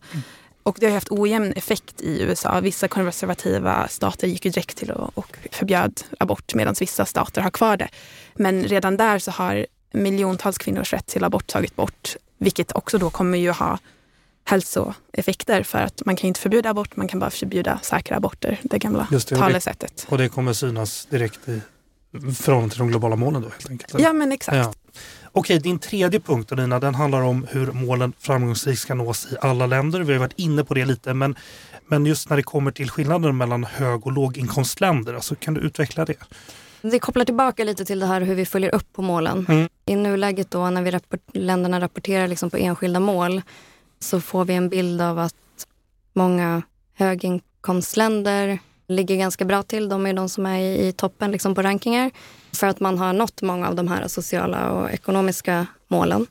Och 0.65 0.77
det 0.81 0.87
har 0.87 0.95
haft 0.95 1.11
ojämn 1.11 1.53
effekt 1.53 2.01
i 2.01 2.23
USA. 2.23 2.61
Vissa 2.61 2.89
konservativa 2.89 3.89
stater 3.89 4.27
gick 4.27 4.45
ju 4.45 4.51
direkt 4.51 4.77
till 4.77 4.91
och, 4.91 5.19
och 5.19 5.37
förbjöd 5.51 6.03
abort 6.19 6.55
medan 6.55 6.75
vissa 6.81 7.05
stater 7.05 7.43
har 7.43 7.51
kvar 7.51 7.77
det. 7.77 7.89
Men 8.35 8.65
redan 8.65 8.97
där 8.97 9.19
så 9.19 9.31
har 9.31 9.67
miljontals 9.93 10.59
kvinnors 10.59 10.93
rätt 10.93 11.07
till 11.07 11.25
abort 11.25 11.47
tagit 11.47 11.77
bort. 11.77 12.17
Vilket 12.39 12.73
också 12.73 12.99
då 12.99 13.11
kommer 13.11 13.39
ju 13.39 13.51
ha 13.51 13.79
hälsoeffekter 14.45 15.63
för 15.63 15.79
att 15.79 16.03
man 16.07 16.17
kan 16.17 16.29
inte 16.29 16.41
förbjuda 16.41 16.71
abort, 16.71 16.97
man 16.97 17.09
kan 17.09 17.21
bara 17.21 17.31
förbjuda 17.31 17.79
säkra 17.83 18.17
aborter, 18.17 18.61
det 18.63 18.79
gamla 18.79 19.07
Just 19.11 19.29
det, 19.29 19.37
talesättet. 19.37 20.07
Och 20.09 20.19
det 20.19 20.29
kommer 20.29 20.53
synas 20.53 21.07
direkt 21.11 21.49
i 21.49 21.61
förhållande 22.35 22.71
till 22.71 22.79
de 22.79 22.89
globala 22.89 23.17
målen 23.17 23.43
då 23.43 23.49
helt 23.49 23.71
enkelt? 23.71 23.95
Ja 23.99 24.13
men 24.13 24.33
exakt. 24.33 24.57
Ja. 24.57 24.75
Okej, 25.37 25.59
din 25.59 25.79
tredje 25.79 26.21
punkt 26.21 26.51
Nina, 26.57 26.81
den 26.81 26.95
handlar 26.95 27.23
om 27.23 27.47
hur 27.51 27.73
målen 27.73 28.13
framgångsrikt 28.19 28.81
ska 28.81 28.95
nås 28.95 29.33
i 29.33 29.37
alla 29.41 29.67
länder. 29.67 30.01
Vi 30.01 30.13
har 30.13 30.21
varit 30.21 30.39
inne 30.39 30.65
på 30.65 30.75
det 30.75 30.85
lite, 30.85 31.15
men, 31.15 31.37
men 31.87 32.07
just 32.07 32.31
när 32.31 32.37
det 32.37 32.43
kommer 32.43 32.71
till 32.71 32.91
skillnaden 32.91 33.37
mellan 33.37 33.65
hög 33.65 34.07
och 34.07 34.13
låginkomstländer, 34.13 35.15
alltså, 35.15 35.35
kan 35.35 35.55
du 35.55 35.61
utveckla 35.61 36.05
det? 36.05 36.17
Det 36.83 36.99
kopplar 36.99 37.25
tillbaka 37.25 37.65
lite 37.65 37.85
till 37.85 38.01
det 38.01 38.07
här 38.07 38.21
hur 38.21 38.35
vi 38.35 38.47
följer 38.47 38.75
upp 38.75 38.93
på 38.93 39.03
målen. 39.03 39.47
Mm. 39.49 39.69
I 39.87 39.97
nuläget 39.97 40.51
då 40.51 40.71
när 40.71 40.83
vi 40.83 40.91
rapport 40.91 41.21
länderna 41.33 41.81
rapporterar 41.81 42.29
liksom 42.29 42.51
på 42.51 42.57
enskilda 42.57 43.01
mål 43.01 43.43
så 44.01 44.21
får 44.21 44.45
vi 44.45 44.55
en 44.55 44.69
bild 44.69 45.01
av 45.01 45.19
att 45.19 45.67
många 46.13 46.63
höginkomstländer 46.95 48.59
ligger 48.89 49.17
ganska 49.17 49.45
bra 49.45 49.63
till. 49.63 49.89
De 49.89 50.07
är 50.07 50.13
de 50.13 50.29
som 50.29 50.47
är 50.47 50.61
i, 50.61 50.93
toppen 50.93 51.31
liksom 51.31 51.55
på 51.55 51.63
rankingar 51.63 52.11
för 52.55 52.67
att 52.67 52.81
man 52.81 52.99
har 52.99 53.13
nått 53.13 53.43
många 53.43 53.69
av 53.69 53.75
de 53.75 53.89
här 53.89 54.09
sociala 54.09 54.71
och 54.71 54.91
ekonomiska 54.91 55.67
målen. 55.89 56.27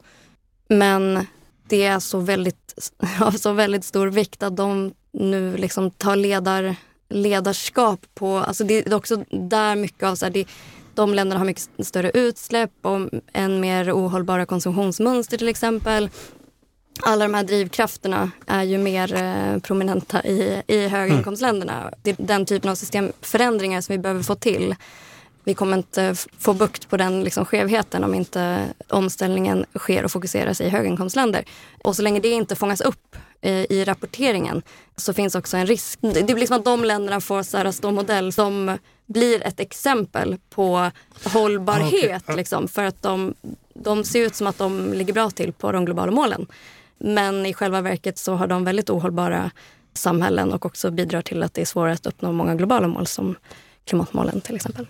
Men 0.67 1.25
det 1.67 1.83
är 1.83 1.99
så 1.99 2.19
väldigt, 2.19 2.93
av 3.21 3.31
så 3.31 3.53
väldigt 3.53 3.85
stor 3.85 4.07
vikt 4.07 4.43
att 4.43 4.57
de 4.57 4.93
nu 5.11 5.57
liksom 5.57 5.91
tar 5.91 6.15
ledar, 6.15 6.75
ledarskap 7.09 7.99
på... 8.13 8.37
Alltså 8.37 8.63
det 8.63 8.87
är 8.87 8.93
också 8.93 9.23
där 9.29 9.75
mycket 9.75 10.03
av... 10.03 10.15
Så 10.15 10.25
här, 10.25 10.31
det, 10.31 10.47
de 10.95 11.13
länderna 11.13 11.39
har 11.39 11.45
mycket 11.45 11.69
större 11.79 12.11
utsläpp 12.13 12.71
och 12.81 13.09
en 13.33 13.59
mer 13.59 13.91
ohållbara 13.91 14.45
konsumtionsmönster 14.45 15.37
till 15.37 15.49
exempel 15.49 16.09
alla 17.01 17.25
de 17.25 17.33
här 17.33 17.43
drivkrafterna 17.43 18.31
är 18.47 18.63
ju 18.63 18.77
mer 18.77 19.13
eh, 19.13 19.59
prominenta 19.59 20.23
i, 20.23 20.61
i 20.67 20.87
höginkomstländerna. 20.87 21.81
Mm. 21.81 21.93
Det 22.01 22.09
är 22.09 22.15
den 22.19 22.45
typen 22.45 22.71
av 22.71 22.75
systemförändringar 22.75 23.81
som 23.81 23.93
vi 23.93 23.99
behöver 23.99 24.23
få 24.23 24.35
till. 24.35 24.75
Vi 25.43 25.53
kommer 25.53 25.77
inte 25.77 26.15
få 26.39 26.53
bukt 26.53 26.89
på 26.89 26.97
den 26.97 27.23
liksom, 27.23 27.45
skevheten 27.45 28.03
om 28.03 28.13
inte 28.13 28.67
omställningen 28.89 29.65
sker 29.77 30.05
och 30.05 30.11
fokuseras 30.11 30.61
i 30.61 30.69
höginkomstländer. 30.69 31.45
Och 31.83 31.95
så 31.95 32.01
länge 32.01 32.19
det 32.19 32.29
inte 32.29 32.55
fångas 32.55 32.81
upp 32.81 33.15
eh, 33.41 33.51
i 33.71 33.83
rapporteringen 33.85 34.61
så 34.95 35.13
finns 35.13 35.35
också 35.35 35.57
en 35.57 35.67
risk. 35.67 35.99
Det 36.01 36.35
blir 36.35 36.47
som 36.47 36.57
att 36.57 36.65
de 36.65 36.83
länderna 36.83 37.21
får 37.21 37.43
så 37.43 37.57
här, 37.57 37.71
stå 37.71 37.91
modell 37.91 38.33
som 38.33 38.77
blir 39.05 39.47
ett 39.47 39.59
exempel 39.59 40.37
på 40.49 40.91
hållbarhet. 41.23 42.23
Okay. 42.23 42.35
Liksom, 42.35 42.67
för 42.67 42.83
att 42.83 43.01
de, 43.01 43.33
de 43.73 44.03
ser 44.03 44.25
ut 44.25 44.35
som 44.35 44.47
att 44.47 44.57
de 44.57 44.93
ligger 44.93 45.13
bra 45.13 45.29
till 45.29 45.53
på 45.53 45.71
de 45.71 45.85
globala 45.85 46.11
målen. 46.11 46.47
Men 46.97 47.45
i 47.45 47.53
själva 47.53 47.81
verket 47.81 48.17
så 48.17 48.35
har 48.35 48.47
de 48.47 48.63
väldigt 48.63 48.89
ohållbara 48.89 49.51
samhällen 49.93 50.53
och 50.53 50.65
också 50.65 50.91
bidrar 50.91 51.21
till 51.21 51.43
att 51.43 51.53
det 51.53 51.61
är 51.61 51.65
svårare 51.65 51.93
att 51.93 52.05
uppnå 52.05 52.31
många 52.31 52.55
globala 52.55 52.87
mål 52.87 53.07
som 53.07 53.35
klimatmålen 53.85 54.41
till 54.41 54.55
exempel. 54.55 54.87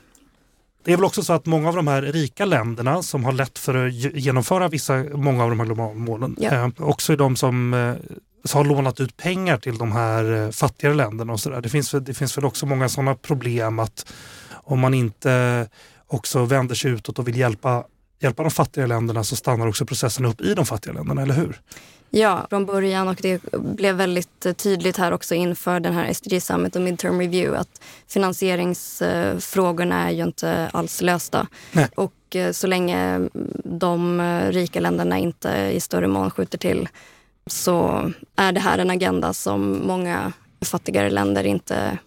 Det 0.84 0.93
är 0.93 0.98
väl 0.98 1.06
också 1.06 1.24
så 1.24 1.34
att 1.34 1.46
många 1.46 1.69
av 1.69 1.76
de 1.76 1.88
här 1.88 2.02
rika 2.02 2.46
länderna 2.46 3.04
som 3.04 3.24
har 3.26 3.32
lätt 3.32 3.60
för 3.60 3.88
att 3.88 3.93
genomföra 3.93 4.67
vissa, 4.67 5.04
många 5.13 5.43
av 5.43 5.50
de 5.50 5.60
här 5.60 5.65
globala 5.65 5.93
målen, 5.93 6.36
ja. 6.39 6.52
eh, 6.54 6.69
också 6.78 7.13
är 7.13 7.17
de 7.17 7.36
som 7.36 7.74
eh, 7.74 7.96
har 8.54 8.63
lånat 8.63 9.00
ut 9.00 9.17
pengar 9.17 9.58
till 9.58 9.78
de 9.78 9.91
här 9.91 10.46
eh, 10.46 10.50
fattigare 10.50 10.96
länderna 10.96 11.34
och 11.34 11.39
så 11.39 11.50
där. 11.50 11.62
Det 11.62 11.69
finns, 11.69 11.91
det 11.91 12.13
finns 12.13 12.38
väl 12.38 12.46
också 12.46 12.65
många 12.65 12.89
sådana 12.89 13.15
problem 13.15 13.80
att 13.80 14.13
om 14.52 14.80
man 14.80 14.93
inte 14.93 15.67
också 16.08 16.46
vänder 16.46 16.76
sig 16.76 16.91
utåt 16.91 17.19
och 17.19 17.28
vill 17.28 17.38
hjälpa 17.38 17.84
hjälpa 18.19 18.43
de 18.43 18.52
fattiga 18.52 18.88
länderna 18.88 19.24
så 19.24 19.36
stannar 19.36 19.67
också 19.67 19.86
processen 19.86 20.26
upp 20.26 20.41
i 20.41 20.54
de 20.54 20.65
fattiga 20.65 20.93
länderna, 20.93 21.22
eller 21.22 21.34
hur? 21.34 21.62
Ja, 22.15 22.47
från 22.49 22.65
början 22.65 23.08
och 23.08 23.17
det 23.21 23.41
blev 23.52 23.95
väldigt 23.95 24.58
tydligt 24.58 24.97
här 24.97 25.12
också 25.12 25.36
inför 25.36 25.80
den 25.80 25.93
här 25.93 26.13
SDG 26.13 26.41
Summit 26.41 26.76
och 26.76 26.82
Midterm 26.82 27.19
Review 27.19 27.60
att 27.60 27.82
finansieringsfrågorna 28.08 30.10
är 30.10 30.12
ju 30.12 30.23
inte 30.23 30.69
alls 30.73 31.02
lösta. 31.02 31.47
Nej. 31.71 31.88
Och 31.95 32.36
eh, 32.36 32.52
så 32.52 32.67
länge 32.67 33.30
de 33.63 34.21
rika 34.52 34.80
länderna 34.80 35.17
inte 35.17 35.71
i 35.73 35.80
större 35.80 36.08
mån 36.08 36.32
skjuter 36.32 36.58
till 36.58 36.89
så 37.47 38.12
är 38.36 38.52
det 38.52 38.60
här 38.60 38.78
en 38.78 38.89
agenda 38.89 39.34
som 39.34 39.82
många 39.88 40.34
fattigare 40.65 41.10
länder 41.10 41.43
inte 41.43 41.97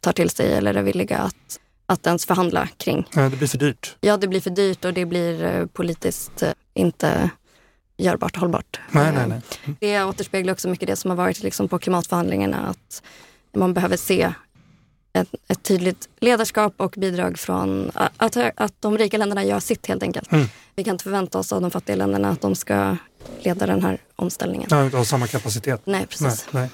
tar 0.00 0.12
till 0.12 0.30
sig 0.30 0.52
eller 0.52 0.74
är 0.74 0.82
villiga 0.82 1.18
att 1.18 1.58
att 1.86 2.06
ens 2.06 2.26
förhandla 2.26 2.68
kring. 2.76 3.08
Ja, 3.14 3.28
det 3.28 3.36
blir 3.36 3.48
för 3.48 3.58
dyrt. 3.58 3.96
Ja, 4.00 4.16
det 4.16 4.28
blir 4.28 4.40
för 4.40 4.50
dyrt 4.50 4.84
och 4.84 4.94
det 4.94 5.06
blir 5.06 5.44
eh, 5.44 5.66
politiskt 5.66 6.42
eh, 6.42 6.52
inte 6.74 7.30
görbart 7.96 8.34
och 8.34 8.40
hållbart. 8.40 8.80
Nej, 8.90 9.12
nej, 9.12 9.28
nej. 9.28 9.40
Mm. 9.64 9.76
Det 9.80 10.02
återspeglar 10.02 10.52
också 10.52 10.68
mycket 10.68 10.86
det 10.86 10.96
som 10.96 11.10
har 11.10 11.16
varit 11.16 11.42
liksom 11.42 11.68
på 11.68 11.78
klimatförhandlingarna. 11.78 12.66
Att 12.66 13.02
man 13.56 13.74
behöver 13.74 13.96
se 13.96 14.32
ett, 15.12 15.34
ett 15.48 15.62
tydligt 15.62 16.08
ledarskap 16.20 16.74
och 16.76 16.94
bidrag 16.98 17.38
från 17.38 17.90
att, 17.94 18.36
att 18.56 18.74
de 18.80 18.98
rika 18.98 19.18
länderna 19.18 19.44
gör 19.44 19.60
sitt 19.60 19.86
helt 19.86 20.02
enkelt. 20.02 20.32
Mm. 20.32 20.46
Vi 20.74 20.84
kan 20.84 20.94
inte 20.94 21.04
förvänta 21.04 21.38
oss 21.38 21.52
av 21.52 21.60
de 21.60 21.70
fattiga 21.70 21.96
länderna 21.96 22.30
att 22.30 22.40
de 22.40 22.54
ska 22.54 22.96
leda 23.42 23.66
den 23.66 23.82
här 23.82 23.98
omställningen. 24.16 24.68
Ja, 24.70 24.84
inte 24.84 24.96
ha 24.96 25.04
samma 25.04 25.26
kapacitet. 25.26 25.80
Nej, 25.84 26.06
precis. 26.06 26.46
Nej, 26.50 26.62
nej. 26.62 26.70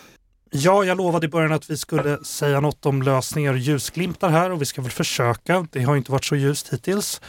Ja, 0.50 0.84
jag 0.84 0.96
lovade 0.96 1.26
i 1.26 1.28
början 1.28 1.52
att 1.52 1.70
vi 1.70 1.76
skulle 1.76 2.24
säga 2.24 2.60
något 2.60 2.86
om 2.86 3.02
lösningar 3.02 3.52
och 3.52 3.58
ljusglimtar 3.58 4.28
här 4.28 4.50
och 4.50 4.60
vi 4.60 4.66
ska 4.66 4.82
väl 4.82 4.90
försöka. 4.90 5.66
Det 5.72 5.82
har 5.82 5.96
inte 5.96 6.12
varit 6.12 6.24
så 6.24 6.36
ljust 6.36 6.72
hittills. 6.72 7.20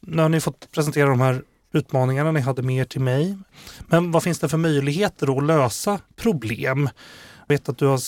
Nu 0.00 0.22
har 0.22 0.28
ni 0.28 0.40
fått 0.40 0.70
presentera 0.72 1.08
de 1.08 1.20
här 1.20 1.42
utmaningarna 1.74 2.32
ni 2.32 2.40
hade 2.40 2.62
med 2.62 2.76
er 2.76 2.84
till 2.84 3.00
mig. 3.00 3.38
Men 3.86 4.12
vad 4.12 4.22
finns 4.22 4.38
det 4.38 4.48
för 4.48 4.58
möjligheter 4.58 5.38
att 5.38 5.44
lösa 5.44 6.00
problem? 6.16 6.88
Jag 7.46 7.54
vet 7.54 7.68
att 7.68 7.78
du 7.78 7.86
har 7.86 8.00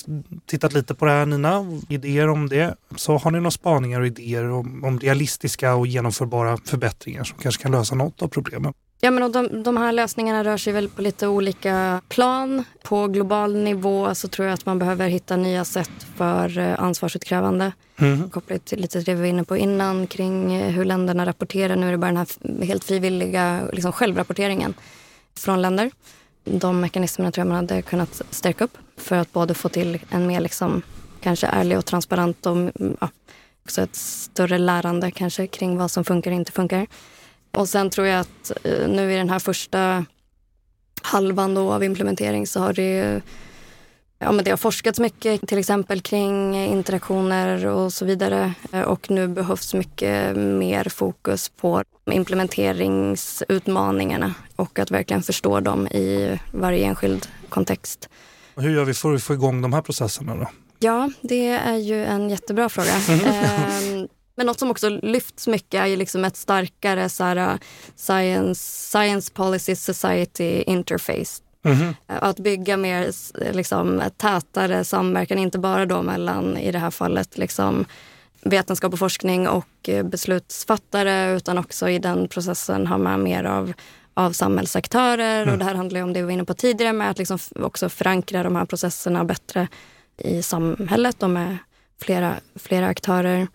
tittat 0.46 0.72
lite 0.72 0.94
på 0.94 1.04
det 1.04 1.10
här 1.10 1.26
Nina, 1.26 1.80
idéer 1.88 2.28
om 2.28 2.48
det. 2.48 2.76
Så 2.96 3.18
har 3.18 3.30
ni 3.30 3.38
några 3.38 3.50
spaningar 3.50 4.00
och 4.00 4.06
idéer 4.06 4.50
om, 4.50 4.84
om 4.84 5.00
realistiska 5.00 5.74
och 5.74 5.86
genomförbara 5.86 6.56
förbättringar 6.64 7.24
som 7.24 7.38
kanske 7.38 7.62
kan 7.62 7.72
lösa 7.72 7.94
något 7.94 8.22
av 8.22 8.28
problemen? 8.28 8.72
Ja, 9.00 9.10
men 9.10 9.32
de, 9.32 9.62
de 9.62 9.76
här 9.76 9.92
lösningarna 9.92 10.44
rör 10.44 10.56
sig 10.56 10.72
väl 10.72 10.88
på 10.88 11.02
lite 11.02 11.28
olika 11.28 12.02
plan. 12.08 12.64
På 12.82 13.06
global 13.06 13.56
nivå 13.56 14.14
så 14.14 14.28
tror 14.28 14.46
jag 14.46 14.54
att 14.54 14.66
man 14.66 14.78
behöver 14.78 15.08
hitta 15.08 15.36
nya 15.36 15.64
sätt 15.64 16.06
för 16.16 16.58
eh, 16.58 16.82
ansvarsutkrävande. 16.82 17.72
Mm. 17.96 18.30
Kopplat 18.30 18.64
till 18.64 18.80
lite 18.80 19.00
det 19.00 19.14
vi 19.14 19.20
var 19.20 19.26
inne 19.26 19.44
på 19.44 19.56
innan 19.56 20.06
kring 20.06 20.54
eh, 20.54 20.70
hur 20.70 20.84
länderna 20.84 21.26
rapporterar. 21.26 21.76
Nu 21.76 21.88
är 21.88 21.92
det 21.92 21.98
bara 21.98 22.12
den 22.12 22.16
här 22.16 22.64
helt 22.64 22.84
frivilliga 22.84 23.60
liksom 23.72 23.92
självrapporteringen 23.92 24.74
från 25.36 25.62
länder. 25.62 25.90
De 26.44 26.80
mekanismerna 26.80 27.32
tror 27.32 27.46
jag 27.46 27.48
man 27.48 27.56
hade 27.56 27.82
kunnat 27.82 28.22
stärka 28.30 28.64
upp 28.64 28.78
för 28.96 29.16
att 29.16 29.32
både 29.32 29.54
få 29.54 29.68
till 29.68 29.98
en 30.10 30.26
mer 30.26 30.40
liksom, 30.40 30.82
kanske 31.20 31.46
ärlig 31.46 31.78
och 31.78 31.84
transparent 31.84 32.46
och 32.46 32.52
mm, 32.52 32.96
ja, 33.00 33.08
också 33.64 33.82
ett 33.82 33.96
större 33.96 34.58
lärande 34.58 35.10
kanske 35.10 35.46
kring 35.46 35.76
vad 35.76 35.90
som 35.90 36.04
funkar 36.04 36.30
och 36.30 36.36
inte 36.36 36.52
funkar. 36.52 36.86
Och 37.56 37.68
sen 37.68 37.90
tror 37.90 38.06
jag 38.06 38.20
att 38.20 38.52
eh, 38.64 38.88
nu 38.88 39.12
i 39.12 39.16
den 39.16 39.30
här 39.30 39.38
första 39.38 40.04
halvan 41.02 41.54
då 41.54 41.72
av 41.72 41.84
implementering 41.84 42.46
så 42.46 42.60
har 42.60 42.72
det 42.72 43.22
Ja, 44.18 44.32
men 44.32 44.44
det 44.44 44.50
har 44.50 44.56
forskats 44.56 45.00
mycket 45.00 45.48
till 45.48 45.58
exempel 45.58 46.00
kring 46.00 46.56
interaktioner 46.56 47.66
och 47.66 47.92
så 47.92 48.04
vidare. 48.04 48.52
Eh, 48.72 48.80
och 48.80 49.10
nu 49.10 49.28
behövs 49.28 49.74
mycket 49.74 50.36
mer 50.36 50.88
fokus 50.88 51.48
på 51.48 51.82
implementeringsutmaningarna 52.10 54.34
och 54.56 54.78
att 54.78 54.90
verkligen 54.90 55.22
förstå 55.22 55.60
dem 55.60 55.86
i 55.86 56.38
varje 56.52 56.86
enskild 56.86 57.28
kontext. 57.48 58.08
Hur 58.56 58.70
gör 58.70 58.84
vi 58.84 58.94
för 58.94 59.14
att 59.14 59.22
få 59.22 59.34
igång 59.34 59.62
de 59.62 59.72
här 59.72 59.82
processerna 59.82 60.36
då? 60.36 60.48
Ja, 60.78 61.10
det 61.20 61.48
är 61.48 61.76
ju 61.76 62.04
en 62.04 62.30
jättebra 62.30 62.68
fråga. 62.68 62.90
eh, 63.08 64.04
men 64.36 64.46
något 64.46 64.58
som 64.58 64.70
också 64.70 64.88
lyfts 64.88 65.46
mycket 65.46 65.80
är 65.80 65.86
ju 65.86 65.96
liksom 65.96 66.24
ett 66.24 66.36
starkare 66.36 67.08
så 67.08 67.24
här, 67.24 67.36
uh, 67.36 67.58
science, 67.96 68.60
science 68.90 69.32
Policy 69.32 69.76
Society 69.76 70.62
interface. 70.62 71.42
Mm. 71.64 71.94
Att 72.06 72.38
bygga 72.38 72.76
mer 72.76 73.10
liksom, 73.52 74.02
tätare 74.16 74.84
samverkan, 74.84 75.38
inte 75.38 75.58
bara 75.58 75.86
då 75.86 76.02
mellan, 76.02 76.56
i 76.56 76.72
det 76.72 76.78
här 76.78 76.90
fallet, 76.90 77.38
liksom, 77.38 77.84
vetenskap 78.42 78.92
och 78.92 78.98
forskning 78.98 79.48
och 79.48 79.90
beslutsfattare 80.04 81.36
utan 81.36 81.58
också 81.58 81.88
i 81.88 81.98
den 81.98 82.28
processen 82.28 82.86
ha 82.86 82.98
med 82.98 83.18
mer 83.18 83.44
av, 83.44 83.72
av 84.14 84.32
samhällsaktörer. 84.32 85.42
Mm. 85.42 85.52
Och 85.52 85.58
det 85.58 85.64
här 85.64 85.74
handlar 85.74 86.02
om 86.02 86.12
det 86.12 86.20
vi 86.20 86.24
var 86.24 86.32
inne 86.32 86.44
på 86.44 86.54
tidigare 86.54 86.92
med 86.92 87.10
att 87.10 87.18
liksom 87.18 87.38
också 87.54 87.88
förankra 87.88 88.42
de 88.42 88.56
här 88.56 88.64
processerna 88.64 89.24
bättre 89.24 89.68
i 90.16 90.42
samhället 90.42 91.22
och 91.22 91.30
med 91.30 91.58
flera, 92.00 92.34
flera 92.56 92.86
aktörer. 92.86 93.46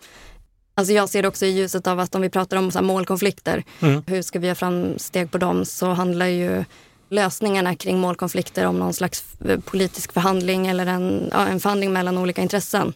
Alltså 0.74 0.92
jag 0.92 1.08
ser 1.08 1.22
det 1.22 1.28
också 1.28 1.46
i 1.46 1.50
ljuset 1.50 1.86
av 1.86 2.00
att 2.00 2.14
om 2.14 2.22
vi 2.22 2.30
pratar 2.30 2.56
om 2.56 2.70
så 2.70 2.82
målkonflikter, 2.82 3.64
mm. 3.80 4.02
hur 4.06 4.22
ska 4.22 4.38
vi 4.38 4.46
göra 4.46 4.54
framsteg 4.54 5.30
på 5.30 5.38
dem, 5.38 5.64
så 5.64 5.86
handlar 5.86 6.26
ju 6.26 6.64
lösningarna 7.08 7.76
kring 7.76 7.98
målkonflikter 7.98 8.66
om 8.66 8.78
någon 8.78 8.92
slags 8.92 9.24
politisk 9.64 10.12
förhandling 10.12 10.66
eller 10.66 10.86
en, 10.86 11.28
ja, 11.32 11.46
en 11.46 11.60
förhandling 11.60 11.92
mellan 11.92 12.18
olika 12.18 12.42
intressen. 12.42 12.92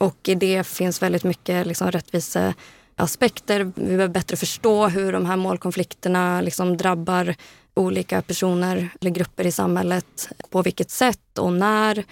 Och 0.00 0.28
i 0.28 0.34
det 0.34 0.66
finns 0.66 1.02
väldigt 1.02 1.24
mycket 1.24 1.66
liksom, 1.66 1.90
rättviseaspekter. 1.90 3.72
Vi 3.74 3.84
behöver 3.84 4.08
bättre 4.08 4.36
förstå 4.36 4.88
hur 4.88 5.12
de 5.12 5.26
här 5.26 5.36
målkonflikterna 5.36 6.40
liksom, 6.40 6.76
drabbar 6.76 7.34
olika 7.74 8.22
personer 8.22 8.88
eller 9.00 9.10
grupper 9.10 9.46
i 9.46 9.52
samhället. 9.52 10.28
På 10.50 10.62
vilket 10.62 10.90
sätt 10.90 11.38
och 11.38 11.52
när. 11.52 12.04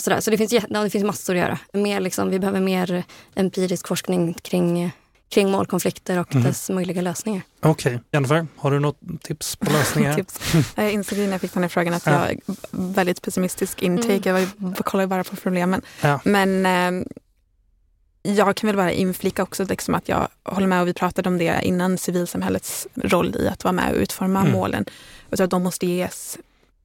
Sådär. 0.00 0.20
Så 0.20 0.30
det 0.30 0.38
finns, 0.38 0.52
ja, 0.52 0.82
det 0.82 0.90
finns 0.90 1.04
massor 1.04 1.34
att 1.34 1.40
göra. 1.40 1.58
Mer, 1.72 2.00
liksom, 2.00 2.30
vi 2.30 2.38
behöver 2.38 2.60
mer 2.60 3.04
empirisk 3.34 3.88
forskning 3.88 4.34
kring, 4.34 4.92
kring 5.28 5.50
målkonflikter 5.50 6.18
och 6.18 6.34
mm. 6.34 6.46
dess 6.46 6.70
möjliga 6.70 7.02
lösningar. 7.02 7.42
Okej. 7.60 7.94
Okay. 7.94 8.04
Jennifer, 8.12 8.46
har 8.56 8.70
du 8.70 8.78
något 8.80 8.98
tips 9.22 9.56
på 9.56 9.72
lösningar? 9.72 10.14
tips. 10.16 10.54
Jag 10.74 10.92
insåg 10.92 11.18
när 11.18 11.30
jag 11.30 11.40
fick 11.40 11.54
den 11.54 11.62
här 11.62 11.68
frågan 11.68 11.94
att 11.94 12.06
jag 12.06 12.12
har 12.12 12.34
väldigt 12.70 13.22
pessimistisk 13.22 13.82
intake. 13.82 14.30
Mm. 14.30 14.48
Jag 14.58 14.84
kollar 14.84 15.06
bara 15.06 15.24
på 15.24 15.36
problemen. 15.36 15.82
Ja. 16.00 16.20
Men 16.24 16.66
eh, 16.66 17.06
jag 18.22 18.56
kan 18.56 18.66
väl 18.66 18.76
bara 18.76 18.92
inflika 18.92 19.42
också 19.42 19.64
liksom 19.64 19.94
att 19.94 20.08
jag 20.08 20.28
håller 20.44 20.66
med 20.66 20.80
och 20.80 20.88
vi 20.88 20.94
pratade 20.94 21.28
om 21.28 21.38
det 21.38 21.60
innan 21.62 21.98
civilsamhällets 21.98 22.86
roll 22.94 23.36
i 23.36 23.48
att 23.48 23.64
vara 23.64 23.72
med 23.72 23.92
och 23.92 23.98
utforma 23.98 24.40
mm. 24.40 24.52
målen. 24.52 24.84
Jag 25.28 25.36
tror 25.36 25.44
att 25.44 25.50
de 25.50 25.62
måste 25.62 25.86
ges 25.86 26.38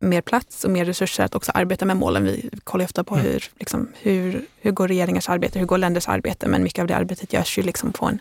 mer 0.06 0.22
plats 0.22 0.64
och 0.64 0.72
mer 0.72 0.86
resurser 0.86 1.24
att 1.24 1.36
också 1.36 1.51
arbeta 1.56 1.86
med 1.86 1.97
målen. 1.97 2.24
Vi 2.24 2.49
kollar 2.64 2.86
ofta 2.86 3.03
på 3.03 3.16
mm. 3.16 3.28
hur, 3.28 3.43
liksom, 3.60 3.88
hur, 3.93 4.45
hur 4.62 4.72
går 4.72 4.88
regeringars 4.88 5.30
arbete, 5.30 5.60
hur 5.60 5.66
går 5.66 5.78
länders 5.78 6.08
arbete, 6.08 6.47
men 6.47 6.64
mycket 6.64 6.82
av 6.82 6.88
det 6.88 6.95
arbetet 6.95 7.34
görs 7.34 7.58
ju 7.58 7.64
liksom 7.64 7.91
på 7.91 8.06
en, 8.06 8.20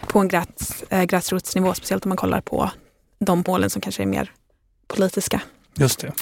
på 0.00 0.18
en 0.18 0.28
gräs, 0.28 0.82
äh, 0.88 1.02
gräsrotsnivå, 1.02 1.74
speciellt 1.74 2.04
om 2.04 2.08
man 2.08 2.16
kollar 2.16 2.40
på 2.40 2.70
de 3.18 3.44
målen 3.46 3.70
som 3.70 3.82
kanske 3.82 4.02
är 4.02 4.06
mer 4.06 4.32
politiska. 4.86 5.40
Just 5.74 6.00
det. 6.00 6.12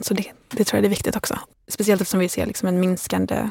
Så 0.00 0.14
det, 0.14 0.24
det 0.48 0.64
tror 0.64 0.78
jag 0.78 0.84
är 0.84 0.88
viktigt 0.88 1.16
också. 1.16 1.38
Speciellt 1.68 2.00
eftersom 2.00 2.20
vi 2.20 2.28
ser 2.28 2.46
liksom 2.46 2.68
en 2.68 2.80
minskande 2.80 3.50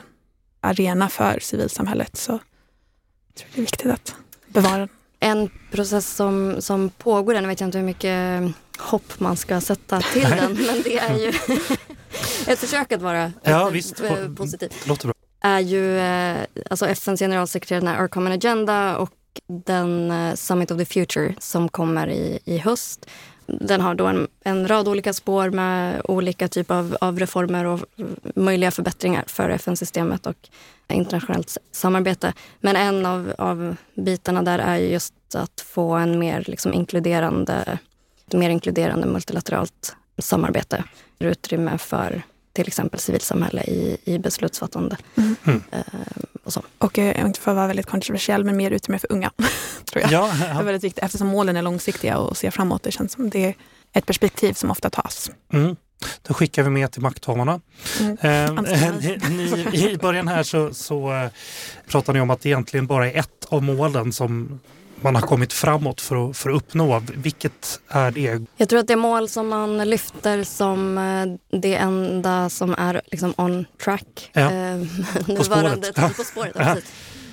arena 0.62 1.10
för 1.10 1.40
civilsamhället 1.42 2.18
så 2.18 2.32
jag 2.32 3.36
tror 3.36 3.48
jag 3.50 3.56
det 3.56 3.60
är 3.60 3.62
viktigt 3.62 3.92
att 3.92 4.16
bevara 4.48 4.78
den. 4.78 4.90
En 5.20 5.50
process 5.72 6.16
som, 6.16 6.56
som 6.60 6.90
pågår, 6.90 7.34
vet 7.34 7.60
jag 7.60 7.68
inte 7.68 7.78
hur 7.78 7.86
mycket 7.86 8.42
hopp 8.78 9.20
man 9.20 9.38
ska 9.38 9.62
sätta 9.62 10.02
till 10.02 10.30
den, 10.30 10.54
men 10.54 10.82
det 10.84 10.98
är 10.98 11.18
ju 11.18 11.28
ett 12.48 12.60
försök 12.60 12.92
att 12.92 13.02
vara 13.02 13.32
ja, 13.44 13.70
visst. 13.70 14.02
positiv. 14.38 14.74
Låter 14.88 15.08
bra. 15.08 15.14
är 15.42 15.60
ju 15.60 16.00
eh, 16.00 16.38
alltså 16.70 16.86
FNs 16.88 17.20
generalsekreterare 17.20 18.02
Our 18.02 18.08
Common 18.08 18.32
Agenda 18.32 18.98
och 18.98 19.14
den 19.48 20.12
eh, 20.12 20.36
Summit 20.36 20.72
of 20.72 20.78
the 20.78 20.86
Future 20.86 21.36
som 21.40 21.70
kommer 21.70 22.10
i, 22.10 22.40
i 22.46 22.58
höst. 22.58 23.06
Den 23.62 23.82
har 23.82 23.96
då 23.96 24.06
en, 24.06 24.28
en 24.44 24.68
rad 24.68 24.88
olika 24.88 25.14
spår 25.14 25.50
med 25.50 26.02
olika 26.04 26.48
typer 26.48 26.76
av, 26.76 26.98
av 27.02 27.20
reformer 27.20 27.66
och 27.66 27.80
möjliga 28.36 28.72
förbättringar 28.72 29.24
för 29.28 29.50
FN-systemet 29.50 30.28
och 30.28 30.50
internationellt 30.88 31.58
samarbete. 31.72 32.34
Men 32.60 32.76
en 32.76 33.06
av, 33.06 33.34
av 33.38 33.76
bitarna 33.96 34.42
där 34.42 34.60
är 34.60 34.78
just 34.78 35.14
att 35.36 35.62
få 35.62 35.94
en 35.94 36.20
mer 36.20 36.44
liksom 36.48 36.74
inkluderande 36.74 37.80
mer 38.34 38.50
inkluderande 38.50 39.08
multilateralt 39.08 39.96
samarbete. 40.18 40.84
Utrymme 41.20 41.78
för 41.78 42.22
till 42.60 42.68
exempel 42.68 43.00
civilsamhälle 43.00 43.64
i, 43.64 43.98
i 44.04 44.20
beslutsfattande. 44.20 44.98
Mm. 45.16 45.36
mm. 45.44 45.64
Eh, 45.72 45.82
och, 46.44 46.54
så. 46.54 46.64
och 46.78 47.00
eh, 47.00 47.26
inte 47.26 47.40
för 47.40 47.52
att 47.52 47.58
vara 47.58 47.68
väldigt 47.68 47.86
kontroversiell, 47.86 48.44
men 48.44 48.58
mer 48.58 48.72
utrymme 48.72 49.00
för 49.00 49.12
unga. 49.12 49.32
tror 49.92 50.02
jag. 50.02 50.12
Ja, 50.12 50.32
ja. 50.40 50.54
Det 50.54 50.60
är 50.60 50.64
väldigt 50.64 50.84
viktigt 50.84 51.04
eftersom 51.04 51.28
målen 51.28 51.58
är 51.58 51.62
långsiktiga 51.62 52.18
och 52.18 52.38
ser 52.38 52.52
framåt. 52.52 52.84
Det 52.84 52.92
känns 52.92 53.12
som 53.12 53.30
det 53.30 53.46
är 53.46 53.56
ett 53.94 54.06
perspektiv 54.06 54.54
som 54.54 54.72
ofta 54.72 54.90
tas. 54.90 55.32
Mm. 55.54 55.76
Då 56.22 56.34
skickar 56.34 56.64
vi 56.64 56.70
med 56.70 56.92
till 56.92 57.02
makthavarna. 57.02 57.62
Mm. 58.00 58.18
Eh, 58.22 58.62
ni, 59.30 59.70
I 59.92 59.98
början 59.98 60.28
här 60.28 60.44
så, 60.44 60.74
så 60.74 61.14
eh, 61.14 61.30
pratar 61.88 62.14
ni 62.14 62.22
om 62.22 62.30
att 62.30 62.42
det 62.42 62.50
egentligen 62.50 62.88
bara 62.88 63.12
är 63.12 63.20
ett 63.20 63.46
av 63.50 63.64
målen 63.64 64.14
som 64.14 64.60
man 65.02 65.16
har 65.16 65.22
kommit 65.22 65.54
framåt 65.54 66.02
för 66.02 66.30
att, 66.30 66.38
för 66.38 66.50
att 66.50 66.56
uppnå? 66.56 67.04
Vilket 67.16 67.80
är 67.88 68.12
det? 68.12 68.42
Jag 68.58 68.70
tror 68.70 68.80
att 68.80 68.88
det 68.88 68.96
mål 68.96 69.30
som 69.30 69.48
man 69.48 69.78
lyfter 69.78 70.44
som 70.44 70.98
eh, 70.98 71.60
det 71.60 71.76
enda 71.76 72.50
som 72.50 72.76
är 72.78 73.02
liksom 73.06 73.34
on 73.38 73.66
track, 73.84 74.32
ja. 74.34 74.52
eh, 74.52 74.78
på 75.38 75.44
spåret, 75.44 75.96
på 76.18 76.24
spåret 76.24 76.56
ja. 76.56 76.78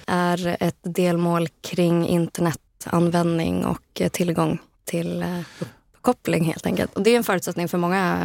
är 0.07 0.57
ett 0.61 0.79
delmål 0.83 1.49
kring 1.63 2.09
internetanvändning 2.09 3.65
och 3.65 4.01
eh, 4.01 4.09
tillgång 4.09 4.59
till 4.85 5.25
uppkoppling 5.59 6.45
helt 6.45 6.67
enkelt. 6.67 6.95
Och 6.95 7.03
det 7.03 7.11
är 7.11 7.17
en 7.17 7.25
förutsättning 7.25 7.69
för 7.69 7.79
många 7.79 8.19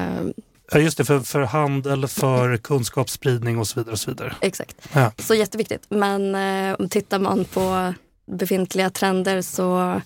Ja, 0.74 0.80
just 0.80 0.98
det, 0.98 1.06
för, 1.06 1.20
för 1.20 1.42
handel, 1.42 2.08
för 2.08 2.58
kunskapsspridning 2.58 3.60
och 3.60 3.68
så 3.68 3.80
vidare. 3.80 3.92
Och 3.92 4.00
så 4.00 4.12
vidare. 4.12 4.36
Exakt. 4.42 4.76
Ja. 4.94 5.12
Så 5.18 5.36
jätteviktigt. 5.36 5.86
Men 5.90 6.36
eh, 6.36 6.88
tittar 6.88 7.20
man 7.20 7.46
på 7.46 7.94
befintliga 8.32 8.90
trender 8.90 9.42
så 9.42 10.02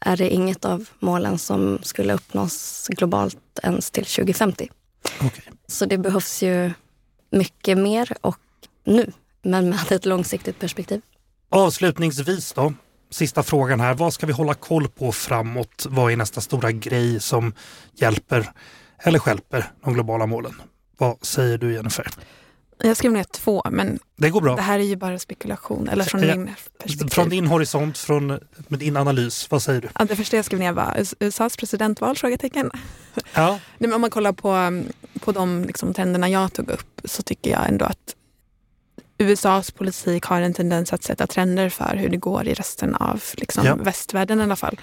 är 0.00 0.16
det 0.16 0.30
inget 0.30 0.64
av 0.64 0.88
målen 0.98 1.38
som 1.38 1.78
skulle 1.82 2.14
uppnås 2.14 2.86
globalt 2.90 3.58
ens 3.62 3.90
till 3.90 4.04
2050. 4.04 4.68
Okay. 5.16 5.44
Så 5.66 5.86
det 5.86 5.98
behövs 5.98 6.42
ju 6.42 6.72
mycket 7.30 7.78
mer 7.78 8.12
och 8.20 8.38
nu, 8.84 9.12
men 9.42 9.70
med 9.70 9.92
ett 9.92 10.06
långsiktigt 10.06 10.58
perspektiv. 10.58 11.00
Avslutningsvis 11.48 12.52
då, 12.52 12.72
sista 13.10 13.42
frågan 13.42 13.80
här. 13.80 13.94
Vad 13.94 14.12
ska 14.12 14.26
vi 14.26 14.32
hålla 14.32 14.54
koll 14.54 14.88
på 14.88 15.12
framåt? 15.12 15.86
Vad 15.88 16.12
är 16.12 16.16
nästa 16.16 16.40
stora 16.40 16.72
grej 16.72 17.20
som 17.20 17.52
hjälper 17.94 18.50
eller 18.98 19.18
skälper 19.18 19.70
de 19.84 19.94
globala 19.94 20.26
målen? 20.26 20.54
Vad 20.98 21.26
säger 21.26 21.58
du 21.58 21.72
Jennifer? 21.72 22.06
Jag 22.80 22.96
skrev 22.96 23.12
ner 23.12 23.24
två, 23.24 23.62
men 23.70 23.98
det, 24.16 24.30
går 24.30 24.40
bra. 24.40 24.56
det 24.56 24.62
här 24.62 24.78
är 24.78 24.84
ju 24.84 24.96
bara 24.96 25.18
spekulation. 25.18 25.88
Eller 25.88 26.04
från 26.04 26.20
min 26.20 26.50
perspektiv. 26.78 27.08
Från 27.08 27.28
din 27.28 27.46
horisont, 27.46 27.98
från, 27.98 28.38
din 28.68 28.96
analys, 28.96 29.50
vad 29.50 29.62
säger 29.62 29.80
du? 29.80 29.88
Ja, 29.94 30.04
det 30.04 30.16
första 30.16 30.36
jag 30.36 30.44
skrev 30.44 30.60
ner 30.60 30.72
var 30.72 31.06
USAs 31.20 31.56
presidentval? 31.56 32.16
Frågetecken. 32.16 32.70
Ja. 33.34 33.58
Nej, 33.78 33.92
om 33.92 34.00
man 34.00 34.10
kollar 34.10 34.32
på, 34.32 34.82
på 35.20 35.32
de 35.32 35.64
liksom, 35.64 35.94
trenderna 35.94 36.28
jag 36.28 36.52
tog 36.52 36.70
upp 36.70 37.00
så 37.04 37.22
tycker 37.22 37.50
jag 37.50 37.68
ändå 37.68 37.84
att 37.84 38.14
USAs 39.18 39.70
politik 39.70 40.24
har 40.24 40.40
en 40.40 40.54
tendens 40.54 40.92
att 40.92 41.02
sätta 41.02 41.26
trender 41.26 41.68
för 41.68 41.96
hur 41.96 42.08
det 42.08 42.16
går 42.16 42.48
i 42.48 42.54
resten 42.54 42.94
av 42.94 43.22
liksom, 43.36 43.66
ja. 43.66 43.74
västvärlden 43.74 44.40
i 44.40 44.42
alla 44.42 44.56
fall. 44.56 44.80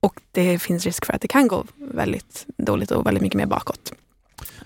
Och 0.00 0.20
det 0.32 0.58
finns 0.58 0.84
risk 0.84 1.06
för 1.06 1.12
att 1.12 1.20
det 1.20 1.28
kan 1.28 1.48
gå 1.48 1.64
väldigt 1.76 2.46
dåligt 2.56 2.90
och 2.90 3.06
väldigt 3.06 3.22
mycket 3.22 3.36
mer 3.36 3.46
bakåt. 3.46 3.92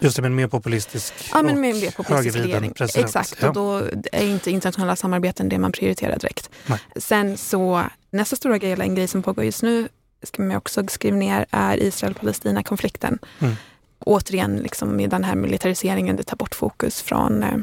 Just 0.01 0.17
det, 0.17 0.23
men 0.23 0.35
mer 0.35 0.49
populistisk 0.49 1.15
Ja, 1.33 1.43
men 1.43 1.61
mer, 1.61 1.75
mer 1.75 1.91
populistisk 1.91 2.37
regering. 2.37 2.73
President. 2.73 3.07
Exakt, 3.07 3.37
ja. 3.43 3.49
och 3.49 3.55
då 3.55 3.77
är 4.13 4.25
inte 4.25 4.51
internationella 4.51 4.97
samarbeten 4.97 5.49
det 5.49 5.59
man 5.59 5.73
prioriterar 5.73 6.19
direkt. 6.19 6.51
Nej. 6.67 6.79
Sen 6.97 7.37
så, 7.37 7.85
nästa 8.11 8.37
stora 8.37 8.59
grej, 8.59 8.73
eller 8.73 8.85
en 8.85 8.95
grej 8.95 9.09
som 9.09 9.23
pågår 9.23 9.45
just 9.45 9.63
nu, 9.63 9.89
ska 10.23 10.43
man 10.43 10.57
också 10.57 10.87
skriva 10.89 11.17
ner, 11.17 11.47
är 11.51 11.83
Israel-Palestina-konflikten. 11.83 13.19
Mm. 13.39 13.55
Återigen, 13.99 14.57
liksom, 14.57 14.97
med 14.97 15.11
den 15.11 15.25
här 15.25 15.35
militariseringen, 15.35 16.17
det 16.17 16.23
tar 16.23 16.37
bort 16.37 16.55
fokus 16.55 17.03
från 17.03 17.43
eh, 17.43 17.59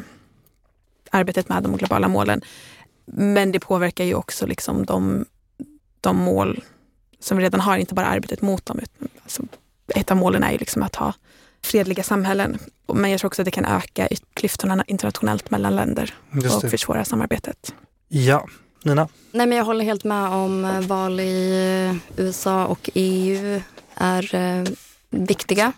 arbetet 1.11 1.49
med 1.49 1.63
de 1.63 1.77
globala 1.77 2.07
målen. 2.07 2.41
Men 3.05 3.51
det 3.51 3.59
påverkar 3.59 4.03
ju 4.03 4.13
också 4.13 4.45
liksom 4.45 4.85
de, 4.85 5.25
de 6.01 6.17
mål 6.17 6.63
som 7.19 7.37
vi 7.37 7.43
redan 7.43 7.59
har, 7.59 7.77
inte 7.77 7.93
bara 7.93 8.05
arbetet 8.05 8.41
mot 8.41 8.65
dem. 8.65 8.79
Alltså, 9.23 9.43
ett 9.95 10.11
av 10.11 10.17
målen 10.17 10.43
är 10.43 10.51
ju 10.51 10.57
liksom 10.57 10.83
att 10.83 10.95
ha 10.95 11.13
fredliga 11.63 12.03
samhällen. 12.03 12.59
Men 12.93 13.11
jag 13.11 13.19
tror 13.19 13.27
också 13.27 13.41
att 13.41 13.45
det 13.45 13.51
kan 13.51 13.65
öka 13.65 14.07
klyftorna 14.33 14.83
internationellt 14.87 15.51
mellan 15.51 15.75
länder 15.75 16.13
och 16.55 16.69
försvåra 16.71 17.05
samarbetet. 17.05 17.73
Ja, 18.07 18.47
Nina? 18.83 19.07
Nej, 19.31 19.47
men 19.47 19.57
jag 19.57 19.65
håller 19.65 19.85
helt 19.85 20.03
med 20.03 20.29
om 20.29 20.65
eh, 20.65 20.79
val 20.81 21.19
i 21.19 21.99
eh, 22.17 22.23
USA 22.25 22.65
och 22.65 22.89
EU 22.93 23.61
är 23.95 24.35
eh, 24.35 24.63
viktiga. 25.09 25.71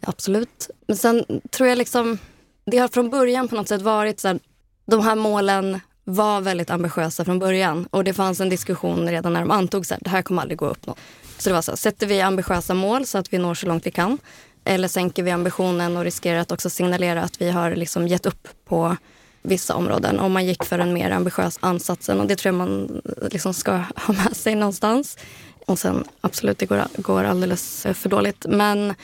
Absolut. 0.00 0.70
Men 0.86 0.96
sen 0.96 1.24
tror 1.50 1.68
jag 1.68 1.78
liksom 1.78 2.18
det 2.64 2.78
har 2.78 2.88
från 2.88 3.10
början 3.10 3.48
på 3.48 3.54
något 3.54 3.68
sätt 3.68 3.82
varit 3.82 4.20
så 4.20 4.28
här, 4.28 4.38
de 4.86 5.00
här 5.00 5.14
målen 5.14 5.80
var 6.04 6.40
väldigt 6.40 6.70
ambitiösa 6.70 7.24
från 7.24 7.38
början 7.38 7.86
och 7.90 8.04
det 8.04 8.14
fanns 8.14 8.40
en 8.40 8.48
diskussion 8.48 9.08
redan 9.08 9.32
när 9.32 9.40
de 9.40 9.50
antogs, 9.50 9.92
det 10.00 10.10
här 10.10 10.22
kommer 10.22 10.42
aldrig 10.42 10.58
gå 10.58 10.66
upp 10.66 10.86
något. 10.86 10.98
Så 11.38 11.50
det 11.50 11.54
var 11.54 11.62
så 11.62 11.70
här, 11.70 11.76
sätter 11.76 12.06
vi 12.06 12.20
ambitiösa 12.20 12.74
mål 12.74 13.06
så 13.06 13.18
att 13.18 13.32
vi 13.32 13.38
når 13.38 13.54
så 13.54 13.66
långt 13.66 13.86
vi 13.86 13.90
kan 13.90 14.18
eller 14.64 14.88
sänker 14.88 15.22
vi 15.22 15.30
ambitionen 15.30 15.96
och 15.96 16.04
riskerar 16.04 16.38
att 16.38 16.52
också 16.52 16.70
signalera 16.70 17.22
att 17.22 17.40
vi 17.40 17.50
har 17.50 17.76
liksom 17.76 18.08
gett 18.08 18.26
upp 18.26 18.48
på 18.64 18.96
vissa 19.42 19.74
områden 19.74 20.20
om 20.20 20.32
man 20.32 20.46
gick 20.46 20.64
för 20.64 20.78
en 20.78 20.92
mer 20.92 21.10
ambitiös 21.10 21.58
ansatsen 21.60 22.20
och 22.20 22.26
det 22.26 22.36
tror 22.36 22.54
jag 22.54 22.58
man 22.58 23.02
liksom 23.30 23.54
ska 23.54 23.72
ha 23.72 24.14
med 24.14 24.36
sig 24.36 24.54
någonstans. 24.54 25.18
Och 25.66 25.78
sen 25.78 26.04
absolut, 26.20 26.58
det 26.58 26.66
går, 26.66 26.84
går 26.96 27.24
alldeles 27.24 27.86
för 27.94 28.08
dåligt. 28.08 28.46
Men 28.48 28.94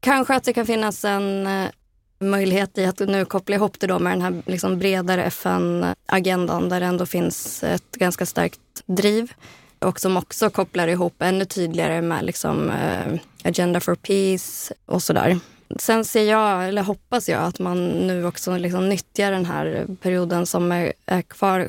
kanske 0.00 0.34
att 0.34 0.44
det 0.44 0.52
kan 0.52 0.66
finnas 0.66 1.04
en 1.04 1.46
eh, 1.46 1.68
möjlighet 2.18 2.78
i 2.78 2.84
att 2.84 2.98
nu 2.98 3.24
koppla 3.24 3.56
ihop 3.56 3.80
det 3.80 3.86
då 3.86 3.98
med 3.98 4.12
den 4.12 4.22
här 4.22 4.42
liksom 4.46 4.78
bredare 4.78 5.24
FN-agendan 5.24 6.68
där 6.68 6.80
det 6.80 6.86
ändå 6.86 7.06
finns 7.06 7.62
ett 7.62 7.92
ganska 7.92 8.26
starkt 8.26 8.60
driv 8.86 9.32
och 9.86 10.00
som 10.00 10.16
också 10.16 10.50
kopplar 10.50 10.88
ihop 10.88 11.22
ännu 11.22 11.44
tydligare 11.44 12.02
med 12.02 12.24
liksom, 12.24 12.70
eh, 12.70 13.20
Agenda 13.44 13.80
for 13.80 13.94
Peace 13.94 14.74
och 14.86 15.02
sådär. 15.02 15.38
Sen 15.78 16.04
ser 16.04 16.30
jag, 16.30 16.68
eller 16.68 16.82
hoppas 16.82 17.28
jag, 17.28 17.42
att 17.42 17.58
man 17.58 17.88
nu 17.88 18.26
också 18.26 18.56
liksom 18.56 18.88
nyttjar 18.88 19.32
den 19.32 19.46
här 19.46 19.86
perioden 20.02 20.46
som 20.46 20.72
är, 20.72 20.92
är 21.06 21.22
kvar 21.22 21.68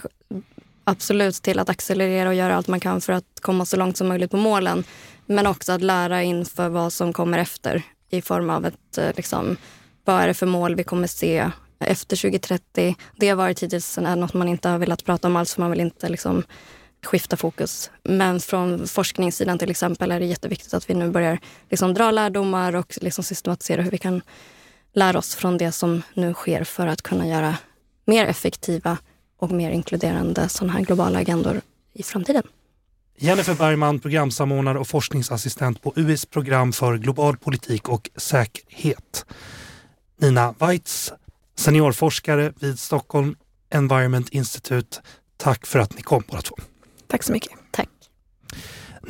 absolut 0.84 1.36
till 1.36 1.60
att 1.60 1.70
accelerera 1.70 2.30
och 2.30 2.36
göra 2.36 2.56
allt 2.56 2.68
man 2.68 2.80
kan 2.80 3.02
för 3.02 3.14
att 3.14 3.42
komma 3.42 3.66
så 3.66 3.78
långt 3.78 3.98
som 3.98 4.08
möjligt 4.08 4.32
på 4.32 4.38
målen. 4.38 4.84
Men 5.26 5.48
också 5.48 5.72
att 5.72 5.82
lära 5.82 6.24
inför 6.24 6.70
vad 6.70 6.94
som 6.94 7.14
kommer 7.14 7.38
efter 7.38 7.82
i 8.10 8.22
form 8.22 8.50
av 8.50 8.66
ett, 8.66 8.98
eh, 8.98 9.12
liksom, 9.16 9.58
vad 10.06 10.22
är 10.22 10.28
det 10.28 10.34
för 10.34 10.46
mål 10.46 10.76
vi 10.76 10.84
kommer 10.84 11.08
se 11.08 11.52
efter 11.80 12.16
2030. 12.16 12.96
Det 13.16 13.30
har 13.30 13.36
varit 13.36 13.64
hittills 13.64 13.98
något 13.98 14.34
man 14.34 14.48
inte 14.48 14.70
har 14.70 14.78
velat 14.78 15.06
prata 15.06 15.28
om 15.28 15.36
alls 15.36 15.54
för 15.54 15.62
man 15.62 15.72
vill 15.72 15.82
inte 15.82 16.10
liksom, 16.10 16.44
skifta 17.08 17.38
fokus. 17.38 17.92
Men 18.04 18.40
från 18.40 18.88
forskningssidan 18.88 19.60
till 19.60 19.70
exempel 19.70 20.12
är 20.12 20.20
det 20.20 20.26
jätteviktigt 20.26 20.74
att 20.74 20.90
vi 20.90 20.94
nu 20.94 21.10
börjar 21.10 21.40
liksom 21.70 21.94
dra 21.94 22.12
lärdomar 22.12 22.76
och 22.76 22.98
liksom 23.02 23.24
systematisera 23.24 23.82
hur 23.82 23.92
vi 23.92 23.98
kan 23.98 24.22
lära 24.94 25.18
oss 25.18 25.36
från 25.36 25.58
det 25.58 25.72
som 25.72 26.02
nu 26.14 26.34
sker 26.34 26.64
för 26.64 26.88
att 26.88 27.02
kunna 27.02 27.28
göra 27.28 27.56
mer 28.06 28.26
effektiva 28.26 28.98
och 29.38 29.52
mer 29.52 29.72
inkluderande 29.72 30.50
sådana 30.50 30.74
här 30.74 30.82
globala 30.82 31.20
agendor 31.20 31.62
i 31.94 32.04
framtiden. 32.04 32.44
Jennifer 33.20 33.56
Bergman, 33.56 34.00
programsamordnare 34.00 34.80
och 34.80 34.88
forskningsassistent 34.88 35.82
på 35.82 35.94
UIs 35.96 36.26
program 36.26 36.74
för 36.74 36.98
global 36.98 37.38
politik 37.38 37.90
och 37.90 38.10
säkerhet. 38.16 39.26
Nina 40.20 40.56
Weitz, 40.60 41.14
seniorforskare 41.56 42.54
vid 42.60 42.80
Stockholm 42.80 43.36
Environment 43.70 44.30
Institute. 44.30 44.98
Tack 45.38 45.66
för 45.66 45.80
att 45.80 45.96
ni 45.96 46.02
kom 46.02 46.24
båda 46.28 46.42
två. 46.42 46.56
Tack 47.08 47.24
så 47.24 47.32
mycket. 47.32 47.52
Tack. 47.72 47.90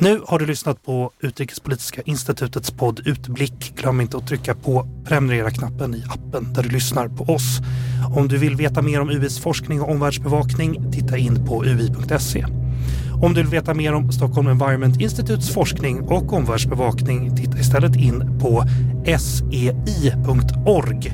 Nu 0.00 0.20
har 0.26 0.38
du 0.38 0.46
lyssnat 0.46 0.82
på 0.82 1.10
Utrikespolitiska 1.20 2.02
institutets 2.02 2.70
podd 2.70 3.00
Utblick. 3.06 3.74
Glöm 3.76 4.00
inte 4.00 4.16
att 4.16 4.26
trycka 4.26 4.54
på 4.54 4.88
prenumerera-knappen 5.04 5.94
i 5.94 6.04
appen 6.08 6.52
där 6.52 6.62
du 6.62 6.68
lyssnar 6.68 7.08
på 7.08 7.24
oss. 7.24 7.58
Om 8.16 8.28
du 8.28 8.38
vill 8.38 8.56
veta 8.56 8.82
mer 8.82 9.00
om 9.00 9.10
UIs 9.10 9.38
forskning 9.38 9.80
och 9.80 9.90
omvärldsbevakning, 9.90 10.92
titta 10.92 11.16
in 11.16 11.46
på 11.46 11.64
ui.se. 11.64 12.46
Om 13.22 13.34
du 13.34 13.42
vill 13.42 13.50
veta 13.50 13.74
mer 13.74 13.92
om 13.92 14.12
Stockholm 14.12 14.48
Environment 14.48 15.00
Institutes 15.00 15.54
forskning 15.54 16.00
och 16.00 16.32
omvärldsbevakning, 16.32 17.36
titta 17.36 17.58
istället 17.58 17.96
in 17.96 18.38
på 18.40 18.64
sei.org. 19.18 21.12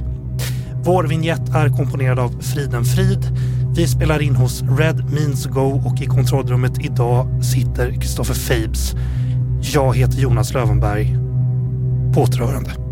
Vår 0.84 1.04
vignett 1.04 1.48
är 1.54 1.68
komponerad 1.68 2.18
av 2.18 2.40
Friden 2.40 2.84
Frid. 2.84 3.53
Vi 3.76 3.86
spelar 3.86 4.22
in 4.22 4.36
hos 4.36 4.62
Red 4.62 5.12
Means 5.12 5.46
Go 5.46 5.82
och 5.84 6.02
i 6.02 6.06
kontrollrummet 6.06 6.84
idag 6.84 7.44
sitter 7.44 7.92
Kristoffer 7.92 8.34
Fabes. 8.34 8.94
Jag 9.62 9.96
heter 9.96 10.18
Jonas 10.18 10.54
Lövenberg. 10.54 11.16
På 12.14 12.20
återhörande. 12.20 12.83